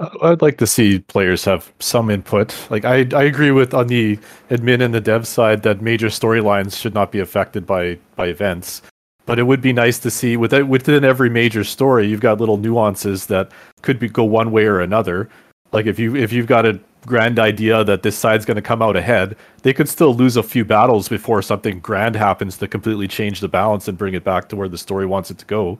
I'd 0.00 0.42
like 0.42 0.58
to 0.58 0.66
see 0.66 1.00
players 1.00 1.44
have 1.44 1.72
some 1.80 2.08
input. 2.08 2.54
Like 2.70 2.84
I, 2.84 3.06
I 3.14 3.24
agree 3.24 3.50
with 3.50 3.74
on 3.74 3.88
the 3.88 4.16
admin 4.48 4.80
and 4.80 4.94
the 4.94 5.00
dev 5.00 5.26
side 5.26 5.62
that 5.64 5.82
major 5.82 6.06
storylines 6.06 6.78
should 6.78 6.94
not 6.94 7.10
be 7.10 7.18
affected 7.18 7.66
by 7.66 7.98
by 8.14 8.26
events. 8.26 8.82
But 9.26 9.38
it 9.38 9.42
would 9.42 9.60
be 9.60 9.72
nice 9.72 9.98
to 10.00 10.10
see 10.10 10.36
within 10.36 10.68
within 10.68 11.04
every 11.04 11.28
major 11.28 11.64
story, 11.64 12.06
you've 12.06 12.20
got 12.20 12.38
little 12.38 12.58
nuances 12.58 13.26
that 13.26 13.50
could 13.82 13.98
be 13.98 14.08
go 14.08 14.24
one 14.24 14.52
way 14.52 14.66
or 14.66 14.80
another. 14.80 15.28
Like 15.72 15.86
if 15.86 15.98
you 15.98 16.14
if 16.14 16.32
you've 16.32 16.46
got 16.46 16.64
a 16.64 16.78
grand 17.06 17.38
idea 17.40 17.82
that 17.84 18.02
this 18.02 18.16
side's 18.16 18.44
going 18.44 18.56
to 18.56 18.62
come 18.62 18.82
out 18.82 18.96
ahead, 18.96 19.36
they 19.62 19.72
could 19.72 19.88
still 19.88 20.14
lose 20.14 20.36
a 20.36 20.42
few 20.42 20.64
battles 20.64 21.08
before 21.08 21.42
something 21.42 21.80
grand 21.80 22.14
happens 22.14 22.56
to 22.58 22.68
completely 22.68 23.08
change 23.08 23.40
the 23.40 23.48
balance 23.48 23.88
and 23.88 23.98
bring 23.98 24.14
it 24.14 24.24
back 24.24 24.48
to 24.48 24.56
where 24.56 24.68
the 24.68 24.78
story 24.78 25.06
wants 25.06 25.30
it 25.30 25.38
to 25.38 25.44
go. 25.46 25.78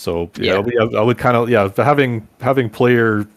So 0.00 0.30
yeah, 0.36 0.62
yeah. 0.66 0.98
I 0.98 1.02
would 1.02 1.18
kind 1.18 1.36
of 1.36 1.50
yeah 1.50 1.70
having 1.76 2.26
having 2.40 2.70
player 2.70 3.28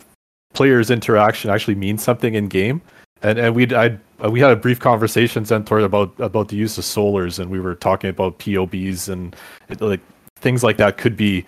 players 0.53 0.89
interaction 0.89 1.49
actually 1.49 1.75
means 1.75 2.01
something 2.01 2.35
in 2.35 2.47
game, 2.47 2.81
and 3.21 3.37
and 3.37 3.53
we 3.53 3.75
I 3.75 3.97
uh, 4.23 4.31
we 4.31 4.39
had 4.39 4.51
a 4.51 4.55
brief 4.55 4.79
conversation 4.79 5.43
Zentor 5.43 5.83
about 5.83 6.17
about 6.19 6.47
the 6.47 6.55
use 6.55 6.77
of 6.77 6.85
solars, 6.85 7.37
and 7.37 7.51
we 7.51 7.59
were 7.59 7.75
talking 7.75 8.09
about 8.09 8.39
POBs 8.39 9.09
and 9.09 9.35
like 9.79 9.99
things 10.37 10.63
like 10.63 10.77
that 10.77 10.97
could 10.97 11.17
be 11.17 11.45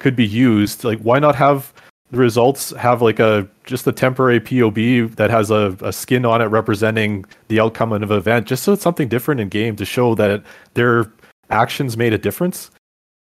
could 0.00 0.16
be 0.16 0.26
used. 0.26 0.82
Like 0.82 0.98
why 1.00 1.18
not 1.18 1.34
have 1.34 1.74
the 2.10 2.16
results 2.16 2.70
have 2.70 3.02
like 3.02 3.18
a 3.18 3.46
just 3.64 3.86
a 3.86 3.92
temporary 3.92 4.40
POB 4.40 5.14
that 5.16 5.28
has 5.28 5.50
a, 5.50 5.76
a 5.82 5.92
skin 5.92 6.24
on 6.24 6.40
it 6.40 6.46
representing 6.46 7.26
the 7.48 7.60
outcome 7.60 7.92
of 7.92 8.10
an 8.10 8.16
event, 8.16 8.46
just 8.46 8.62
so 8.62 8.72
it's 8.72 8.82
something 8.82 9.08
different 9.08 9.42
in 9.42 9.50
game 9.50 9.76
to 9.76 9.84
show 9.84 10.14
that 10.14 10.42
their 10.72 11.12
actions 11.50 11.98
made 11.98 12.14
a 12.14 12.18
difference. 12.18 12.70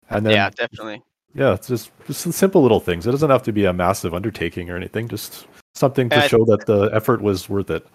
And 0.10 0.26
then, 0.26 0.34
yeah, 0.34 0.50
definitely. 0.50 1.04
Yeah, 1.36 1.54
it's 1.54 1.68
just 1.68 1.92
just 2.08 2.32
simple 2.32 2.62
little 2.62 2.80
things. 2.80 3.06
It 3.06 3.12
doesn't 3.12 3.30
have 3.30 3.44
to 3.44 3.52
be 3.52 3.66
a 3.66 3.74
massive 3.74 4.14
undertaking 4.14 4.70
or 4.70 4.78
anything. 4.78 5.10
Just 5.10 5.46
something 5.76 6.10
to 6.10 6.22
show 6.22 6.46
that 6.46 6.66
the 6.66 6.90
effort 6.94 7.22
was 7.22 7.50
worth 7.50 7.70
it. 7.70 7.86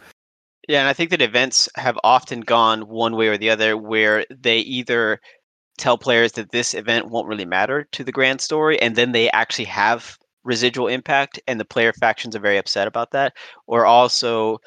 Yeah, 0.68 0.80
and 0.80 0.88
I 0.88 0.92
think 0.92 1.10
that 1.10 1.22
events 1.22 1.68
have 1.74 1.98
often 2.04 2.42
gone 2.42 2.86
one 2.86 3.16
way 3.16 3.28
or 3.28 3.38
the 3.38 3.48
other, 3.50 3.76
where 3.76 4.26
they 4.30 4.58
either 4.58 5.20
tell 5.78 5.96
players 5.96 6.32
that 6.32 6.52
this 6.52 6.74
event 6.74 7.08
won't 7.08 7.26
really 7.26 7.46
matter 7.46 7.88
to 7.92 8.04
the 8.04 8.12
grand 8.12 8.42
story, 8.42 8.80
and 8.80 8.94
then 8.94 9.12
they 9.12 9.30
actually 9.30 9.64
have 9.64 10.18
residual 10.44 10.86
impact, 10.86 11.40
and 11.48 11.58
the 11.58 11.64
player 11.64 11.94
factions 11.94 12.36
are 12.36 12.40
very 12.40 12.58
upset 12.58 12.86
about 12.86 13.10
that. 13.12 13.32
Or 13.66 13.86
also, 13.86 14.58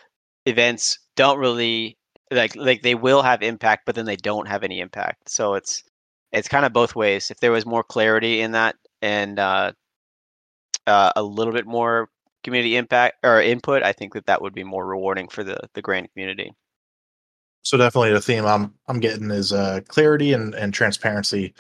events 0.48 0.98
don't 1.16 1.38
really 1.38 1.96
like 2.32 2.56
like 2.56 2.82
they 2.82 2.96
will 2.96 3.22
have 3.22 3.44
impact, 3.44 3.86
but 3.86 3.94
then 3.94 4.06
they 4.06 4.16
don't 4.16 4.48
have 4.48 4.64
any 4.64 4.80
impact. 4.80 5.30
So 5.30 5.54
it's 5.54 5.84
it's 6.34 6.48
kind 6.48 6.66
of 6.66 6.74
both 6.74 6.96
ways. 6.96 7.32
If 7.32 7.40
there 7.40 7.52
was 7.52 7.66
more 7.66 7.84
clarity 7.84 8.42
in 8.42 8.52
that 8.52 8.76
and 9.02 9.40
uh, 9.40 9.72
uh, 10.88 11.12
a 11.16 11.24
little 11.24 11.54
bit 11.54 11.68
more 11.68 12.10
community 12.44 12.76
impact 12.76 13.18
or 13.24 13.42
input, 13.42 13.84
I 13.84 13.94
think 13.94 14.14
that 14.14 14.26
that 14.26 14.42
would 14.42 14.54
be 14.54 14.64
more 14.64 14.86
rewarding 14.86 15.30
for 15.30 15.44
the 15.44 15.58
the 15.74 15.82
grand 15.82 16.12
community. 16.12 16.52
So 17.62 17.78
definitely 17.78 18.12
the 18.12 18.22
theme 18.22 18.46
I'm 18.46 18.74
I'm 18.88 19.00
getting 19.00 19.32
is 19.32 19.54
uh, 19.54 19.82
clarity 19.88 20.34
and 20.34 20.54
and 20.56 20.74
transparency. 20.74 21.54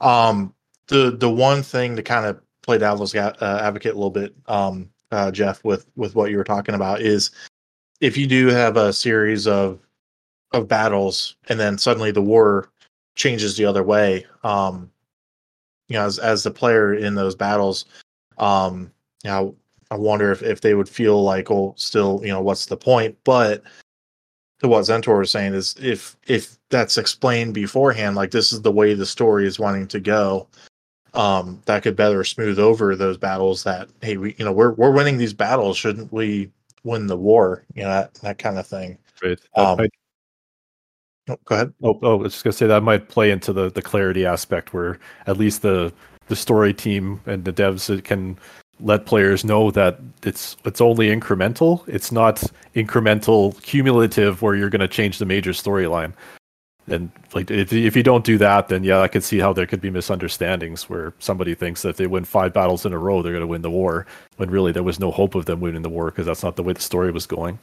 Um, 0.00 0.54
the 0.86 1.10
the 1.10 1.30
one 1.30 1.62
thing 1.62 1.96
to 1.96 2.02
kind 2.02 2.24
of 2.24 2.40
play 2.62 2.78
devil's 2.78 3.14
uh, 3.14 3.60
advocate 3.62 3.92
a 3.92 3.96
little 3.96 4.10
bit, 4.10 4.34
um, 4.46 4.90
uh, 5.10 5.30
Jeff, 5.30 5.62
with 5.64 5.86
with 5.96 6.14
what 6.14 6.30
you 6.30 6.36
were 6.36 6.44
talking 6.44 6.74
about 6.74 7.00
is 7.00 7.30
if 8.00 8.16
you 8.16 8.26
do 8.26 8.46
have 8.46 8.76
a 8.76 8.92
series 8.92 9.46
of 9.46 9.80
of 10.52 10.66
battles 10.66 11.36
and 11.48 11.60
then 11.60 11.78
suddenly 11.78 12.10
the 12.10 12.22
war 12.22 12.70
changes 13.14 13.56
the 13.56 13.64
other 13.64 13.82
way. 13.82 14.26
Um, 14.44 14.90
you 15.88 15.96
know, 15.96 16.04
as 16.04 16.18
as 16.18 16.42
the 16.42 16.50
player 16.50 16.94
in 16.94 17.14
those 17.14 17.34
battles, 17.34 17.84
um, 18.38 18.92
you 19.24 19.30
know, 19.30 19.54
I 19.90 19.96
wonder 19.96 20.30
if, 20.30 20.42
if 20.42 20.60
they 20.60 20.74
would 20.74 20.88
feel 20.88 21.22
like, 21.22 21.50
oh, 21.50 21.74
still, 21.76 22.20
you 22.22 22.28
know, 22.28 22.40
what's 22.40 22.66
the 22.66 22.76
point? 22.76 23.16
But 23.24 23.62
to 24.60 24.68
what 24.68 24.84
Zentor 24.84 25.18
was 25.18 25.30
saying 25.30 25.54
is 25.54 25.74
if 25.80 26.16
if 26.26 26.56
that's 26.68 26.98
explained 26.98 27.54
beforehand, 27.54 28.16
like 28.16 28.30
this 28.30 28.52
is 28.52 28.62
the 28.62 28.72
way 28.72 28.94
the 28.94 29.06
story 29.06 29.46
is 29.46 29.58
wanting 29.58 29.88
to 29.88 30.00
go, 30.00 30.46
um, 31.14 31.60
that 31.64 31.82
could 31.82 31.96
better 31.96 32.22
smooth 32.22 32.58
over 32.58 32.94
those 32.94 33.16
battles 33.16 33.64
that, 33.64 33.88
hey, 34.00 34.16
we 34.16 34.36
you 34.38 34.44
know, 34.44 34.52
we're 34.52 34.72
we're 34.72 34.92
winning 34.92 35.18
these 35.18 35.34
battles, 35.34 35.76
shouldn't 35.76 36.12
we 36.12 36.50
win 36.84 37.06
the 37.06 37.16
war? 37.16 37.64
You 37.74 37.82
know, 37.82 37.88
that 37.88 38.14
that 38.14 38.38
kind 38.38 38.58
of 38.58 38.66
thing. 38.66 38.96
Right. 39.22 39.40
Um, 39.56 39.78
might, 39.78 39.92
Oh, 41.30 41.38
go 41.44 41.54
ahead. 41.54 41.72
Oh, 41.82 41.98
oh, 42.02 42.12
I 42.18 42.22
was 42.22 42.32
just 42.32 42.44
gonna 42.44 42.52
say 42.52 42.66
that 42.66 42.82
might 42.82 43.08
play 43.08 43.30
into 43.30 43.52
the 43.52 43.70
the 43.70 43.82
clarity 43.82 44.26
aspect, 44.26 44.74
where 44.74 44.98
at 45.26 45.36
least 45.38 45.62
the 45.62 45.92
the 46.28 46.36
story 46.36 46.74
team 46.74 47.20
and 47.26 47.44
the 47.44 47.52
devs 47.52 48.02
can 48.04 48.38
let 48.80 49.06
players 49.06 49.44
know 49.44 49.70
that 49.70 50.00
it's 50.24 50.56
it's 50.64 50.80
only 50.80 51.08
incremental. 51.08 51.86
It's 51.88 52.10
not 52.10 52.42
incremental 52.74 53.60
cumulative 53.62 54.42
where 54.42 54.54
you're 54.56 54.70
going 54.70 54.80
to 54.80 54.88
change 54.88 55.18
the 55.18 55.26
major 55.26 55.52
storyline. 55.52 56.12
And 56.88 57.10
like 57.34 57.50
if 57.50 57.72
if 57.72 57.94
you 57.96 58.02
don't 58.02 58.24
do 58.24 58.38
that, 58.38 58.68
then 58.68 58.82
yeah, 58.84 59.00
I 59.00 59.08
could 59.08 59.22
see 59.22 59.38
how 59.38 59.52
there 59.52 59.66
could 59.66 59.80
be 59.80 59.90
misunderstandings 59.90 60.88
where 60.90 61.12
somebody 61.20 61.54
thinks 61.54 61.82
that 61.82 61.90
if 61.90 61.96
they 61.96 62.06
win 62.08 62.24
five 62.24 62.52
battles 62.52 62.84
in 62.86 62.92
a 62.92 62.98
row, 62.98 63.22
they're 63.22 63.32
going 63.32 63.40
to 63.42 63.46
win 63.46 63.62
the 63.62 63.70
war, 63.70 64.06
when 64.38 64.50
really 64.50 64.72
there 64.72 64.82
was 64.82 64.98
no 64.98 65.10
hope 65.12 65.34
of 65.36 65.46
them 65.46 65.60
winning 65.60 65.82
the 65.82 65.88
war 65.90 66.06
because 66.06 66.26
that's 66.26 66.42
not 66.42 66.56
the 66.56 66.62
way 66.64 66.72
the 66.72 66.80
story 66.80 67.12
was 67.12 67.26
going. 67.26 67.58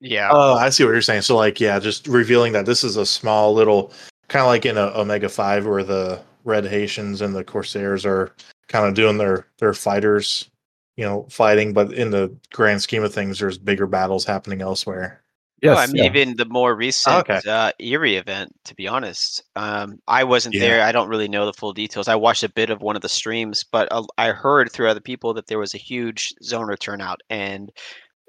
Yeah. 0.00 0.28
Oh, 0.30 0.54
I 0.54 0.70
see 0.70 0.84
what 0.84 0.90
you're 0.90 1.02
saying. 1.02 1.22
So 1.22 1.36
like, 1.36 1.60
yeah, 1.60 1.78
just 1.78 2.06
revealing 2.06 2.52
that 2.52 2.66
this 2.66 2.84
is 2.84 2.96
a 2.96 3.06
small 3.06 3.52
little, 3.52 3.92
kind 4.28 4.42
of 4.42 4.48
like 4.48 4.64
in 4.64 4.78
a 4.78 4.92
Omega 4.94 5.28
Five, 5.28 5.66
where 5.66 5.82
the 5.82 6.20
Red 6.44 6.64
Hessians 6.64 7.20
and 7.20 7.34
the 7.34 7.44
Corsairs 7.44 8.06
are 8.06 8.32
kind 8.68 8.86
of 8.86 8.94
doing 8.94 9.18
their 9.18 9.46
their 9.58 9.74
fighters, 9.74 10.48
you 10.96 11.04
know, 11.04 11.26
fighting. 11.30 11.72
But 11.72 11.92
in 11.92 12.10
the 12.10 12.34
grand 12.52 12.82
scheme 12.82 13.02
of 13.02 13.12
things, 13.12 13.38
there's 13.38 13.58
bigger 13.58 13.86
battles 13.86 14.24
happening 14.24 14.62
elsewhere. 14.62 15.22
Yes, 15.60 15.76
oh, 15.76 15.80
I 15.80 15.86
mean, 15.86 15.96
yeah. 15.96 16.04
even 16.04 16.36
the 16.36 16.44
more 16.44 16.76
recent 16.76 17.16
oh, 17.16 17.18
okay. 17.18 17.40
uh, 17.48 17.72
Erie 17.80 18.14
event. 18.14 18.54
To 18.66 18.76
be 18.76 18.86
honest, 18.86 19.42
um, 19.56 19.98
I 20.06 20.22
wasn't 20.22 20.54
yeah. 20.54 20.60
there. 20.60 20.82
I 20.82 20.92
don't 20.92 21.08
really 21.08 21.26
know 21.26 21.46
the 21.46 21.52
full 21.52 21.72
details. 21.72 22.06
I 22.06 22.14
watched 22.14 22.44
a 22.44 22.48
bit 22.48 22.70
of 22.70 22.80
one 22.80 22.94
of 22.94 23.02
the 23.02 23.08
streams, 23.08 23.64
but 23.64 23.88
uh, 23.90 24.04
I 24.16 24.30
heard 24.30 24.70
through 24.70 24.88
other 24.88 25.00
people 25.00 25.34
that 25.34 25.48
there 25.48 25.58
was 25.58 25.74
a 25.74 25.78
huge 25.78 26.32
zoner 26.44 26.78
turnout, 26.78 27.22
and 27.28 27.72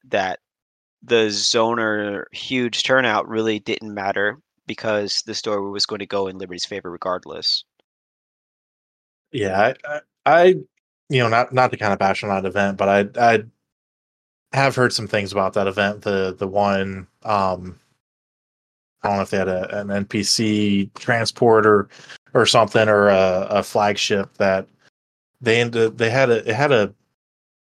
that 0.06 0.40
the 1.04 1.28
zoner 1.28 2.26
huge 2.32 2.84
turnout 2.84 3.28
really 3.28 3.60
didn't 3.60 3.94
matter 3.94 4.40
because 4.68 5.24
the 5.26 5.34
story 5.34 5.70
was 5.70 5.86
going 5.86 6.00
to 6.00 6.06
go 6.06 6.28
in 6.28 6.38
Liberty's 6.38 6.66
favor 6.66 6.92
regardless. 6.92 7.64
Yeah, 9.32 9.74
I, 9.86 10.02
I, 10.26 10.46
you 11.10 11.20
know, 11.20 11.30
not 11.30 11.54
not 11.54 11.72
to 11.72 11.78
kind 11.78 11.94
of 11.94 12.00
bash 12.00 12.24
on 12.24 12.30
that 12.30 12.46
event, 12.46 12.78
but 12.78 12.90
I, 13.18 13.34
I 13.34 13.44
have 14.54 14.76
heard 14.76 14.94
some 14.94 15.08
things 15.08 15.32
about 15.32 15.54
that 15.54 15.68
event. 15.68 16.02
The 16.02 16.36
the 16.38 16.48
one, 16.48 17.08
um, 17.24 17.80
I 19.02 19.08
don't 19.08 19.18
know 19.18 19.24
if 19.24 19.30
they 19.30 19.38
had 19.38 19.48
a, 19.48 19.80
an 19.80 19.88
NPC 19.88 20.94
transporter 20.96 21.90
or 22.34 22.46
something 22.46 22.90
or 22.90 23.10
a, 23.10 23.48
a 23.50 23.64
flagship 23.64 24.34
that 24.38 24.68
they 25.42 25.62
ended. 25.62 25.98
They 25.98 26.10
had 26.10 26.30
a 26.30 26.48
it 26.50 26.56
had 26.56 26.72
a 26.72 26.94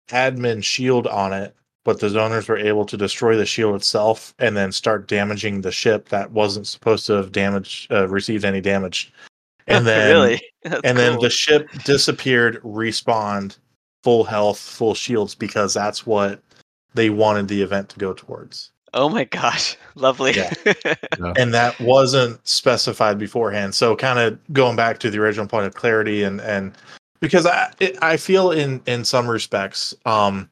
admin 0.08 0.64
shield 0.64 1.06
on 1.06 1.32
it 1.32 1.54
but 1.84 2.00
the 2.00 2.08
zoners 2.08 2.48
were 2.48 2.58
able 2.58 2.84
to 2.86 2.96
destroy 2.96 3.36
the 3.36 3.46
shield 3.46 3.74
itself 3.74 4.34
and 4.38 4.56
then 4.56 4.72
start 4.72 5.08
damaging 5.08 5.60
the 5.60 5.72
ship 5.72 6.08
that 6.08 6.30
wasn't 6.30 6.66
supposed 6.66 7.06
to 7.06 7.14
have 7.14 7.32
damaged 7.32 7.90
uh, 7.92 8.08
received 8.08 8.44
any 8.44 8.60
damage 8.60 9.12
and 9.66 9.86
then 9.86 10.10
really? 10.10 10.42
and 10.64 10.82
cool. 10.82 10.92
then 10.94 11.18
the 11.20 11.30
ship 11.30 11.68
disappeared 11.84 12.60
respawned 12.62 13.58
full 14.02 14.24
health 14.24 14.58
full 14.58 14.94
shields 14.94 15.34
because 15.34 15.74
that's 15.74 16.06
what 16.06 16.40
they 16.94 17.10
wanted 17.10 17.48
the 17.48 17.62
event 17.62 17.88
to 17.88 17.98
go 17.98 18.12
towards 18.12 18.70
oh 18.94 19.08
my 19.08 19.24
gosh 19.24 19.76
lovely 19.94 20.32
yeah. 20.32 20.52
yeah. 20.64 20.94
and 21.36 21.54
that 21.54 21.78
wasn't 21.80 22.46
specified 22.46 23.18
beforehand 23.18 23.74
so 23.74 23.96
kind 23.96 24.18
of 24.18 24.38
going 24.52 24.76
back 24.76 24.98
to 24.98 25.10
the 25.10 25.18
original 25.18 25.46
point 25.46 25.66
of 25.66 25.74
clarity 25.74 26.22
and 26.22 26.40
and 26.40 26.72
because 27.20 27.46
i 27.46 27.72
it, 27.80 27.96
i 28.02 28.16
feel 28.16 28.50
in 28.50 28.82
in 28.86 29.04
some 29.04 29.28
respects 29.28 29.94
um 30.04 30.48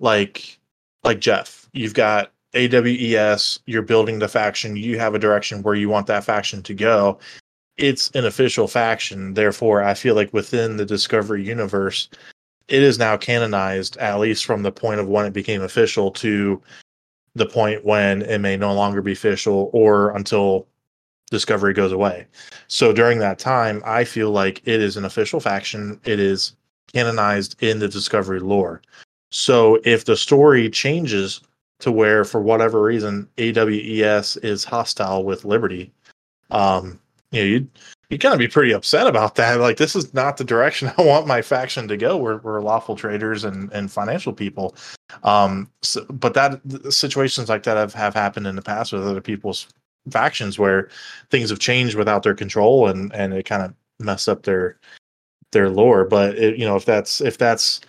like 0.00 0.58
like 1.02 1.20
Jeff, 1.20 1.68
you've 1.72 1.94
got 1.94 2.32
AWES, 2.54 3.60
you're 3.66 3.82
building 3.82 4.18
the 4.18 4.28
faction, 4.28 4.76
you 4.76 4.98
have 4.98 5.14
a 5.14 5.18
direction 5.18 5.62
where 5.62 5.74
you 5.74 5.88
want 5.88 6.06
that 6.06 6.24
faction 6.24 6.62
to 6.62 6.74
go. 6.74 7.18
It's 7.76 8.10
an 8.12 8.24
official 8.24 8.68
faction, 8.68 9.34
therefore 9.34 9.82
I 9.82 9.94
feel 9.94 10.14
like 10.14 10.32
within 10.32 10.76
the 10.76 10.86
Discovery 10.86 11.44
universe, 11.44 12.08
it 12.68 12.82
is 12.82 12.98
now 12.98 13.16
canonized 13.16 13.96
at 13.98 14.20
least 14.20 14.44
from 14.44 14.62
the 14.62 14.72
point 14.72 15.00
of 15.00 15.08
when 15.08 15.26
it 15.26 15.32
became 15.32 15.62
official 15.62 16.10
to 16.12 16.62
the 17.34 17.46
point 17.46 17.84
when 17.84 18.22
it 18.22 18.38
may 18.38 18.56
no 18.56 18.72
longer 18.72 19.02
be 19.02 19.12
official 19.12 19.70
or 19.72 20.16
until 20.16 20.66
Discovery 21.30 21.74
goes 21.74 21.90
away. 21.90 22.26
So 22.68 22.92
during 22.92 23.18
that 23.18 23.38
time, 23.38 23.82
I 23.84 24.04
feel 24.04 24.30
like 24.30 24.62
it 24.64 24.80
is 24.80 24.96
an 24.96 25.04
official 25.04 25.40
faction. 25.40 26.00
It 26.04 26.20
is 26.20 26.54
canonized 26.92 27.60
in 27.60 27.80
the 27.80 27.88
Discovery 27.88 28.40
lore. 28.40 28.82
So 29.34 29.80
if 29.82 30.04
the 30.04 30.16
story 30.16 30.70
changes 30.70 31.40
to 31.80 31.90
where, 31.90 32.24
for 32.24 32.40
whatever 32.40 32.80
reason, 32.80 33.28
AWES 33.36 34.36
is 34.44 34.62
hostile 34.62 35.24
with 35.24 35.44
Liberty, 35.44 35.92
um, 36.52 37.00
you 37.32 37.40
know, 37.40 37.46
you'd 37.46 37.68
you 38.10 38.18
kind 38.18 38.32
of 38.32 38.38
be 38.38 38.46
pretty 38.46 38.70
upset 38.70 39.08
about 39.08 39.34
that. 39.34 39.58
Like 39.58 39.76
this 39.76 39.96
is 39.96 40.14
not 40.14 40.36
the 40.36 40.44
direction 40.44 40.92
I 40.98 41.02
want 41.02 41.26
my 41.26 41.42
faction 41.42 41.88
to 41.88 41.96
go. 41.96 42.16
We're, 42.16 42.36
we're 42.38 42.60
lawful 42.60 42.94
traders 42.94 43.42
and, 43.42 43.72
and 43.72 43.90
financial 43.90 44.32
people. 44.32 44.76
Um, 45.24 45.68
so, 45.82 46.04
but 46.04 46.34
that 46.34 46.60
situations 46.92 47.48
like 47.48 47.64
that 47.64 47.76
have, 47.76 47.92
have 47.92 48.14
happened 48.14 48.46
in 48.46 48.54
the 48.54 48.62
past 48.62 48.92
with 48.92 49.04
other 49.04 49.20
people's 49.20 49.66
factions 50.10 50.60
where 50.60 50.90
things 51.30 51.50
have 51.50 51.58
changed 51.58 51.96
without 51.96 52.22
their 52.22 52.34
control 52.34 52.86
and, 52.86 53.12
and 53.12 53.34
it 53.34 53.46
kind 53.46 53.64
of 53.64 53.74
mess 53.98 54.28
up 54.28 54.44
their, 54.44 54.78
their 55.50 55.70
lore. 55.70 56.04
But 56.04 56.38
it, 56.38 56.56
you 56.56 56.64
know, 56.64 56.76
if 56.76 56.84
that's, 56.84 57.20
if 57.20 57.36
that's, 57.36 57.80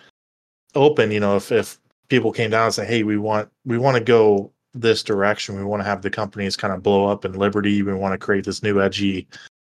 open 0.76 1.10
you 1.10 1.20
know 1.20 1.36
if 1.36 1.50
if 1.50 1.78
people 2.08 2.30
came 2.30 2.50
down 2.50 2.66
and 2.66 2.74
say 2.74 2.86
hey 2.86 3.02
we 3.02 3.18
want 3.18 3.48
we 3.64 3.78
want 3.78 3.96
to 3.96 4.02
go 4.02 4.50
this 4.74 5.02
direction 5.02 5.56
we 5.56 5.64
want 5.64 5.80
to 5.80 5.84
have 5.88 6.02
the 6.02 6.10
companies 6.10 6.56
kind 6.56 6.72
of 6.72 6.82
blow 6.82 7.06
up 7.06 7.24
in 7.24 7.32
liberty 7.32 7.82
we 7.82 7.92
want 7.94 8.12
to 8.12 8.18
create 8.24 8.44
this 8.44 8.62
new 8.62 8.80
edgy 8.80 9.26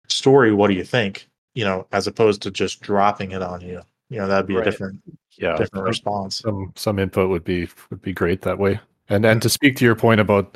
story 0.09 0.51
what 0.51 0.67
do 0.67 0.73
you 0.73 0.83
think 0.83 1.29
you 1.57 1.65
know, 1.65 1.87
as 1.91 2.05
opposed 2.05 2.43
to 2.43 2.51
just 2.51 2.81
dropping 2.81 3.31
it 3.31 3.41
on 3.41 3.61
you. 3.61 3.81
You 4.11 4.19
know, 4.19 4.27
that'd 4.27 4.45
be 4.45 4.53
Right. 4.53 4.67
a 4.67 4.69
different 4.69 5.01
Yeah, 5.37 5.57
different 5.57 5.85
response. 5.87 6.37
some 6.37 6.71
some 6.75 6.99
input 6.99 7.29
would 7.29 7.43
be 7.43 7.67
would 7.89 8.01
be 8.01 8.13
great 8.13 8.43
that 8.43 8.59
way. 8.59 8.79
And 9.09 9.25
and 9.25 9.41
to 9.41 9.49
speak 9.49 9.75
to 9.77 9.85
your 9.85 9.95
point 9.95 10.21
about 10.21 10.55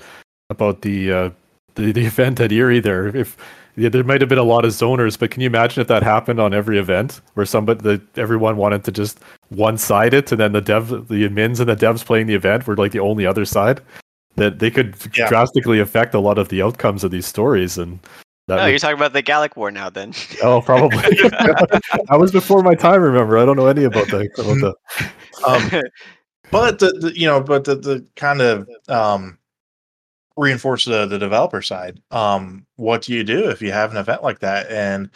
about 0.52 0.84
the 0.84 1.12
uh, 1.12 1.30
the, 1.74 1.92
the 1.92 2.06
event 2.06 2.40
at 2.40 2.52
Erie 2.52 2.80
there, 2.80 3.08
if 3.08 3.36
yeah, 3.76 3.90
there 3.90 4.04
might 4.04 4.22
have 4.22 4.30
been 4.30 4.38
a 4.38 4.44
lot 4.44 4.66
of 4.66 4.72
zoners, 4.72 5.18
but 5.18 5.32
can 5.32 5.42
you 5.42 5.48
imagine 5.48 5.82
if 5.82 5.88
that 5.88 6.04
happened 6.04 6.40
on 6.40 6.54
every 6.54 6.78
event 6.78 7.22
where 7.36 7.46
somebody 7.46 7.82
the 7.82 8.02
everyone 8.22 8.58
wanted 8.58 8.84
to 8.86 8.92
just 8.92 9.20
one 9.50 9.78
side 9.78 10.14
it, 10.14 10.32
and 10.32 10.40
then 10.40 10.52
the 10.52 10.62
dev 10.62 10.90
the 10.90 11.28
admins 11.28 11.60
and 11.60 11.70
the 11.70 11.76
devs 11.76 12.06
playing 12.06 12.28
the 12.28 12.36
event 12.36 12.68
were 12.68 12.76
like 12.76 12.92
the 12.92 13.00
only 13.00 13.26
other 13.26 13.46
side 13.46 13.82
that 14.36 14.60
they 14.60 14.72
could 14.72 14.96
Yeah. 15.16 15.28
drastically 15.28 15.80
affect 15.80 16.14
a 16.14 16.20
lot 16.20 16.38
of 16.38 16.50
the 16.50 16.62
outcomes 16.62 17.04
of 17.04 17.12
these 17.12 17.26
stories 17.26 17.78
and. 17.78 18.00
That 18.48 18.60
Oh, 18.60 18.64
would- 18.64 18.70
you're 18.72 18.80
talking 18.80 18.96
about 18.98 19.14
the 19.14 19.22
Gallic 19.22 19.56
War 19.56 19.70
now, 19.72 19.90
then. 19.90 20.14
oh, 20.44 20.62
probably. 20.62 20.98
that 20.98 22.18
was 22.20 22.32
before 22.32 22.64
my 22.64 22.74
time. 22.76 23.02
Remember, 23.02 23.38
I 23.38 23.46
don't 23.46 23.56
know 23.56 23.68
any 23.68 23.84
about 23.84 24.08
the 24.10 24.28
about 24.38 24.58
the 24.60 24.74
Um, 25.48 25.82
but 26.50 26.80
the, 26.80 26.92
the 26.92 27.18
you 27.18 27.28
know, 27.28 27.40
but 27.40 27.64
the, 27.66 27.76
the 27.76 28.06
kind 28.16 28.42
of 28.42 28.68
um, 28.90 29.38
reinforce 30.42 30.86
the 30.86 31.06
the 31.06 31.20
developer 31.20 31.62
side. 31.62 32.02
Um, 32.12 32.66
what 32.78 33.04
do 33.04 33.14
you 33.14 33.24
do 33.24 33.50
if 33.50 33.62
you 33.62 33.72
have 33.72 33.92
an 33.92 33.98
event 33.98 34.24
like 34.24 34.40
that 34.40 34.68
and 34.72 35.10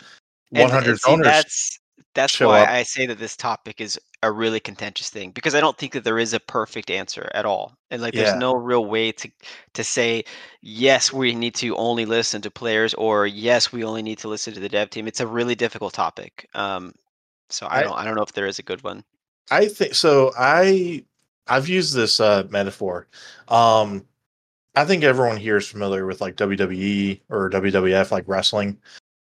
And- 0.53 0.63
100 0.69 0.89
and 0.91 0.99
see, 0.99 1.11
owners? 1.11 1.25
That's 1.27 1.79
that's 2.13 2.39
why 2.39 2.61
up. 2.61 2.69
I 2.69 2.83
say 2.83 3.05
that 3.07 3.17
this 3.19 3.35
topic 3.35 3.81
is 3.81 3.99
a 4.23 4.31
really 4.31 4.59
contentious 4.61 5.09
thing 5.09 5.31
because 5.31 5.53
I 5.53 5.59
don't 5.59 5.77
think 5.77 5.91
that 5.93 6.03
there 6.05 6.17
is 6.17 6.33
a 6.33 6.39
perfect 6.39 6.89
answer 6.89 7.29
at 7.33 7.45
all, 7.45 7.75
and 7.91 8.01
like 8.01 8.13
Yeah. 8.13 8.23
there's 8.23 8.39
no 8.39 8.53
real 8.55 8.85
way 8.85 9.11
to 9.11 9.29
to 9.73 9.83
say 9.83 10.23
yes 10.61 11.11
we 11.11 11.35
need 11.35 11.55
to 11.55 11.75
only 11.75 12.05
listen 12.05 12.41
to 12.43 12.49
players 12.51 12.93
or 12.93 13.27
yes 13.27 13.73
we 13.73 13.83
only 13.83 14.01
need 14.01 14.17
to 14.19 14.29
listen 14.29 14.53
to 14.53 14.59
the 14.61 14.69
dev 14.69 14.89
team. 14.91 15.07
It's 15.07 15.19
a 15.19 15.27
really 15.27 15.55
difficult 15.55 15.93
topic. 15.93 16.47
Um, 16.53 16.93
so 17.49 17.65
I 17.67 17.79
I- 17.79 17.83
don't 17.83 17.97
I 17.97 18.05
don't 18.05 18.15
know 18.15 18.23
if 18.23 18.33
there 18.33 18.47
is 18.47 18.59
a 18.59 18.63
good 18.63 18.81
one. 18.83 19.03
I 19.51 19.67
think 19.67 19.93
so. 19.95 20.31
I 20.37 21.03
I've 21.47 21.67
used 21.67 21.93
this 21.93 22.19
uh, 22.19 22.43
metaphor. 22.49 23.07
Um, 23.49 24.05
I 24.75 24.85
think 24.85 25.03
everyone 25.03 25.37
here 25.37 25.57
is 25.57 25.67
familiar 25.67 26.05
with 26.05 26.21
like 26.21 26.35
WWE 26.35 27.21
or 27.29 27.49
WWF, 27.49 28.11
like 28.11 28.27
wrestling. 28.27 28.77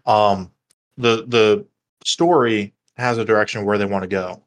Um, 0.07 0.51
the 0.97 1.25
the 1.27 1.67
story 2.05 2.73
has 2.97 3.19
a 3.19 3.25
direction 3.25 3.65
where 3.65 3.79
they 3.79 3.85
want 3.85 4.03
to 4.03 4.09
go, 4.09 4.43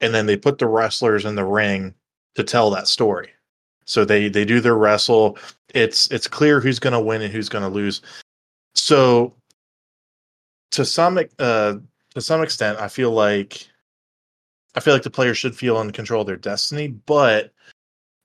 and 0.00 0.14
then 0.14 0.26
they 0.26 0.36
put 0.36 0.58
the 0.58 0.68
wrestlers 0.68 1.24
in 1.24 1.34
the 1.34 1.44
ring 1.44 1.94
to 2.34 2.44
tell 2.44 2.70
that 2.70 2.88
story. 2.88 3.30
So 3.86 4.04
they 4.04 4.28
they 4.28 4.44
do 4.44 4.60
their 4.60 4.76
wrestle. 4.76 5.38
It's 5.74 6.10
it's 6.10 6.28
clear 6.28 6.60
who's 6.60 6.78
going 6.78 6.92
to 6.92 7.00
win 7.00 7.22
and 7.22 7.32
who's 7.32 7.48
going 7.48 7.64
to 7.64 7.68
lose. 7.68 8.00
So 8.74 9.34
to 10.72 10.84
some 10.84 11.18
uh, 11.38 11.74
to 12.14 12.20
some 12.20 12.42
extent, 12.42 12.78
I 12.78 12.88
feel 12.88 13.10
like 13.10 13.68
I 14.74 14.80
feel 14.80 14.94
like 14.94 15.02
the 15.02 15.10
players 15.10 15.38
should 15.38 15.56
feel 15.56 15.80
in 15.80 15.90
control 15.92 16.22
of 16.22 16.26
their 16.26 16.36
destiny. 16.36 16.88
But 16.88 17.52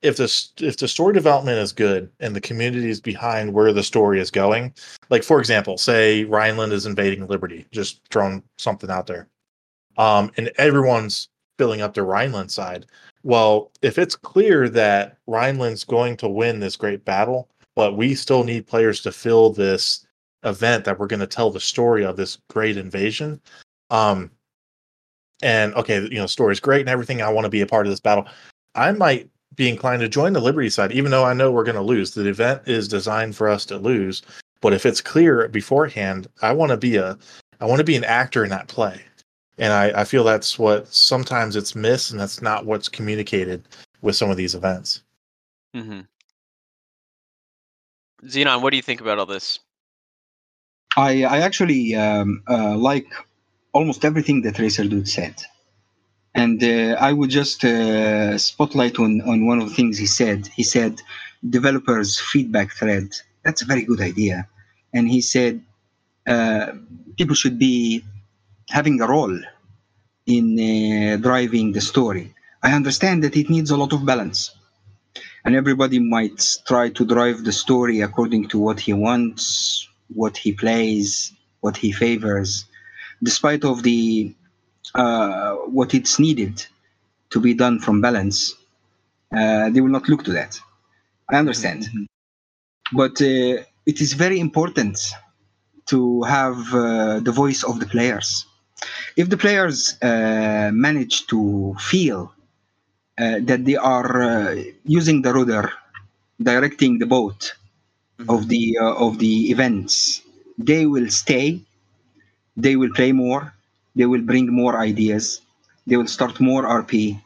if 0.02 0.18
the 0.18 0.48
if 0.58 0.78
the 0.78 0.88
story 0.88 1.14
development 1.14 1.58
is 1.58 1.72
good 1.72 2.10
and 2.20 2.36
the 2.36 2.42
community 2.42 2.90
is 2.90 3.02
behind 3.02 3.54
where 3.54 3.74
the 3.74 3.84
story 3.84 4.20
is 4.20 4.32
going, 4.32 4.74
like 5.10 5.24
for 5.24 5.40
example, 5.40 5.78
say 5.78 6.26
Rheinland 6.26 6.72
is 6.72 6.86
invading 6.86 7.28
Liberty, 7.28 7.66
just 7.72 8.02
throwing 8.10 8.44
something 8.58 8.90
out 8.90 9.08
there, 9.08 9.28
um, 9.98 10.32
and 10.38 10.52
everyone's 10.58 11.30
filling 11.58 11.82
up 11.82 11.94
the 11.94 12.02
Rheinland 12.02 12.50
side. 12.50 12.86
Well, 13.24 13.72
if 13.82 13.98
it's 13.98 14.16
clear 14.16 14.70
that 14.70 15.18
Rheinland's 15.28 15.84
going 15.84 16.16
to 16.18 16.30
win 16.30 16.60
this 16.60 16.78
great 16.78 17.04
battle, 17.04 17.50
but 17.76 17.98
we 17.98 18.16
still 18.16 18.46
need 18.46 18.68
players 18.68 19.02
to 19.02 19.12
fill 19.12 19.52
this 19.52 20.06
event 20.44 20.86
that 20.86 20.98
we're 20.98 21.08
going 21.08 21.20
to 21.20 21.28
tell 21.28 21.52
the 21.52 21.60
story 21.60 22.06
of 22.06 22.16
this 22.16 22.38
great 22.50 22.78
invasion. 22.78 23.42
Um, 23.90 24.32
and 25.42 25.74
okay, 25.76 26.02
you 26.04 26.18
know, 26.18 26.28
story's 26.28 26.62
great 26.62 26.82
and 26.82 26.90
everything. 26.90 27.22
I 27.22 27.30
want 27.30 27.44
to 27.46 27.50
be 27.50 27.62
a 27.62 27.68
part 27.68 27.86
of 27.86 27.92
this 27.92 28.00
battle. 28.00 28.26
I 28.76 28.94
might 28.94 29.30
be 29.56 29.70
inclined 29.70 30.02
to 30.02 30.10
join 30.10 30.34
the 30.34 30.40
Liberty 30.40 30.70
side, 30.70 30.92
even 30.92 31.12
though 31.12 31.26
I 31.26 31.34
know 31.34 31.52
we're 31.52 31.64
going 31.64 31.76
to 31.76 31.82
lose. 31.82 32.12
The 32.12 32.28
event 32.28 32.62
is 32.66 32.88
designed 32.88 33.36
for 33.36 33.50
us 33.50 33.66
to 33.68 33.78
lose, 33.78 34.22
but 34.62 34.74
if 34.74 34.86
it's 34.86 35.02
clear 35.02 35.48
beforehand, 35.48 36.28
I 36.42 36.54
want 36.54 36.72
to 36.72 36.78
be 36.78 36.96
a, 36.96 37.18
I 37.60 37.66
want 37.66 37.80
to 37.80 37.86
be 37.86 37.96
an 37.96 38.04
actor 38.04 38.44
in 38.44 38.50
that 38.52 38.68
play, 38.68 39.02
and 39.58 39.74
I, 39.74 40.02
I 40.02 40.04
feel 40.04 40.24
that's 40.24 40.58
what 40.58 40.88
sometimes 40.94 41.56
it's 41.56 41.76
missed, 41.76 42.12
and 42.12 42.20
that's 42.20 42.42
not 42.42 42.66
what's 42.66 42.90
communicated 42.90 43.68
with 44.02 44.16
some 44.16 44.30
of 44.30 44.38
these 44.38 44.56
events. 44.56 45.04
Mm-hmm. 45.76 46.02
Xenon, 48.26 48.62
what 48.62 48.72
do 48.72 48.78
you 48.78 48.84
think 48.84 49.02
about 49.02 49.20
all 49.20 49.26
this? 49.26 49.60
I, 50.98 51.24
I 51.24 51.40
actually 51.40 51.96
um, 51.96 52.44
uh, 52.50 52.76
like 52.76 53.08
almost 53.74 54.04
everything 54.04 54.42
that 54.42 54.60
Racer 54.60 54.84
Dude 54.86 55.08
said. 55.08 55.36
And 56.36 56.64
uh, 56.64 56.96
I 57.00 57.12
would 57.12 57.30
just 57.30 57.66
uh, 57.66 58.38
spotlight 58.38 59.00
on, 59.00 59.22
on 59.22 59.48
one 59.48 59.60
of 59.60 59.70
the 59.70 59.76
things 59.76 59.98
he 59.98 60.06
said. 60.06 60.48
He 60.48 60.64
said, 60.64 61.02
developers' 61.50 62.20
feedback 62.20 62.72
thread. 62.72 63.10
That's 63.44 63.62
a 63.62 63.66
very 63.66 63.84
good 63.84 64.02
idea. 64.02 64.48
And 64.94 65.10
he 65.10 65.22
said, 65.22 65.64
uh, 66.28 66.74
people 67.18 67.36
should 67.36 67.58
be 67.58 68.04
having 68.70 69.02
a 69.02 69.08
role 69.08 69.38
in 70.26 71.22
driving 71.22 71.72
the 71.72 71.82
story. 71.82 72.34
I 72.62 72.74
understand 72.74 73.24
that 73.24 73.36
it 73.36 73.50
needs 73.50 73.72
a 73.72 73.78
lot 73.78 73.94
of 73.94 74.06
balance. 74.06 74.52
And 75.46 75.56
everybody 75.56 76.00
might 76.00 76.58
try 76.68 76.90
to 76.90 77.06
drive 77.06 77.44
the 77.44 77.52
story 77.52 78.02
according 78.02 78.50
to 78.50 78.60
what 78.60 78.80
he 78.80 78.94
wants, 78.94 79.88
what 80.14 80.38
he 80.38 80.52
plays, 80.52 81.34
what 81.62 81.78
he 81.78 81.92
favors, 81.92 82.66
despite 83.24 83.64
of 83.64 83.84
the 83.84 84.36
uh, 84.96 85.56
what 85.78 85.94
it's 85.94 86.20
needed 86.20 86.66
to 87.32 87.40
be 87.40 87.54
done 87.54 87.80
from 87.80 88.02
balance. 88.02 88.56
Uh, 89.36 89.70
they 89.70 89.82
will 89.82 89.90
not 89.92 90.10
look 90.10 90.24
to 90.26 90.32
that. 90.34 90.60
I 91.30 91.38
understand, 91.38 91.88
but 92.94 93.22
uh, 93.22 93.64
it 93.86 94.02
is 94.02 94.14
very 94.14 94.40
important 94.40 95.00
to 95.88 96.24
have 96.24 96.58
uh, 96.74 97.20
the 97.20 97.32
voice 97.32 97.64
of 97.64 97.80
the 97.80 97.86
players. 97.86 98.46
If 99.18 99.30
the 99.30 99.38
players 99.38 99.98
uh, 100.02 100.72
manage 100.74 101.28
to 101.28 101.76
feel 101.80 102.34
uh, 103.18 103.40
that 103.44 103.66
they 103.66 103.76
are 103.76 104.22
uh, 104.22 104.64
using 104.86 105.22
the 105.22 105.34
rudder, 105.34 105.72
directing 106.42 107.00
the 107.00 107.06
boat 107.06 107.54
of 108.30 108.48
the 108.50 108.78
uh, 108.82 108.96
of 109.08 109.20
the 109.20 109.52
events, 109.52 110.22
they 110.58 110.86
will 110.86 111.10
stay. 111.10 111.62
They 112.58 112.76
will 112.76 112.92
play 112.94 113.12
more. 113.14 113.54
They 114.00 114.06
will 114.06 114.22
bring 114.22 114.48
more 114.48 114.80
ideas. 114.80 115.42
They 115.86 115.98
will 115.98 116.08
start 116.08 116.40
more 116.40 116.64
RP. 116.64 117.22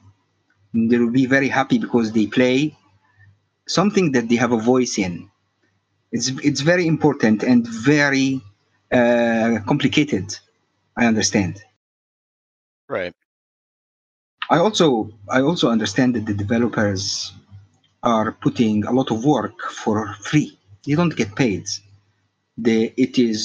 They 0.74 0.98
will 0.98 1.12
be 1.12 1.28
very 1.28 1.48
happy 1.48 1.78
because 1.78 2.12
they 2.12 2.26
play 2.26 2.76
something 3.68 4.12
that 4.14 4.28
they 4.28 4.38
have 4.38 4.54
a 4.54 4.58
voice 4.74 4.98
in. 4.98 5.30
It's 6.12 6.30
it's 6.50 6.62
very 6.62 6.88
important 6.88 7.44
and 7.44 7.62
very 7.68 8.42
uh, 8.92 9.60
complicated. 9.68 10.26
I 10.98 11.06
understand. 11.06 11.62
Right. 12.90 13.14
I 14.50 14.58
also 14.58 15.12
I 15.30 15.42
also 15.42 15.70
understand 15.70 16.16
that 16.16 16.26
the 16.26 16.38
developers 16.46 17.34
are 18.02 18.32
putting 18.46 18.84
a 18.86 18.92
lot 18.92 19.12
of 19.12 19.24
work 19.24 19.58
for 19.84 20.16
free. 20.30 20.58
They 20.86 20.96
don't 20.96 21.16
get 21.16 21.36
paid. 21.36 21.66
They, 22.58 22.94
it 22.98 23.20
is 23.20 23.42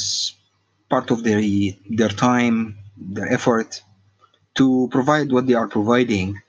part 0.89 1.11
of 1.11 1.24
their 1.24 1.43
their 1.99 2.14
time, 2.31 2.79
their 3.01 3.30
effort 3.32 3.82
to 4.57 4.88
provide 4.90 5.30
what 5.32 5.46
they 5.46 5.55
are 5.55 5.68
providing 5.68 6.40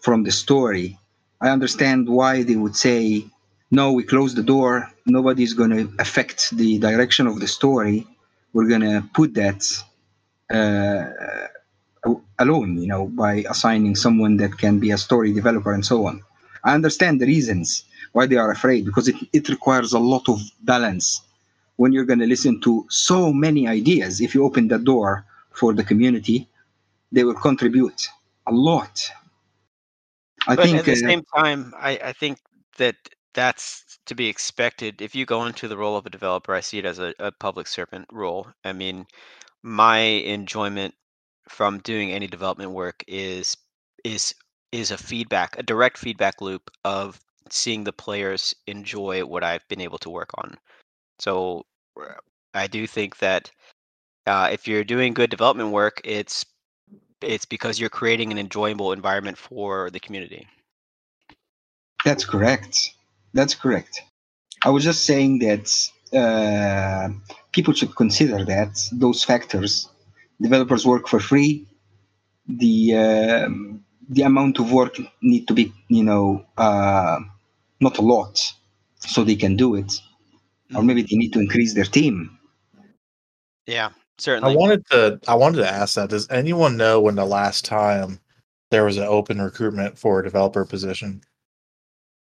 from 0.00 0.24
the 0.24 0.30
story. 0.30 0.98
I 1.40 1.50
understand 1.50 2.08
why 2.08 2.42
they 2.42 2.56
would 2.56 2.76
say, 2.76 3.26
"No, 3.70 3.92
we 3.92 4.02
close 4.04 4.34
the 4.34 4.42
door. 4.42 4.90
Nobody's 5.06 5.54
going 5.54 5.70
to 5.70 5.92
affect 5.98 6.50
the 6.56 6.78
direction 6.78 7.26
of 7.26 7.40
the 7.40 7.48
story. 7.48 8.06
We're 8.52 8.68
going 8.68 8.86
to 8.92 9.04
put 9.14 9.34
that." 9.34 9.60
Uh, 10.50 11.04
alone, 12.38 12.80
you 12.80 12.86
know, 12.86 13.06
by 13.06 13.44
assigning 13.48 13.94
someone 13.94 14.36
that 14.38 14.58
can 14.58 14.78
be 14.78 14.90
a 14.90 14.98
story 14.98 15.32
developer 15.32 15.72
and 15.72 15.84
so 15.84 16.06
on. 16.06 16.22
I 16.64 16.74
understand 16.74 17.20
the 17.20 17.26
reasons 17.26 17.84
why 18.12 18.26
they 18.26 18.36
are 18.36 18.50
afraid 18.50 18.84
because 18.84 19.08
it, 19.08 19.16
it 19.32 19.48
requires 19.48 19.92
a 19.92 19.98
lot 19.98 20.28
of 20.28 20.40
balance 20.62 21.22
when 21.76 21.92
you're 21.92 22.04
going 22.04 22.18
to 22.18 22.26
listen 22.26 22.60
to 22.62 22.86
so 22.90 23.32
many 23.32 23.68
ideas. 23.68 24.20
If 24.20 24.34
you 24.34 24.44
open 24.44 24.68
the 24.68 24.78
door 24.78 25.24
for 25.52 25.72
the 25.72 25.84
community, 25.84 26.48
they 27.12 27.24
will 27.24 27.34
contribute 27.34 28.08
a 28.46 28.52
lot. 28.52 29.10
I 30.46 30.56
but 30.56 30.64
think 30.64 30.78
at 30.78 30.84
the 30.84 30.92
uh, 30.92 30.96
same 30.96 31.22
time, 31.36 31.74
I, 31.76 31.98
I 32.02 32.12
think 32.12 32.38
that 32.78 32.96
that's 33.34 33.98
to 34.06 34.14
be 34.14 34.28
expected. 34.28 35.02
If 35.02 35.14
you 35.14 35.26
go 35.26 35.44
into 35.46 35.68
the 35.68 35.76
role 35.76 35.96
of 35.96 36.06
a 36.06 36.10
developer, 36.10 36.54
I 36.54 36.60
see 36.60 36.78
it 36.78 36.84
as 36.84 36.98
a, 36.98 37.14
a 37.18 37.30
public 37.30 37.66
servant 37.66 38.06
role. 38.10 38.48
I 38.64 38.72
mean, 38.72 39.06
my 39.62 39.98
enjoyment 39.98 40.94
from 41.48 41.78
doing 41.80 42.10
any 42.10 42.26
development 42.26 42.72
work 42.72 43.04
is 43.06 43.56
is 44.04 44.34
is 44.72 44.90
a 44.90 44.98
feedback, 44.98 45.58
a 45.58 45.62
direct 45.62 45.98
feedback 45.98 46.40
loop 46.40 46.70
of 46.84 47.20
seeing 47.50 47.84
the 47.84 47.92
players 47.92 48.54
enjoy 48.66 49.24
what 49.24 49.42
I've 49.42 49.66
been 49.68 49.80
able 49.80 49.98
to 49.98 50.10
work 50.10 50.30
on. 50.38 50.56
So 51.18 51.66
I 52.54 52.66
do 52.66 52.86
think 52.86 53.18
that 53.18 53.50
uh, 54.30 54.48
if 54.52 54.68
you're 54.68 54.84
doing 54.84 55.12
good 55.12 55.30
development 55.30 55.70
work, 55.70 56.00
it's 56.04 56.46
it's 57.20 57.44
because 57.44 57.78
you're 57.78 57.98
creating 58.00 58.32
an 58.32 58.38
enjoyable 58.38 58.92
environment 58.92 59.36
for 59.36 59.90
the 59.90 60.00
community. 60.00 60.46
That's 62.04 62.24
correct. 62.24 62.74
That's 63.34 63.54
correct. 63.54 64.02
I 64.64 64.70
was 64.70 64.84
just 64.84 65.04
saying 65.04 65.40
that 65.40 65.66
uh, 66.22 67.08
people 67.52 67.74
should 67.74 67.94
consider 67.94 68.44
that 68.44 68.72
those 68.92 69.24
factors. 69.24 69.88
Developers 70.40 70.86
work 70.86 71.08
for 71.08 71.20
free. 71.20 71.66
The 72.48 72.74
um 72.96 73.84
the 74.08 74.22
amount 74.22 74.58
of 74.58 74.72
work 74.72 74.94
need 75.22 75.46
to 75.48 75.54
be, 75.54 75.72
you 75.88 76.04
know, 76.10 76.44
uh, 76.56 77.18
not 77.80 77.98
a 77.98 78.02
lot, 78.02 78.34
so 78.98 79.22
they 79.22 79.36
can 79.36 79.54
do 79.56 79.76
it, 79.76 79.92
or 80.74 80.82
maybe 80.82 81.02
they 81.02 81.16
need 81.16 81.32
to 81.34 81.40
increase 81.40 81.74
their 81.74 81.90
team. 81.98 82.38
Yeah, 83.66 83.90
I 84.28 84.54
wanted 84.54 84.86
to 84.90 85.20
I 85.28 85.34
wanted 85.34 85.58
to 85.58 85.70
ask 85.70 85.94
that. 85.94 86.10
Does 86.10 86.28
anyone 86.30 86.76
know 86.76 87.00
when 87.00 87.14
the 87.14 87.24
last 87.24 87.64
time 87.64 88.20
there 88.70 88.84
was 88.84 88.96
an 88.96 89.04
open 89.04 89.40
recruitment 89.40 89.98
for 89.98 90.20
a 90.20 90.24
developer 90.24 90.64
position? 90.64 91.22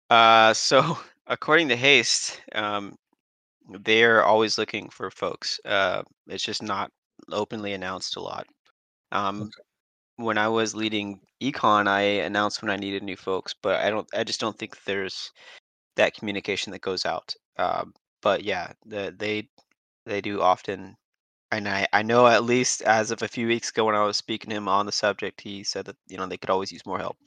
Uh, 0.09 0.53
so 0.53 0.97
according 1.27 1.69
to 1.69 1.75
Haste, 1.75 2.41
um, 2.53 2.95
they're 3.81 4.23
always 4.23 4.57
looking 4.57 4.89
for 4.89 5.11
folks. 5.11 5.59
Uh, 5.65 6.03
it's 6.27 6.43
just 6.43 6.63
not 6.63 6.91
openly 7.31 7.73
announced 7.73 8.15
a 8.15 8.21
lot. 8.21 8.47
Um, 9.11 9.49
when 10.17 10.37
I 10.37 10.47
was 10.47 10.75
leading 10.75 11.19
econ, 11.41 11.87
I 11.87 12.01
announced 12.01 12.61
when 12.61 12.71
I 12.71 12.77
needed 12.77 13.03
new 13.03 13.15
folks, 13.15 13.53
but 13.61 13.81
I 13.81 13.89
don't. 13.89 14.07
I 14.13 14.23
just 14.23 14.39
don't 14.39 14.57
think 14.57 14.83
there's 14.83 15.31
that 15.95 16.13
communication 16.13 16.71
that 16.71 16.81
goes 16.81 17.05
out. 17.05 17.33
Um, 17.57 17.93
but 18.21 18.43
yeah, 18.43 18.71
the, 18.85 19.13
they 19.17 19.49
they 20.05 20.21
do 20.21 20.41
often. 20.41 20.95
And 21.51 21.67
I, 21.67 21.87
I 21.93 22.01
know 22.03 22.27
at 22.27 22.43
least 22.43 22.81
as 22.81 23.11
of 23.11 23.21
a 23.21 23.27
few 23.27 23.47
weeks 23.47 23.69
ago 23.69 23.85
when 23.85 23.95
I 23.95 24.03
was 24.03 24.17
speaking 24.17 24.49
to 24.49 24.55
him 24.57 24.67
on 24.67 24.85
the 24.85 24.91
subject, 24.91 25.41
he 25.41 25.63
said 25.63 25.85
that 25.85 25.95
you 26.07 26.17
know 26.17 26.25
they 26.27 26.37
could 26.37 26.49
always 26.49 26.71
use 26.71 26.85
more 26.85 26.99
help. 26.99 27.17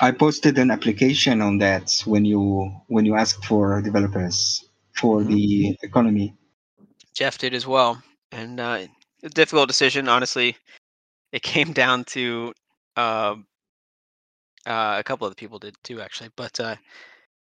I 0.00 0.10
posted 0.12 0.58
an 0.58 0.70
application 0.70 1.40
on 1.40 1.58
that 1.58 2.02
when 2.04 2.24
you 2.24 2.70
when 2.88 3.04
you 3.06 3.14
asked 3.14 3.44
for 3.44 3.80
developers 3.82 4.64
for 4.92 5.22
Mhm. 5.22 5.28
the 5.28 5.76
economy. 5.82 6.36
Jeff 7.14 7.38
did 7.38 7.54
as 7.54 7.66
well, 7.66 8.02
and 8.32 8.60
uh, 8.60 8.86
a 9.22 9.28
difficult 9.28 9.68
decision. 9.68 10.08
Honestly, 10.08 10.56
it 11.32 11.42
came 11.42 11.72
down 11.82 12.04
to 12.04 12.52
um, 12.96 13.46
uh, 14.66 14.96
a 14.98 15.04
couple 15.04 15.26
other 15.26 15.34
people 15.34 15.58
did 15.58 15.76
too, 15.84 16.00
actually. 16.00 16.30
But 16.36 16.58
uh, 16.60 16.76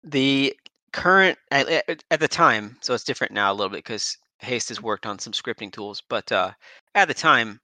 the 0.03 0.55
current 0.95 1.37
at, 1.51 2.03
at 2.11 2.21
the 2.21 2.29
time, 2.29 2.77
so 2.81 2.95
it's 2.95 3.05
different 3.05 3.33
now 3.33 3.53
a 3.53 3.55
little 3.55 3.69
bit 3.69 3.85
because 3.85 4.17
Haste 4.39 4.69
has 4.69 4.81
worked 4.81 5.07
on 5.07 5.19
some 5.19 5.33
scripting 5.33 5.73
tools. 5.73 6.03
But 6.09 6.31
uh, 6.31 6.53
at 6.95 7.09
the 7.09 7.15
time, 7.15 7.61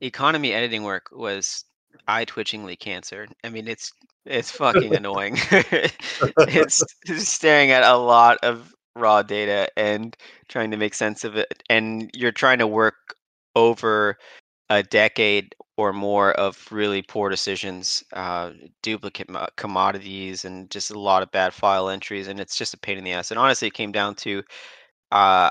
economy 0.00 0.52
editing 0.52 0.84
work 0.84 1.08
was 1.10 1.64
eye 2.06 2.24
twitchingly 2.24 2.78
cancer. 2.78 3.26
I 3.42 3.48
mean, 3.48 3.66
it's 3.66 3.92
it's 4.24 4.52
fucking 4.52 4.94
annoying. 4.94 5.36
it's 5.50 6.82
just 7.04 7.34
staring 7.34 7.72
at 7.72 7.82
a 7.82 7.96
lot 7.96 8.38
of 8.42 8.72
raw 8.94 9.22
data 9.22 9.68
and 9.76 10.16
trying 10.48 10.70
to 10.70 10.76
make 10.76 10.94
sense 10.94 11.24
of 11.24 11.36
it, 11.36 11.62
and 11.68 12.08
you're 12.14 12.32
trying 12.32 12.58
to 12.58 12.66
work 12.66 12.94
over 13.56 14.16
a 14.70 14.84
decade 14.84 15.52
or 15.78 15.92
more 15.92 16.32
of 16.32 16.66
really 16.72 17.00
poor 17.00 17.30
decisions, 17.30 18.02
uh, 18.12 18.50
duplicate 18.82 19.30
mo- 19.30 19.46
commodities, 19.56 20.44
and 20.44 20.68
just 20.70 20.90
a 20.90 20.98
lot 20.98 21.22
of 21.22 21.30
bad 21.30 21.54
file 21.54 21.88
entries, 21.88 22.26
and 22.26 22.40
it's 22.40 22.56
just 22.56 22.74
a 22.74 22.78
pain 22.78 22.98
in 22.98 23.04
the 23.04 23.12
ass. 23.12 23.30
And 23.30 23.38
honestly, 23.38 23.68
it 23.68 23.74
came 23.74 23.92
down 23.92 24.16
to 24.16 24.42
uh, 25.12 25.48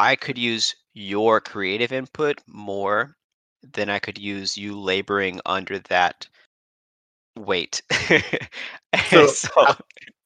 I 0.00 0.16
could 0.16 0.38
use 0.38 0.74
your 0.94 1.42
creative 1.42 1.92
input 1.92 2.40
more 2.46 3.16
than 3.74 3.90
I 3.90 3.98
could 3.98 4.16
use 4.16 4.56
you 4.56 4.80
laboring 4.80 5.40
under 5.44 5.78
that 5.90 6.26
weight. 7.36 7.82
So, 9.10 9.26
so 9.26 9.50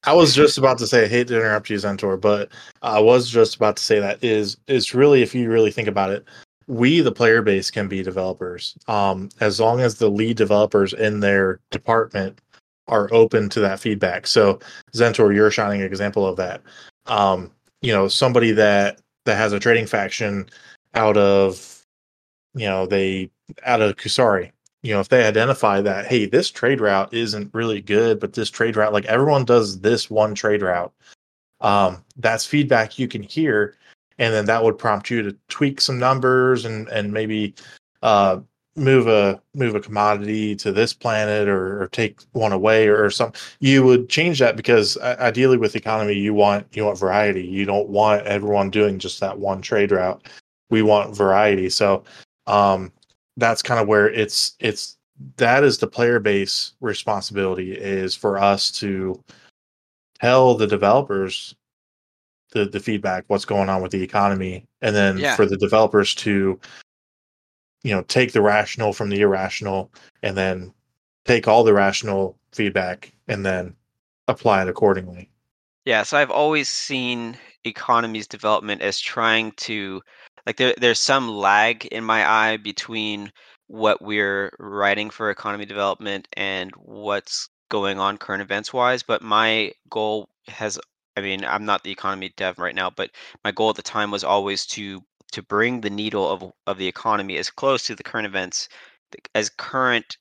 I 0.04 0.12
was 0.12 0.32
just 0.32 0.56
about 0.56 0.78
to 0.78 0.86
say, 0.86 1.04
I 1.04 1.08
hate 1.08 1.26
to 1.28 1.36
interrupt 1.36 1.68
you, 1.68 1.76
Zentor, 1.76 2.20
but 2.20 2.50
I 2.82 3.00
was 3.00 3.28
just 3.28 3.56
about 3.56 3.76
to 3.78 3.82
say 3.82 3.98
that 3.98 4.22
is 4.22 4.56
is 4.68 4.94
really, 4.94 5.22
if 5.22 5.34
you 5.34 5.50
really 5.50 5.72
think 5.72 5.88
about 5.88 6.10
it, 6.10 6.24
we 6.70 7.00
the 7.00 7.10
player 7.10 7.42
base 7.42 7.68
can 7.68 7.88
be 7.88 8.00
developers, 8.02 8.76
um, 8.86 9.28
as 9.40 9.58
long 9.58 9.80
as 9.80 9.96
the 9.96 10.08
lead 10.08 10.36
developers 10.36 10.92
in 10.92 11.18
their 11.18 11.58
department 11.70 12.40
are 12.86 13.12
open 13.12 13.48
to 13.48 13.60
that 13.60 13.80
feedback. 13.80 14.26
So, 14.26 14.60
Zentor, 14.94 15.34
you're 15.34 15.48
a 15.48 15.52
shining 15.52 15.80
example 15.80 16.24
of 16.24 16.36
that. 16.36 16.62
Um, 17.06 17.50
you 17.82 17.92
know, 17.92 18.06
somebody 18.06 18.52
that 18.52 19.00
that 19.24 19.36
has 19.36 19.52
a 19.52 19.58
trading 19.58 19.86
faction 19.86 20.48
out 20.94 21.16
of, 21.16 21.84
you 22.54 22.66
know, 22.66 22.86
they 22.86 23.30
out 23.64 23.82
of 23.82 23.96
Kusari, 23.96 24.52
you 24.82 24.94
know, 24.94 25.00
if 25.00 25.08
they 25.08 25.26
identify 25.26 25.80
that, 25.80 26.06
hey, 26.06 26.26
this 26.26 26.50
trade 26.50 26.80
route 26.80 27.12
isn't 27.12 27.52
really 27.52 27.80
good, 27.80 28.20
but 28.20 28.34
this 28.34 28.48
trade 28.48 28.76
route, 28.76 28.92
like 28.92 29.06
everyone 29.06 29.44
does 29.44 29.80
this 29.80 30.08
one 30.08 30.36
trade 30.36 30.62
route, 30.62 30.92
um, 31.62 32.04
that's 32.16 32.46
feedback 32.46 32.96
you 32.96 33.08
can 33.08 33.24
hear, 33.24 33.76
and 34.20 34.34
then 34.34 34.44
that 34.44 34.62
would 34.62 34.78
prompt 34.78 35.10
you 35.10 35.22
to 35.22 35.36
tweak 35.48 35.80
some 35.80 35.98
numbers 35.98 36.64
and 36.64 36.86
and 36.90 37.12
maybe 37.12 37.54
uh, 38.02 38.38
move 38.76 39.08
a 39.08 39.40
move 39.54 39.74
a 39.74 39.80
commodity 39.80 40.54
to 40.56 40.70
this 40.70 40.92
planet 40.92 41.48
or, 41.48 41.82
or 41.82 41.88
take 41.88 42.20
one 42.32 42.52
away 42.52 42.86
or, 42.86 43.04
or 43.04 43.10
some. 43.10 43.32
You 43.58 43.82
would 43.84 44.08
change 44.08 44.38
that 44.38 44.56
because 44.56 44.96
ideally 44.98 45.56
with 45.56 45.74
economy, 45.74 46.14
you 46.14 46.34
want 46.34 46.66
you 46.76 46.84
want 46.84 46.98
variety. 46.98 47.44
You 47.44 47.64
don't 47.64 47.88
want 47.88 48.26
everyone 48.26 48.70
doing 48.70 48.98
just 48.98 49.18
that 49.20 49.38
one 49.38 49.62
trade 49.62 49.90
route. 49.90 50.28
We 50.68 50.82
want 50.82 51.16
variety. 51.16 51.70
So 51.70 52.04
um, 52.46 52.92
that's 53.38 53.62
kind 53.62 53.80
of 53.80 53.88
where 53.88 54.08
it's 54.10 54.54
it's 54.60 54.98
that 55.38 55.64
is 55.64 55.78
the 55.78 55.86
player 55.86 56.20
base 56.20 56.74
responsibility 56.80 57.72
is 57.72 58.14
for 58.14 58.38
us 58.38 58.70
to 58.72 59.22
tell 60.20 60.54
the 60.54 60.66
developers 60.66 61.54
the 62.52 62.64
the 62.66 62.80
feedback 62.80 63.24
what's 63.28 63.44
going 63.44 63.68
on 63.68 63.82
with 63.82 63.92
the 63.92 64.02
economy 64.02 64.64
and 64.80 64.94
then 64.94 65.18
Yeah. 65.18 65.36
for 65.36 65.46
the 65.46 65.56
developers 65.56 66.14
to 66.16 66.58
you 67.82 67.94
know 67.94 68.02
take 68.02 68.32
the 68.32 68.42
rational 68.42 68.92
from 68.92 69.08
the 69.10 69.20
irrational 69.20 69.92
and 70.22 70.36
then 70.36 70.72
take 71.24 71.48
all 71.48 71.64
the 71.64 71.72
rational 71.74 72.38
feedback 72.52 73.12
and 73.28 73.44
then 73.46 73.74
apply 74.28 74.62
it 74.62 74.68
accordingly 74.68 75.30
Yeah, 75.84 76.02
so 76.02 76.18
I've 76.18 76.30
always 76.30 76.68
seen 76.68 77.38
economies 77.64 78.26
development 78.26 78.82
as 78.82 79.00
trying 79.00 79.52
to 79.52 80.02
like 80.46 80.56
there 80.56 80.74
there's 80.78 80.98
some 81.00 81.28
lag 81.28 81.86
in 81.86 82.04
my 82.04 82.28
eye 82.28 82.56
between 82.58 83.32
what 83.66 84.02
we're 84.02 84.50
writing 84.58 85.10
for 85.10 85.30
economy 85.30 85.64
development 85.64 86.26
and 86.34 86.72
what's 86.76 87.48
going 87.68 87.98
on 88.00 88.18
current 88.18 88.42
events 88.42 88.72
wise, 88.72 89.02
but 89.02 89.22
my 89.22 89.72
goal 89.88 90.28
has 90.48 90.78
I 91.16 91.20
mean, 91.20 91.44
I'm 91.44 91.64
not 91.64 91.84
the 91.84 91.90
economy 91.92 92.32
dev 92.36 92.58
right 92.58 92.74
now, 92.74 92.90
but 92.90 93.10
my 93.44 93.52
goal 93.52 93.70
at 93.70 93.76
the 93.76 93.82
time 93.82 94.10
was 94.10 94.24
always 94.24 94.66
to 94.66 95.00
to 95.32 95.42
bring 95.42 95.80
the 95.80 95.90
needle 95.90 96.28
of 96.28 96.52
of 96.66 96.78
the 96.78 96.86
economy 96.88 97.36
as 97.38 97.50
close 97.50 97.84
to 97.84 97.94
the 97.94 98.02
current 98.02 98.26
events 98.26 98.68
as 99.34 99.50
current 99.50 100.16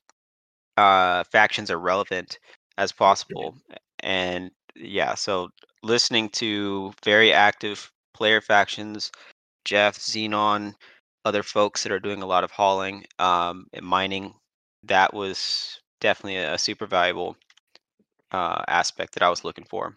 uh 0.76 1.24
factions 1.32 1.70
are 1.70 1.78
relevant 1.78 2.38
as 2.78 2.92
possible. 2.92 3.54
And 4.00 4.50
yeah, 4.76 5.14
so 5.14 5.50
listening 5.82 6.28
to 6.30 6.92
very 7.04 7.32
active 7.32 7.90
player 8.14 8.40
factions, 8.40 9.10
Jeff, 9.64 9.98
Xenon, 9.98 10.74
other 11.24 11.42
folks 11.42 11.82
that 11.82 11.92
are 11.92 12.00
doing 12.00 12.22
a 12.22 12.26
lot 12.26 12.44
of 12.44 12.50
hauling 12.50 13.04
um, 13.18 13.66
and 13.72 13.84
mining, 13.84 14.34
that 14.84 15.12
was 15.14 15.80
definitely 16.00 16.36
a, 16.38 16.58
super 16.58 16.86
valuable 16.86 17.36
uh, 18.32 18.62
aspect 18.68 19.14
that 19.14 19.22
I 19.22 19.30
was 19.30 19.44
looking 19.44 19.64
for. 19.64 19.96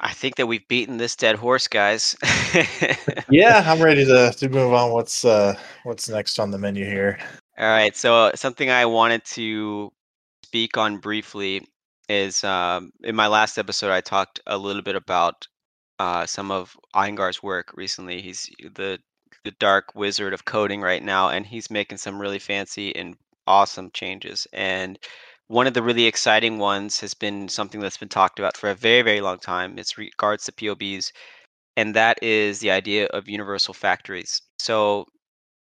I 0.00 0.12
think 0.12 0.36
that 0.36 0.46
we've 0.46 0.66
beaten 0.68 0.96
this 0.96 1.16
dead 1.16 1.36
horse, 1.36 1.68
guys. 1.68 2.16
yeah 3.30 3.62
i'm 3.66 3.82
ready 3.82 4.04
to, 4.04 4.32
to 4.32 4.48
move 4.48 4.72
on 4.72 4.92
what's 4.92 5.24
uh 5.24 5.54
what's 5.84 6.08
next 6.08 6.38
on 6.38 6.50
the 6.50 6.58
menu 6.58 6.84
here 6.84 7.18
All 7.58 7.68
right. 7.68 7.96
So 7.96 8.30
something 8.36 8.70
I 8.70 8.86
wanted 8.86 9.24
to 9.32 9.90
speak 10.44 10.76
on 10.76 10.98
briefly 10.98 11.66
is 12.08 12.44
um, 12.44 12.92
in 13.02 13.16
my 13.16 13.26
last 13.26 13.58
episode, 13.58 13.90
I 13.90 14.00
talked 14.00 14.40
a 14.46 14.56
little 14.56 14.82
bit 14.82 14.94
about 14.94 15.48
uh, 15.98 16.24
some 16.24 16.52
of 16.52 16.76
Aingar's 16.94 17.42
work 17.42 17.72
recently. 17.74 18.22
He's 18.22 18.48
the 18.74 18.98
the 19.44 19.50
dark 19.58 19.94
wizard 19.94 20.34
of 20.34 20.44
coding 20.44 20.80
right 20.80 21.02
now, 21.02 21.30
and 21.30 21.44
he's 21.44 21.70
making 21.70 21.98
some 21.98 22.20
really 22.20 22.38
fancy 22.38 22.94
and 22.94 23.16
awesome 23.48 23.90
changes. 23.92 24.46
And 24.52 24.98
one 25.48 25.66
of 25.66 25.74
the 25.74 25.82
really 25.82 26.04
exciting 26.04 26.58
ones 26.58 27.00
has 27.00 27.14
been 27.14 27.48
something 27.48 27.80
that's 27.80 27.96
been 27.96 28.08
talked 28.08 28.38
about 28.38 28.56
for 28.56 28.70
a 28.70 28.74
very, 28.74 29.02
very 29.02 29.20
long 29.20 29.38
time. 29.38 29.78
It's 29.78 29.98
regards 29.98 30.44
to 30.44 30.52
POBs, 30.52 31.12
and 31.76 31.94
that 31.94 32.22
is 32.22 32.60
the 32.60 32.70
idea 32.70 33.06
of 33.06 33.28
universal 33.28 33.74
factories. 33.74 34.42
So 34.58 35.06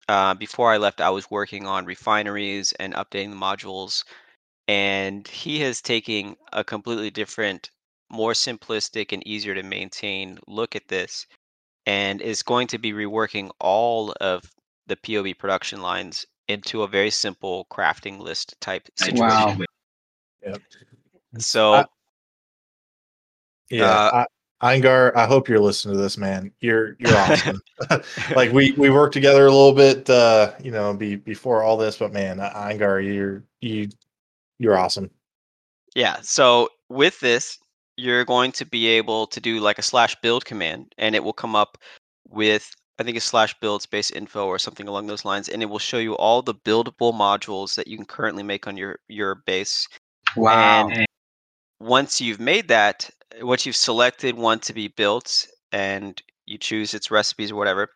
uh, 0.09 0.35
before 0.35 0.73
I 0.73 0.79
left, 0.79 1.01
I 1.01 1.11
was 1.11 1.31
working 1.31 1.67
on 1.67 1.85
refineries 1.85 2.73
and 2.73 2.95
updating 2.95 3.31
the 3.31 3.37
modules, 3.37 4.05
and 4.69 5.29
he 5.29 5.63
is 5.63 5.83
taking 5.83 6.37
a 6.53 6.65
completely 6.65 7.11
different 7.11 7.71
more 8.11 8.33
simplistic 8.33 9.13
and 9.13 9.27
easier 9.27 9.55
to 9.55 9.63
maintain 9.63 10.39
look 10.47 10.77
at 10.77 10.89
this 10.89 11.27
and 11.87 12.23
is 12.23 12.43
going 12.43 12.69
to 12.69 12.79
be 12.79 12.93
reworking 12.93 13.51
all 13.61 14.15
of 14.21 14.51
the 14.87 14.97
POB 14.97 15.37
production 15.39 15.83
lines 15.83 16.25
into 16.49 16.83
a 16.83 16.89
very 16.89 17.11
simple 17.11 17.67
crafting 17.71 18.19
list 18.19 18.55
type 18.61 18.89
situation. 18.97 19.59
Wow. 19.59 19.65
Yep. 20.45 20.63
So 21.39 21.75
I- 21.75 21.87
Yeah, 23.71 23.87
Uh, 23.91 24.25
I, 24.61 24.77
Aingar, 24.77 25.15
I 25.15 25.27
hope 25.27 25.49
you're 25.49 25.61
listening 25.61 25.97
to 25.97 26.03
this, 26.03 26.17
man. 26.17 26.51
You're 26.61 26.97
you're 26.99 27.17
awesome. 27.17 27.61
like 28.37 28.53
we 28.53 28.73
we 28.73 28.89
worked 28.89 29.13
together 29.13 29.47
a 29.47 29.51
little 29.51 29.73
bit, 29.75 30.09
uh, 30.09 30.53
you 30.63 30.71
know, 30.71 30.95
be, 30.95 31.17
before 31.17 31.63
all 31.63 31.77
this, 31.77 31.99
but 31.99 32.13
man, 32.13 32.39
Aingar, 32.39 33.05
you're 33.05 33.45
you 33.61 33.89
you're 34.59 34.79
awesome. 34.79 35.11
Yeah. 35.95 36.17
So 36.23 36.69
with 36.89 37.19
this, 37.21 37.59
you're 37.97 38.25
going 38.25 38.53
to 38.53 38.65
be 38.65 38.87
able 38.87 39.27
to 39.29 39.41
do 39.41 39.61
like 39.61 39.79
a 39.79 39.83
slash 39.83 40.17
build 40.23 40.45
command, 40.45 40.95
and 40.99 41.15
it 41.15 41.23
will 41.23 41.33
come 41.33 41.55
up 41.55 41.79
with 42.29 42.71
I 42.99 43.03
think 43.03 43.17
a 43.17 43.21
slash 43.21 43.55
build 43.61 43.83
space 43.83 44.11
info 44.13 44.47
or 44.47 44.59
something 44.59 44.87
along 44.89 45.09
those 45.09 45.25
lines, 45.25 45.49
and 45.49 45.63
it 45.63 45.67
will 45.67 45.79
show 45.81 45.99
you 45.99 46.17
all 46.17 46.43
the 46.43 46.55
buildable 46.55 47.13
modules 47.13 47.75
that 47.75 47.89
you 47.89 47.97
can 47.97 48.07
currently 48.07 48.43
make 48.45 48.67
on 48.67 48.77
your 48.77 48.99
your 49.09 49.35
base. 49.47 49.89
Wow. 50.37 50.89
And 50.89 51.07
once 51.81 52.21
you've 52.21 52.41
made 52.41 52.69
that, 52.69 53.11
once 53.41 53.67
you've 53.67 53.77
selected 53.77 54.37
one 54.37 54.61
to 54.61 54.73
be 54.73 54.89
built, 54.89 55.47
and 55.73 56.21
you 56.47 56.59
choose 56.59 56.95
its 56.95 57.11
recipes 57.11 57.51
or 57.51 57.57
whatever, 57.57 57.91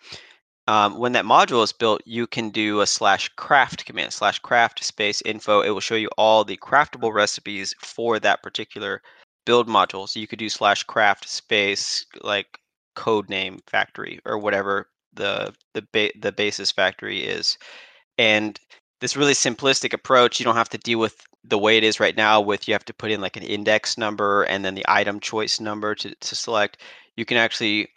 um, 0.67 0.99
when 0.99 1.13
that 1.13 1.25
module 1.25 1.63
is 1.63 1.73
built, 1.73 2.03
you 2.05 2.27
can 2.27 2.51
do 2.51 2.81
a 2.81 2.87
slash 2.87 3.31
craft 3.37 3.87
command, 3.87 4.13
slash 4.13 4.39
craft 4.41 4.85
space 4.85 5.23
info. 5.25 5.63
It 5.63 5.71
will 5.71 5.81
show 5.81 5.95
you 5.95 6.11
all 6.19 6.45
the 6.45 6.59
craftable 6.59 7.13
recipes 7.13 7.75
for 7.81 8.19
that 8.21 8.43
particular 8.43 9.01
build 9.47 9.67
module. 9.67 10.07
So 10.09 10.21
you 10.21 10.27
could 10.27 10.39
do 10.39 10.51
slash 10.51 10.83
craft 10.83 11.29
space 11.29 12.05
like 12.23 12.59
code 12.97 13.31
name 13.31 13.61
factory 13.67 14.21
or 14.27 14.39
whatever 14.39 14.91
the 15.15 15.55
the 15.73 15.87
ba- 15.93 16.13
the 16.21 16.33
basis 16.33 16.71
factory 16.71 17.21
is. 17.21 17.57
And 18.19 18.61
this 19.01 19.17
really 19.17 19.33
simplistic 19.33 19.95
approach, 19.95 20.39
you 20.39 20.45
don't 20.45 20.57
have 20.57 20.69
to 20.71 20.79
deal 20.79 20.99
with 20.99 21.17
the 21.45 21.59
way 21.59 21.77
it 21.79 21.85
is 21.85 22.01
right 22.01 22.17
now 22.17 22.41
with 22.41 22.69
you 22.69 22.75
have 22.75 22.85
to 22.85 22.95
put 22.95 23.11
in 23.11 23.21
like 23.21 23.37
an 23.37 23.43
index 23.43 23.97
number 23.97 24.43
and 24.45 24.65
then 24.65 24.75
the 24.75 24.85
item 24.89 25.21
choice 25.21 25.61
number 25.61 25.95
to, 25.95 26.15
to 26.15 26.35
select. 26.35 26.79
You 27.17 27.25
can 27.25 27.37
actually 27.37 27.89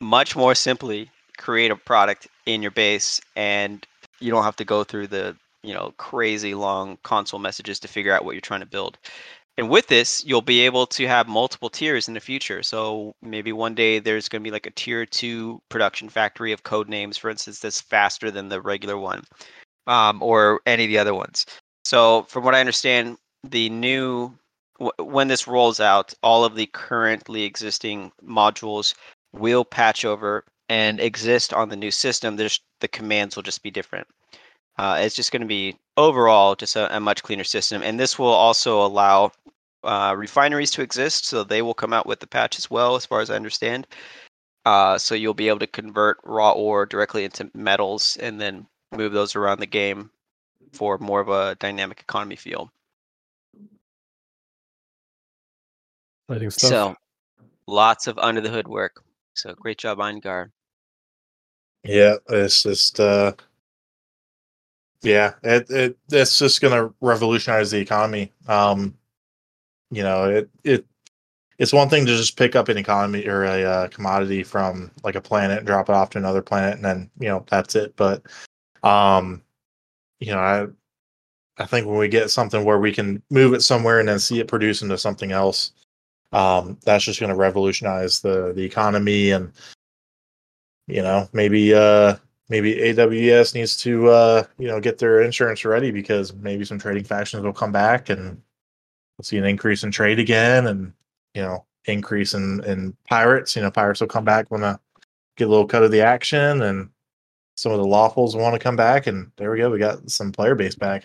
much 0.00 0.34
more 0.34 0.54
simply 0.54 1.10
create 1.36 1.70
a 1.70 1.76
product 1.76 2.26
in 2.46 2.62
your 2.62 2.70
base 2.70 3.20
and 3.36 3.86
you 4.20 4.30
don't 4.30 4.44
have 4.44 4.56
to 4.56 4.64
go 4.64 4.84
through 4.84 5.06
the 5.06 5.36
you 5.62 5.74
know 5.74 5.92
crazy 5.96 6.54
long 6.54 6.98
console 7.02 7.40
messages 7.40 7.78
to 7.80 7.88
figure 7.88 8.12
out 8.12 8.24
what 8.24 8.32
you're 8.32 8.40
trying 8.40 8.60
to 8.60 8.66
build 8.66 8.98
and 9.58 9.68
with 9.68 9.86
this 9.88 10.24
you'll 10.24 10.42
be 10.42 10.60
able 10.60 10.86
to 10.86 11.06
have 11.06 11.28
multiple 11.28 11.70
tiers 11.70 12.08
in 12.08 12.14
the 12.14 12.20
future 12.20 12.62
so 12.62 13.14
maybe 13.22 13.52
one 13.52 13.74
day 13.74 13.98
there's 13.98 14.28
going 14.28 14.42
to 14.42 14.46
be 14.46 14.52
like 14.52 14.66
a 14.66 14.70
tier 14.70 15.04
two 15.04 15.60
production 15.68 16.08
factory 16.08 16.52
of 16.52 16.62
code 16.62 16.88
names 16.88 17.16
for 17.16 17.30
instance 17.30 17.58
that's 17.58 17.80
faster 17.80 18.30
than 18.30 18.48
the 18.48 18.60
regular 18.60 18.98
one 18.98 19.22
um, 19.86 20.22
or 20.22 20.60
any 20.66 20.84
of 20.84 20.90
the 20.90 20.98
other 20.98 21.14
ones 21.14 21.46
so 21.90 22.22
from 22.24 22.44
what 22.44 22.54
i 22.54 22.60
understand 22.60 23.16
the 23.44 23.68
new 23.70 24.32
w- 24.78 25.12
when 25.12 25.28
this 25.28 25.46
rolls 25.46 25.80
out 25.80 26.14
all 26.22 26.44
of 26.44 26.54
the 26.54 26.66
currently 26.66 27.42
existing 27.42 28.12
modules 28.24 28.94
will 29.32 29.64
patch 29.64 30.04
over 30.04 30.44
and 30.70 31.00
exist 31.00 31.52
on 31.52 31.68
the 31.68 31.76
new 31.76 31.90
system. 31.90 32.36
There's 32.36 32.60
the 32.80 32.88
commands 32.88 33.36
will 33.36 33.42
just 33.42 33.62
be 33.62 33.70
different. 33.70 34.06
Uh, 34.78 34.98
it's 35.00 35.16
just 35.16 35.32
going 35.32 35.42
to 35.42 35.48
be 35.48 35.76
overall 35.96 36.54
just 36.54 36.76
a, 36.76 36.96
a, 36.96 37.00
much 37.00 37.22
cleaner 37.22 37.44
system, 37.44 37.82
and 37.82 38.00
this 38.00 38.18
will 38.18 38.28
also 38.28 38.84
allow 38.86 39.32
uh, 39.84 40.14
refineries 40.16 40.70
to 40.70 40.82
exist. 40.82 41.26
So 41.26 41.44
they 41.44 41.60
will 41.60 41.74
come 41.74 41.92
out 41.92 42.06
with 42.06 42.20
the 42.20 42.26
patch 42.26 42.56
as 42.56 42.70
well, 42.70 42.96
as 42.96 43.04
far 43.04 43.20
as 43.20 43.30
I 43.30 43.36
understand. 43.36 43.86
Uh, 44.64 44.96
so 44.96 45.14
you'll 45.14 45.34
be 45.34 45.48
able 45.48 45.58
to 45.58 45.66
convert 45.66 46.18
raw 46.24 46.52
ore 46.52 46.86
directly 46.86 47.24
into 47.24 47.50
metals, 47.52 48.16
and 48.18 48.40
then 48.40 48.66
move 48.96 49.12
those 49.12 49.36
around 49.36 49.60
the 49.60 49.66
game 49.66 50.10
for 50.72 50.98
more 50.98 51.20
of 51.20 51.28
a 51.28 51.56
dynamic 51.56 52.00
economy 52.00 52.36
feel. 52.36 52.70
Exciting 56.28 56.50
stuff. 56.50 56.70
So 56.70 56.94
lots 57.66 58.06
of 58.06 58.18
under 58.18 58.40
the 58.40 58.50
hood 58.50 58.68
work. 58.68 59.02
So 59.34 59.54
great 59.54 59.78
job, 59.78 59.98
Aingar. 59.98 60.50
Yeah, 61.84 62.16
it's 62.28 62.62
just 62.62 63.00
uh 63.00 63.32
yeah, 65.02 65.32
it, 65.42 65.70
it 65.70 65.98
it's 66.10 66.38
just 66.38 66.60
gonna 66.60 66.92
revolutionize 67.00 67.70
the 67.70 67.78
economy. 67.78 68.32
Um 68.46 68.96
you 69.90 70.02
know, 70.02 70.24
it 70.24 70.50
it 70.62 70.86
it's 71.58 71.72
one 71.72 71.88
thing 71.88 72.06
to 72.06 72.16
just 72.16 72.36
pick 72.36 72.56
up 72.56 72.68
an 72.68 72.78
economy 72.78 73.26
or 73.26 73.44
a 73.44 73.62
uh, 73.62 73.88
commodity 73.88 74.42
from 74.42 74.90
like 75.04 75.14
a 75.14 75.20
planet 75.20 75.58
and 75.58 75.66
drop 75.66 75.88
it 75.90 75.94
off 75.94 76.10
to 76.10 76.18
another 76.18 76.40
planet 76.40 76.76
and 76.76 76.84
then, 76.84 77.10
you 77.18 77.28
know, 77.28 77.44
that's 77.48 77.74
it. 77.74 77.94
But 77.96 78.22
um 78.82 79.42
you 80.20 80.32
know, 80.32 80.38
I 80.38 80.66
I 81.58 81.66
think 81.66 81.86
when 81.86 81.98
we 81.98 82.08
get 82.08 82.30
something 82.30 82.64
where 82.64 82.78
we 82.78 82.92
can 82.92 83.22
move 83.30 83.54
it 83.54 83.62
somewhere 83.62 84.00
and 84.00 84.08
then 84.08 84.18
see 84.18 84.40
it 84.40 84.48
produce 84.48 84.82
into 84.82 84.96
something 84.96 85.32
else, 85.32 85.72
um, 86.32 86.78
that's 86.84 87.04
just 87.04 87.20
going 87.20 87.30
to 87.30 87.36
revolutionize 87.36 88.20
the 88.20 88.52
the 88.54 88.64
economy 88.64 89.32
and 89.32 89.52
you 90.86 91.02
know 91.02 91.28
maybe 91.32 91.74
uh 91.74 92.16
maybe 92.48 92.74
AWES 92.74 93.54
needs 93.54 93.76
to 93.78 94.08
uh 94.08 94.44
you 94.58 94.68
know 94.68 94.80
get 94.80 94.98
their 94.98 95.22
insurance 95.22 95.64
ready 95.64 95.90
because 95.90 96.32
maybe 96.34 96.64
some 96.64 96.78
trading 96.78 97.04
factions 97.04 97.42
will 97.42 97.52
come 97.52 97.72
back 97.72 98.10
and 98.10 98.40
we'll 99.18 99.24
see 99.24 99.38
an 99.38 99.44
increase 99.44 99.84
in 99.84 99.90
trade 99.90 100.18
again 100.18 100.66
and 100.68 100.92
you 101.34 101.42
know 101.42 101.64
increase 101.86 102.34
in 102.34 102.62
in 102.64 102.96
pirates. 103.08 103.56
You 103.56 103.62
know 103.62 103.70
pirates 103.70 104.00
will 104.00 104.08
come 104.08 104.24
back 104.24 104.50
when 104.50 104.62
to 104.62 104.78
get 105.36 105.48
a 105.48 105.50
little 105.50 105.66
cut 105.66 105.82
of 105.82 105.90
the 105.90 106.00
action 106.00 106.62
and 106.62 106.90
some 107.60 107.72
of 107.72 107.78
the 107.78 107.84
lawfuls 107.84 108.38
want 108.38 108.54
to 108.54 108.58
come 108.58 108.76
back 108.76 109.06
and 109.06 109.30
there 109.36 109.50
we 109.50 109.58
go 109.58 109.70
we 109.70 109.78
got 109.78 110.10
some 110.10 110.32
player 110.32 110.54
base 110.54 110.74
back 110.74 111.04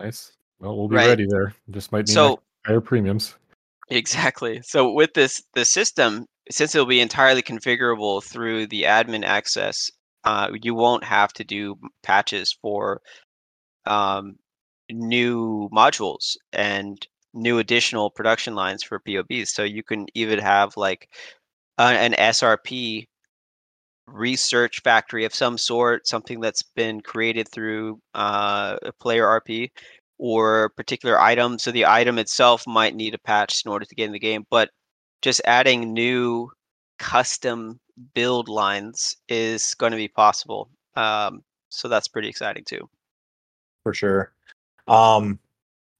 Nice. 0.00 0.32
Well, 0.58 0.76
we'll 0.76 0.88
be 0.88 0.96
Right. 0.96 1.08
ready 1.08 1.26
there. 1.28 1.54
Just 1.70 1.92
might 1.92 2.06
mean 2.06 2.14
So 2.14 2.42
higher 2.66 2.80
premiums. 2.80 3.36
Exactly. 3.90 4.60
So 4.62 4.92
with 4.92 5.14
this 5.14 5.42
the 5.54 5.64
system, 5.64 6.26
since 6.50 6.74
it'll 6.74 6.86
be 6.86 7.00
entirely 7.00 7.42
configurable 7.42 8.22
through 8.22 8.66
the 8.68 8.82
admin 8.82 9.24
access, 9.24 9.90
uh, 10.24 10.50
you 10.62 10.74
won't 10.74 11.04
have 11.04 11.32
to 11.34 11.44
do 11.44 11.76
patches 12.02 12.56
for 12.62 13.00
um, 13.86 14.36
new 14.90 15.68
modules 15.72 16.36
and 16.52 17.06
new 17.34 17.58
additional 17.58 18.10
production 18.10 18.54
lines 18.54 18.82
for 18.82 19.00
POBs. 19.00 19.52
So 19.52 19.64
you 19.64 19.82
can 19.82 20.06
even 20.14 20.38
have 20.38 20.76
like 20.76 21.08
a, 21.78 21.82
an 21.82 22.12
SRP 22.12 23.06
research 24.06 24.80
factory 24.82 25.24
of 25.24 25.34
some 25.34 25.58
sort, 25.58 26.06
something 26.06 26.40
that's 26.40 26.62
been 26.62 27.00
created 27.00 27.48
through 27.48 28.00
uh, 28.14 28.76
a 28.82 28.92
player 28.92 29.24
RP 29.24 29.70
or 30.18 30.70
particular 30.76 31.20
item. 31.20 31.58
So 31.58 31.70
the 31.70 31.86
item 31.86 32.18
itself 32.18 32.66
might 32.66 32.94
need 32.94 33.14
a 33.14 33.18
patch 33.18 33.62
in 33.64 33.70
order 33.70 33.84
to 33.84 33.94
get 33.94 34.06
in 34.06 34.12
the 34.12 34.18
game, 34.18 34.44
but 34.50 34.70
just 35.22 35.40
adding 35.44 35.92
new 35.92 36.50
custom 36.98 37.80
build 38.14 38.48
lines 38.48 39.16
is 39.28 39.74
going 39.74 39.92
to 39.92 39.96
be 39.96 40.08
possible. 40.08 40.68
Um, 40.96 41.42
so 41.68 41.88
that's 41.88 42.08
pretty 42.08 42.28
exciting 42.28 42.64
too. 42.64 42.88
for 43.82 43.94
sure. 43.94 44.32
Um, 44.86 45.38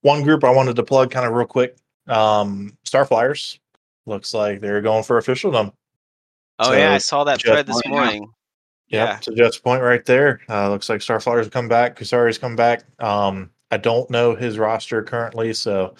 one 0.03 0.23
group 0.23 0.45
I 0.45 0.51
wanted 0.51 0.77
to 0.77 0.83
plug 0.83 1.11
kind 1.11 1.27
of 1.27 1.33
real 1.33 1.47
quick. 1.47 1.77
Um, 2.07 2.77
Starflyers 2.85 3.59
looks 4.07 4.35
like 4.35 4.61
they're 4.61 4.83
going 4.83 5.03
for 5.03 5.19
officialdom. 5.19 5.73
Oh 6.59 6.71
So, 6.71 6.73
yeah, 6.79 6.93
I 6.93 6.99
saw 6.99 7.25
that 7.25 7.41
thread 7.41 7.67
this 7.67 7.81
morning. 7.87 8.33
Yep, 8.89 9.09
Yeah. 9.09 9.17
to 9.17 9.35
Jeff's 9.35 9.59
point 9.59 9.83
right 9.83 10.05
there. 10.05 10.41
Uh, 10.49 10.71
looks 10.71 10.89
like 10.89 11.01
Starflyers 11.01 11.45
have 11.45 11.51
come 11.51 11.69
back. 11.69 11.99
Kusari's 11.99 12.39
come 12.39 12.55
back. 12.55 12.85
Um, 13.01 13.51
I 13.71 13.77
don't 13.77 14.09
know 14.11 14.35
his 14.35 14.59
roster 14.59 15.03
currently, 15.03 15.53
so 15.53 15.95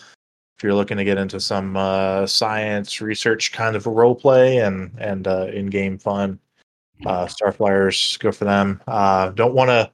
if 0.57 0.63
you're 0.63 0.75
looking 0.75 0.97
to 0.99 1.05
get 1.05 1.19
into 1.19 1.41
some 1.41 1.77
uh, 1.77 2.27
science 2.27 3.01
research 3.01 3.53
kind 3.53 3.75
of 3.75 3.87
a 3.87 3.91
role 3.91 4.15
play 4.15 4.59
and 4.59 4.93
and 4.99 5.27
uh, 5.27 5.47
in 5.53 5.67
game 5.67 5.99
fun, 5.99 6.39
uh, 7.07 7.27
Starflyers 7.27 8.19
go 8.21 8.31
for 8.31 8.45
them. 8.45 8.81
Uh, 8.87 9.31
don't 9.31 9.55
want 9.55 9.71
to 9.71 9.91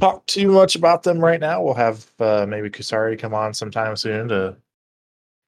talk 0.00 0.24
too 0.26 0.52
much 0.52 0.76
about 0.76 1.02
them 1.02 1.18
right 1.18 1.40
now. 1.40 1.60
We'll 1.62 1.74
have 1.74 2.06
uh, 2.20 2.46
maybe 2.48 2.70
Kusari 2.70 3.18
come 3.18 3.34
on 3.34 3.52
sometime 3.52 3.96
soon 3.96 4.28
to 4.28 4.56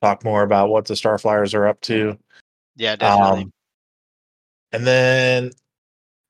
talk 0.02 0.24
more 0.24 0.42
about 0.42 0.70
what 0.70 0.86
the 0.86 0.94
Starflyers 0.94 1.54
are 1.54 1.68
up 1.68 1.80
to. 1.82 2.18
Yeah, 2.76 2.96
definitely. 2.96 3.42
Um, 3.42 3.52
and 4.74 4.86
then 4.86 5.50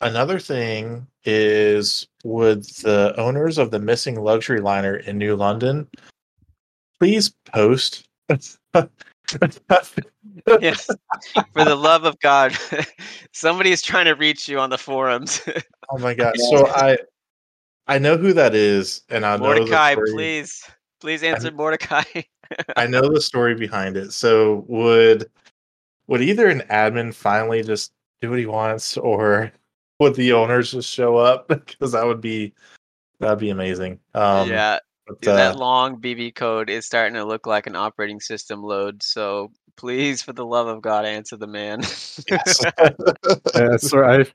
another 0.01 0.39
thing 0.39 1.07
is 1.25 2.07
would 2.25 2.63
the 2.83 3.15
owners 3.17 3.57
of 3.57 3.71
the 3.71 3.79
missing 3.79 4.21
luxury 4.21 4.61
liner 4.61 4.97
in 4.97 5.17
New 5.17 5.35
London 5.35 5.89
please 6.99 7.35
post 7.47 8.07
yes. 10.61 10.89
For 11.53 11.65
the 11.65 11.77
love 11.77 12.05
of 12.05 12.19
God, 12.21 12.57
somebody 13.33 13.73
is 13.73 13.83
trying 13.83 14.07
to 14.07 14.15
reach 14.15 14.49
you 14.49 14.59
on 14.59 14.71
the 14.71 14.79
forums. 14.79 15.43
oh 15.91 15.99
my 15.99 16.15
god 16.15 16.35
so 16.51 16.67
i 16.69 16.97
i 17.87 17.99
know 17.99 18.17
who 18.17 18.33
that 18.33 18.55
is 18.55 19.03
and 19.11 19.27
i 19.27 19.37
know 19.37 19.43
Mordecai, 19.45 19.95
please, 19.95 20.63
please 21.01 21.23
answer 21.23 21.51
Mordecai. 21.51 22.03
I 22.77 22.87
know 22.87 23.13
the 23.13 23.21
story 23.21 23.55
behind 23.55 23.97
it. 23.97 24.13
So 24.13 24.65
would 24.69 25.31
would 26.07 26.23
either 26.23 26.49
an 26.49 26.61
admin 26.71 27.15
finally 27.15 27.63
just 27.63 27.93
do 28.25 28.31
what 28.31 28.39
he 28.39 28.47
wants, 28.47 28.97
or 28.97 29.53
would 30.01 30.15
the 30.15 30.33
owners 30.33 30.73
just 30.73 30.91
show 30.91 31.17
up? 31.17 31.49
Because 31.67 31.93
that 31.93 32.07
would 32.07 32.21
be 32.21 32.53
that'd 33.21 33.39
be 33.39 33.51
amazing. 33.51 34.01
Um, 34.15 34.51
yeah, 34.51 34.79
but, 35.07 35.21
dude, 35.21 35.35
that 35.35 35.57
uh, 35.57 35.59
long 35.59 36.01
BB 36.01 36.35
code 36.35 36.71
is 36.71 36.87
starting 36.87 37.15
to 37.15 37.25
look 37.25 37.47
like 37.47 37.67
an 37.67 37.77
operating 37.77 38.21
system 38.21 38.63
load. 38.63 39.03
So 39.03 39.53
please, 39.77 40.23
for 40.23 40.33
the 40.33 40.47
love 40.47 40.67
of 40.67 40.83
God, 40.83 41.05
answer 41.05 41.37
the 41.37 41.47
man. 41.47 41.81
yes. 42.29 42.65
Yeah, 43.55 43.77
so 43.77 44.05
I 44.05 44.27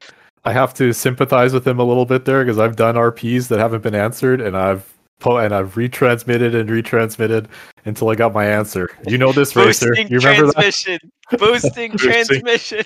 I 0.45 0.53
have 0.53 0.73
to 0.75 0.93
sympathize 0.93 1.53
with 1.53 1.67
him 1.67 1.79
a 1.79 1.83
little 1.83 2.05
bit 2.05 2.25
there 2.25 2.43
because 2.43 2.57
I've 2.57 2.75
done 2.75 2.95
RPs 2.95 3.47
that 3.49 3.59
haven't 3.59 3.83
been 3.83 3.95
answered, 3.95 4.41
and 4.41 4.55
I've 4.55 4.85
po- 4.85 4.98
and 5.25 5.53
I've 5.53 5.75
retransmitted 5.75 6.55
and 6.55 6.69
retransmitted 6.69 7.47
until 7.85 8.09
I 8.09 8.15
got 8.15 8.33
my 8.33 8.45
answer. 8.45 8.89
You 9.05 9.17
know 9.17 9.31
this 9.33 9.55
racer. 9.55 9.89
Boosting 9.89 10.07
You 10.09 10.19
remember 10.19 10.45
that? 10.47 10.53
transmission. 10.53 10.99
Boosting 11.37 11.91
Boosting. 11.91 11.97
transmission. 11.97 12.83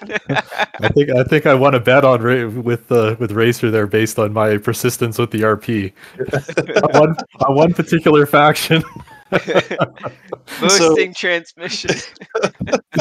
I 0.80 0.90
think 0.90 1.12
I 1.12 1.24
think 1.24 1.46
I 1.46 1.54
won 1.54 1.76
a 1.76 1.80
bet 1.80 2.04
on 2.04 2.64
with 2.64 2.92
uh, 2.92 3.16
with 3.20 3.32
Racer 3.32 3.70
there 3.70 3.86
based 3.88 4.18
on 4.18 4.34
my 4.34 4.58
persistence 4.58 5.18
with 5.20 5.32
the 5.32 5.42
RP. 5.42 5.94
on, 6.94 7.00
one, 7.00 7.16
on 7.48 7.56
one 7.56 7.74
particular 7.74 8.26
faction. 8.26 8.84
Boosting 10.60 11.14
transmission. 11.14 11.96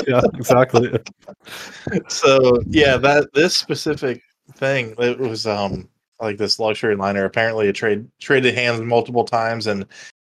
yeah, 0.07 0.20
exactly. 0.35 0.93
so 2.09 2.59
yeah, 2.68 2.97
that 2.99 3.28
this 3.33 3.57
specific 3.57 4.22
thing 4.57 4.95
it 4.99 5.18
was 5.18 5.47
um 5.47 5.89
like 6.21 6.39
this 6.39 6.59
luxury 6.59 6.97
liner. 6.97 7.25
Apparently, 7.25 7.69
it 7.69 7.75
trade 7.75 8.07
traded 8.21 8.55
hands 8.55 8.81
multiple 8.81 9.25
times, 9.25 9.67
and 9.67 9.87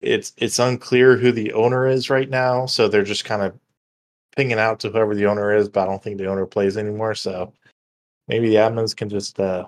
it's 0.01 0.33
it's 0.37 0.59
unclear 0.59 1.17
who 1.17 1.31
the 1.31 1.53
owner 1.53 1.87
is 1.87 2.09
right 2.09 2.29
now. 2.29 2.65
So 2.65 2.87
they're 2.87 3.03
just 3.03 3.25
kind 3.25 3.41
of 3.41 3.57
pinging 4.35 4.59
out 4.59 4.79
to 4.81 4.89
whoever 4.89 5.15
the 5.15 5.25
owner 5.25 5.53
is, 5.55 5.67
but 5.69 5.81
I 5.81 5.85
don't 5.85 6.01
think 6.01 6.17
the 6.17 6.27
owner 6.27 6.45
plays 6.45 6.77
anymore. 6.77 7.15
So 7.15 7.53
maybe 8.27 8.49
the 8.49 8.55
admins 8.55 8.95
can 8.95 9.09
just 9.09 9.39
uh 9.39 9.65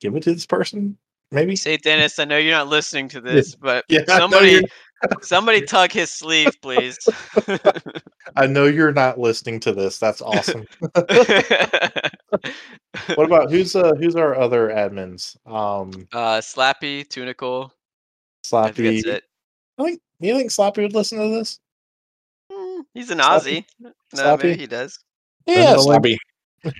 give 0.00 0.14
it 0.14 0.22
to 0.24 0.34
this 0.34 0.46
person. 0.46 0.96
Maybe. 1.32 1.56
Say, 1.56 1.76
Dennis, 1.76 2.18
I 2.20 2.24
know 2.24 2.38
you're 2.38 2.54
not 2.54 2.68
listening 2.68 3.08
to 3.08 3.20
this, 3.20 3.56
but 3.56 3.84
Yeah, 3.88 4.04
somebody, 4.06 4.64
somebody 5.20 5.60
tug 5.66 5.92
his 5.92 6.10
sleeve, 6.10 6.52
please. 6.62 6.98
I 8.36 8.46
know 8.46 8.64
you're 8.66 8.92
not 8.92 9.18
listening 9.18 9.60
to 9.60 9.72
this. 9.72 9.98
That's 9.98 10.22
awesome. 10.22 10.66
what 13.14 13.26
about 13.26 13.50
who's 13.50 13.74
uh 13.76 13.92
who's 13.98 14.16
our 14.16 14.34
other 14.38 14.68
admins? 14.68 15.36
Um, 15.46 16.06
uh, 16.12 16.38
Slappy, 16.40 17.08
Tunical. 17.08 17.72
I 18.52 18.70
Slappy. 18.70 18.74
think 18.74 19.04
that's 19.04 19.16
it. 19.18 19.24
I 19.78 19.84
think 19.84 20.00
you 20.20 20.34
think 20.36 20.50
Slappy 20.50 20.78
would 20.82 20.94
listen 20.94 21.18
to 21.18 21.28
this? 21.28 21.58
Mm, 22.50 22.82
He's 22.94 23.10
an 23.10 23.18
Slappy? 23.18 23.64
Aussie. 23.80 23.92
No, 24.14 24.36
maybe 24.36 24.56
he 24.56 24.66
does. 24.66 24.98
Yeah, 25.46 25.74
know, 25.74 25.82
like- 25.82 26.02
Slappy. 26.02 26.16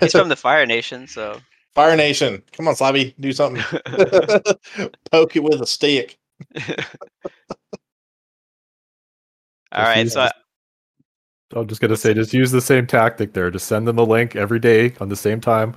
He's 0.01 0.13
from 0.13 0.29
the 0.29 0.37
Fire 0.37 0.67
Nation, 0.67 1.07
so 1.07 1.39
Fire 1.75 1.95
Nation. 1.97 2.43
Come 2.53 2.67
on, 2.69 2.75
Slappy, 2.75 3.15
do 3.21 3.33
something. 3.33 3.63
Poke 5.13 5.37
it 5.37 5.43
with 5.45 5.61
a 5.61 5.67
stick. 5.67 6.17
All 9.77 9.85
right. 9.85 9.99
he's 9.99 10.15
So 10.15 10.23
I, 10.23 10.31
I'm 11.55 11.67
just 11.67 11.81
gonna 11.81 11.97
say, 11.97 12.15
just 12.15 12.33
use 12.35 12.51
the 12.51 12.61
same 12.61 12.87
tactic 12.87 13.33
there. 13.33 13.51
Just 13.51 13.67
send 13.69 13.87
them 13.87 13.99
a 13.99 14.03
link 14.03 14.35
every 14.37 14.59
day 14.59 14.95
on 15.01 15.09
the 15.09 15.17
same 15.17 15.41
time. 15.41 15.75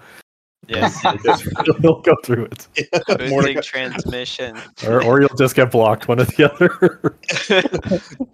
yes, 0.67 0.99
They'll 1.79 2.01
go 2.01 2.13
through 2.23 2.45
it, 2.45 2.67
boosting 3.07 3.29
Mordecai, 3.29 3.61
transmission. 3.61 4.57
or 4.85 5.03
or 5.03 5.21
you'll 5.21 5.29
just 5.37 5.55
get 5.55 5.71
blocked, 5.71 6.07
one 6.07 6.19
or 6.19 6.25
the 6.25 6.51
other. 6.51 7.17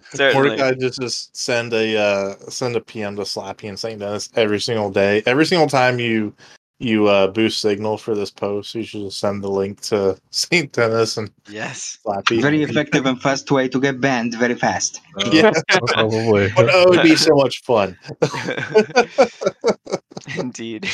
Certainly. 0.14 0.34
Mordecai 0.34 0.74
just 0.80 1.00
just 1.00 1.36
send 1.36 1.72
a 1.72 1.96
uh, 1.98 2.34
send 2.48 2.76
a 2.76 2.80
PM 2.80 3.16
to 3.16 3.22
Slappy 3.22 3.68
and 3.68 3.78
St. 3.78 3.98
Dennis 4.00 4.30
every 4.34 4.60
single 4.60 4.90
day. 4.90 5.22
Every 5.26 5.46
single 5.46 5.68
time 5.68 5.98
you 6.00 6.34
you 6.78 7.08
uh, 7.08 7.28
boost 7.28 7.60
signal 7.60 7.96
for 7.96 8.14
this 8.14 8.30
post, 8.30 8.74
you 8.74 8.82
should 8.82 9.00
just 9.02 9.18
send 9.18 9.42
the 9.42 9.48
link 9.48 9.80
to 9.82 10.16
St. 10.30 10.70
Dennis 10.72 11.16
and 11.16 11.30
Yes. 11.48 11.98
Slappy. 12.04 12.40
Very 12.42 12.62
effective 12.62 13.06
and 13.06 13.20
fast 13.20 13.50
way 13.50 13.68
to 13.68 13.80
get 13.80 14.00
banned 14.00 14.34
very 14.34 14.54
fast. 14.54 15.00
Yeah. 15.32 15.52
Probably. 15.86 16.50
But 16.54 16.68
oh, 16.72 16.92
it'd 16.92 17.02
be 17.02 17.16
so 17.16 17.34
much 17.34 17.62
fun. 17.62 17.96
Indeed. 20.36 20.88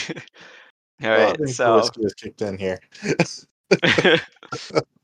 All 1.02 1.10
right, 1.10 1.18
I 1.20 1.24
right. 1.26 1.36
think 1.36 1.48
So 1.48 1.76
whiskey 1.76 2.02
has 2.04 2.14
kicked 2.14 2.42
in 2.42 2.58
here. 2.58 2.78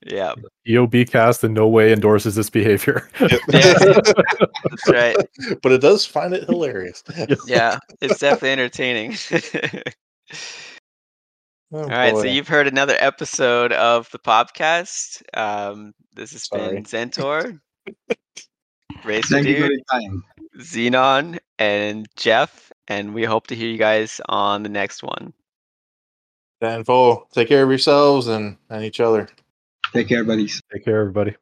yeah, 0.06 0.32
EOB 0.68 1.10
cast 1.10 1.42
in 1.42 1.54
no 1.54 1.66
way 1.66 1.92
endorses 1.92 2.36
this 2.36 2.50
behavior. 2.50 3.08
that's 3.18 4.88
right. 4.88 5.16
but 5.62 5.72
it 5.72 5.80
does 5.80 6.06
find 6.06 6.34
it 6.34 6.44
hilarious. 6.44 7.02
Yeah, 7.46 7.78
it's 8.00 8.20
definitely 8.20 8.50
entertaining. 8.50 9.16
Oh, 11.70 11.82
All 11.82 11.86
right, 11.86 12.14
so 12.14 12.24
you've 12.24 12.48
heard 12.48 12.66
another 12.66 12.96
episode 12.98 13.72
of 13.72 14.10
the 14.10 14.18
podcast. 14.18 15.22
Um, 15.34 15.92
this 16.14 16.32
has 16.32 16.48
been 16.48 16.84
Zentor, 16.84 17.60
Racer 19.04 19.42
Thank 19.42 19.46
Dude. 19.46 19.82
Xenon, 20.58 21.38
and 21.58 22.06
Jeff, 22.16 22.72
and 22.88 23.12
we 23.12 23.24
hope 23.24 23.48
to 23.48 23.54
hear 23.54 23.68
you 23.68 23.76
guys 23.76 24.18
on 24.28 24.62
the 24.62 24.70
next 24.70 25.02
one. 25.02 25.34
Dan 26.62 26.84
Full, 26.84 27.28
take 27.32 27.48
care 27.48 27.62
of 27.62 27.68
yourselves 27.68 28.28
and, 28.28 28.56
and 28.70 28.82
each 28.82 29.00
other. 29.00 29.28
Take 29.92 30.08
care, 30.08 30.24
buddies. 30.24 30.62
Take 30.72 30.84
care, 30.84 31.00
everybody. 31.00 31.36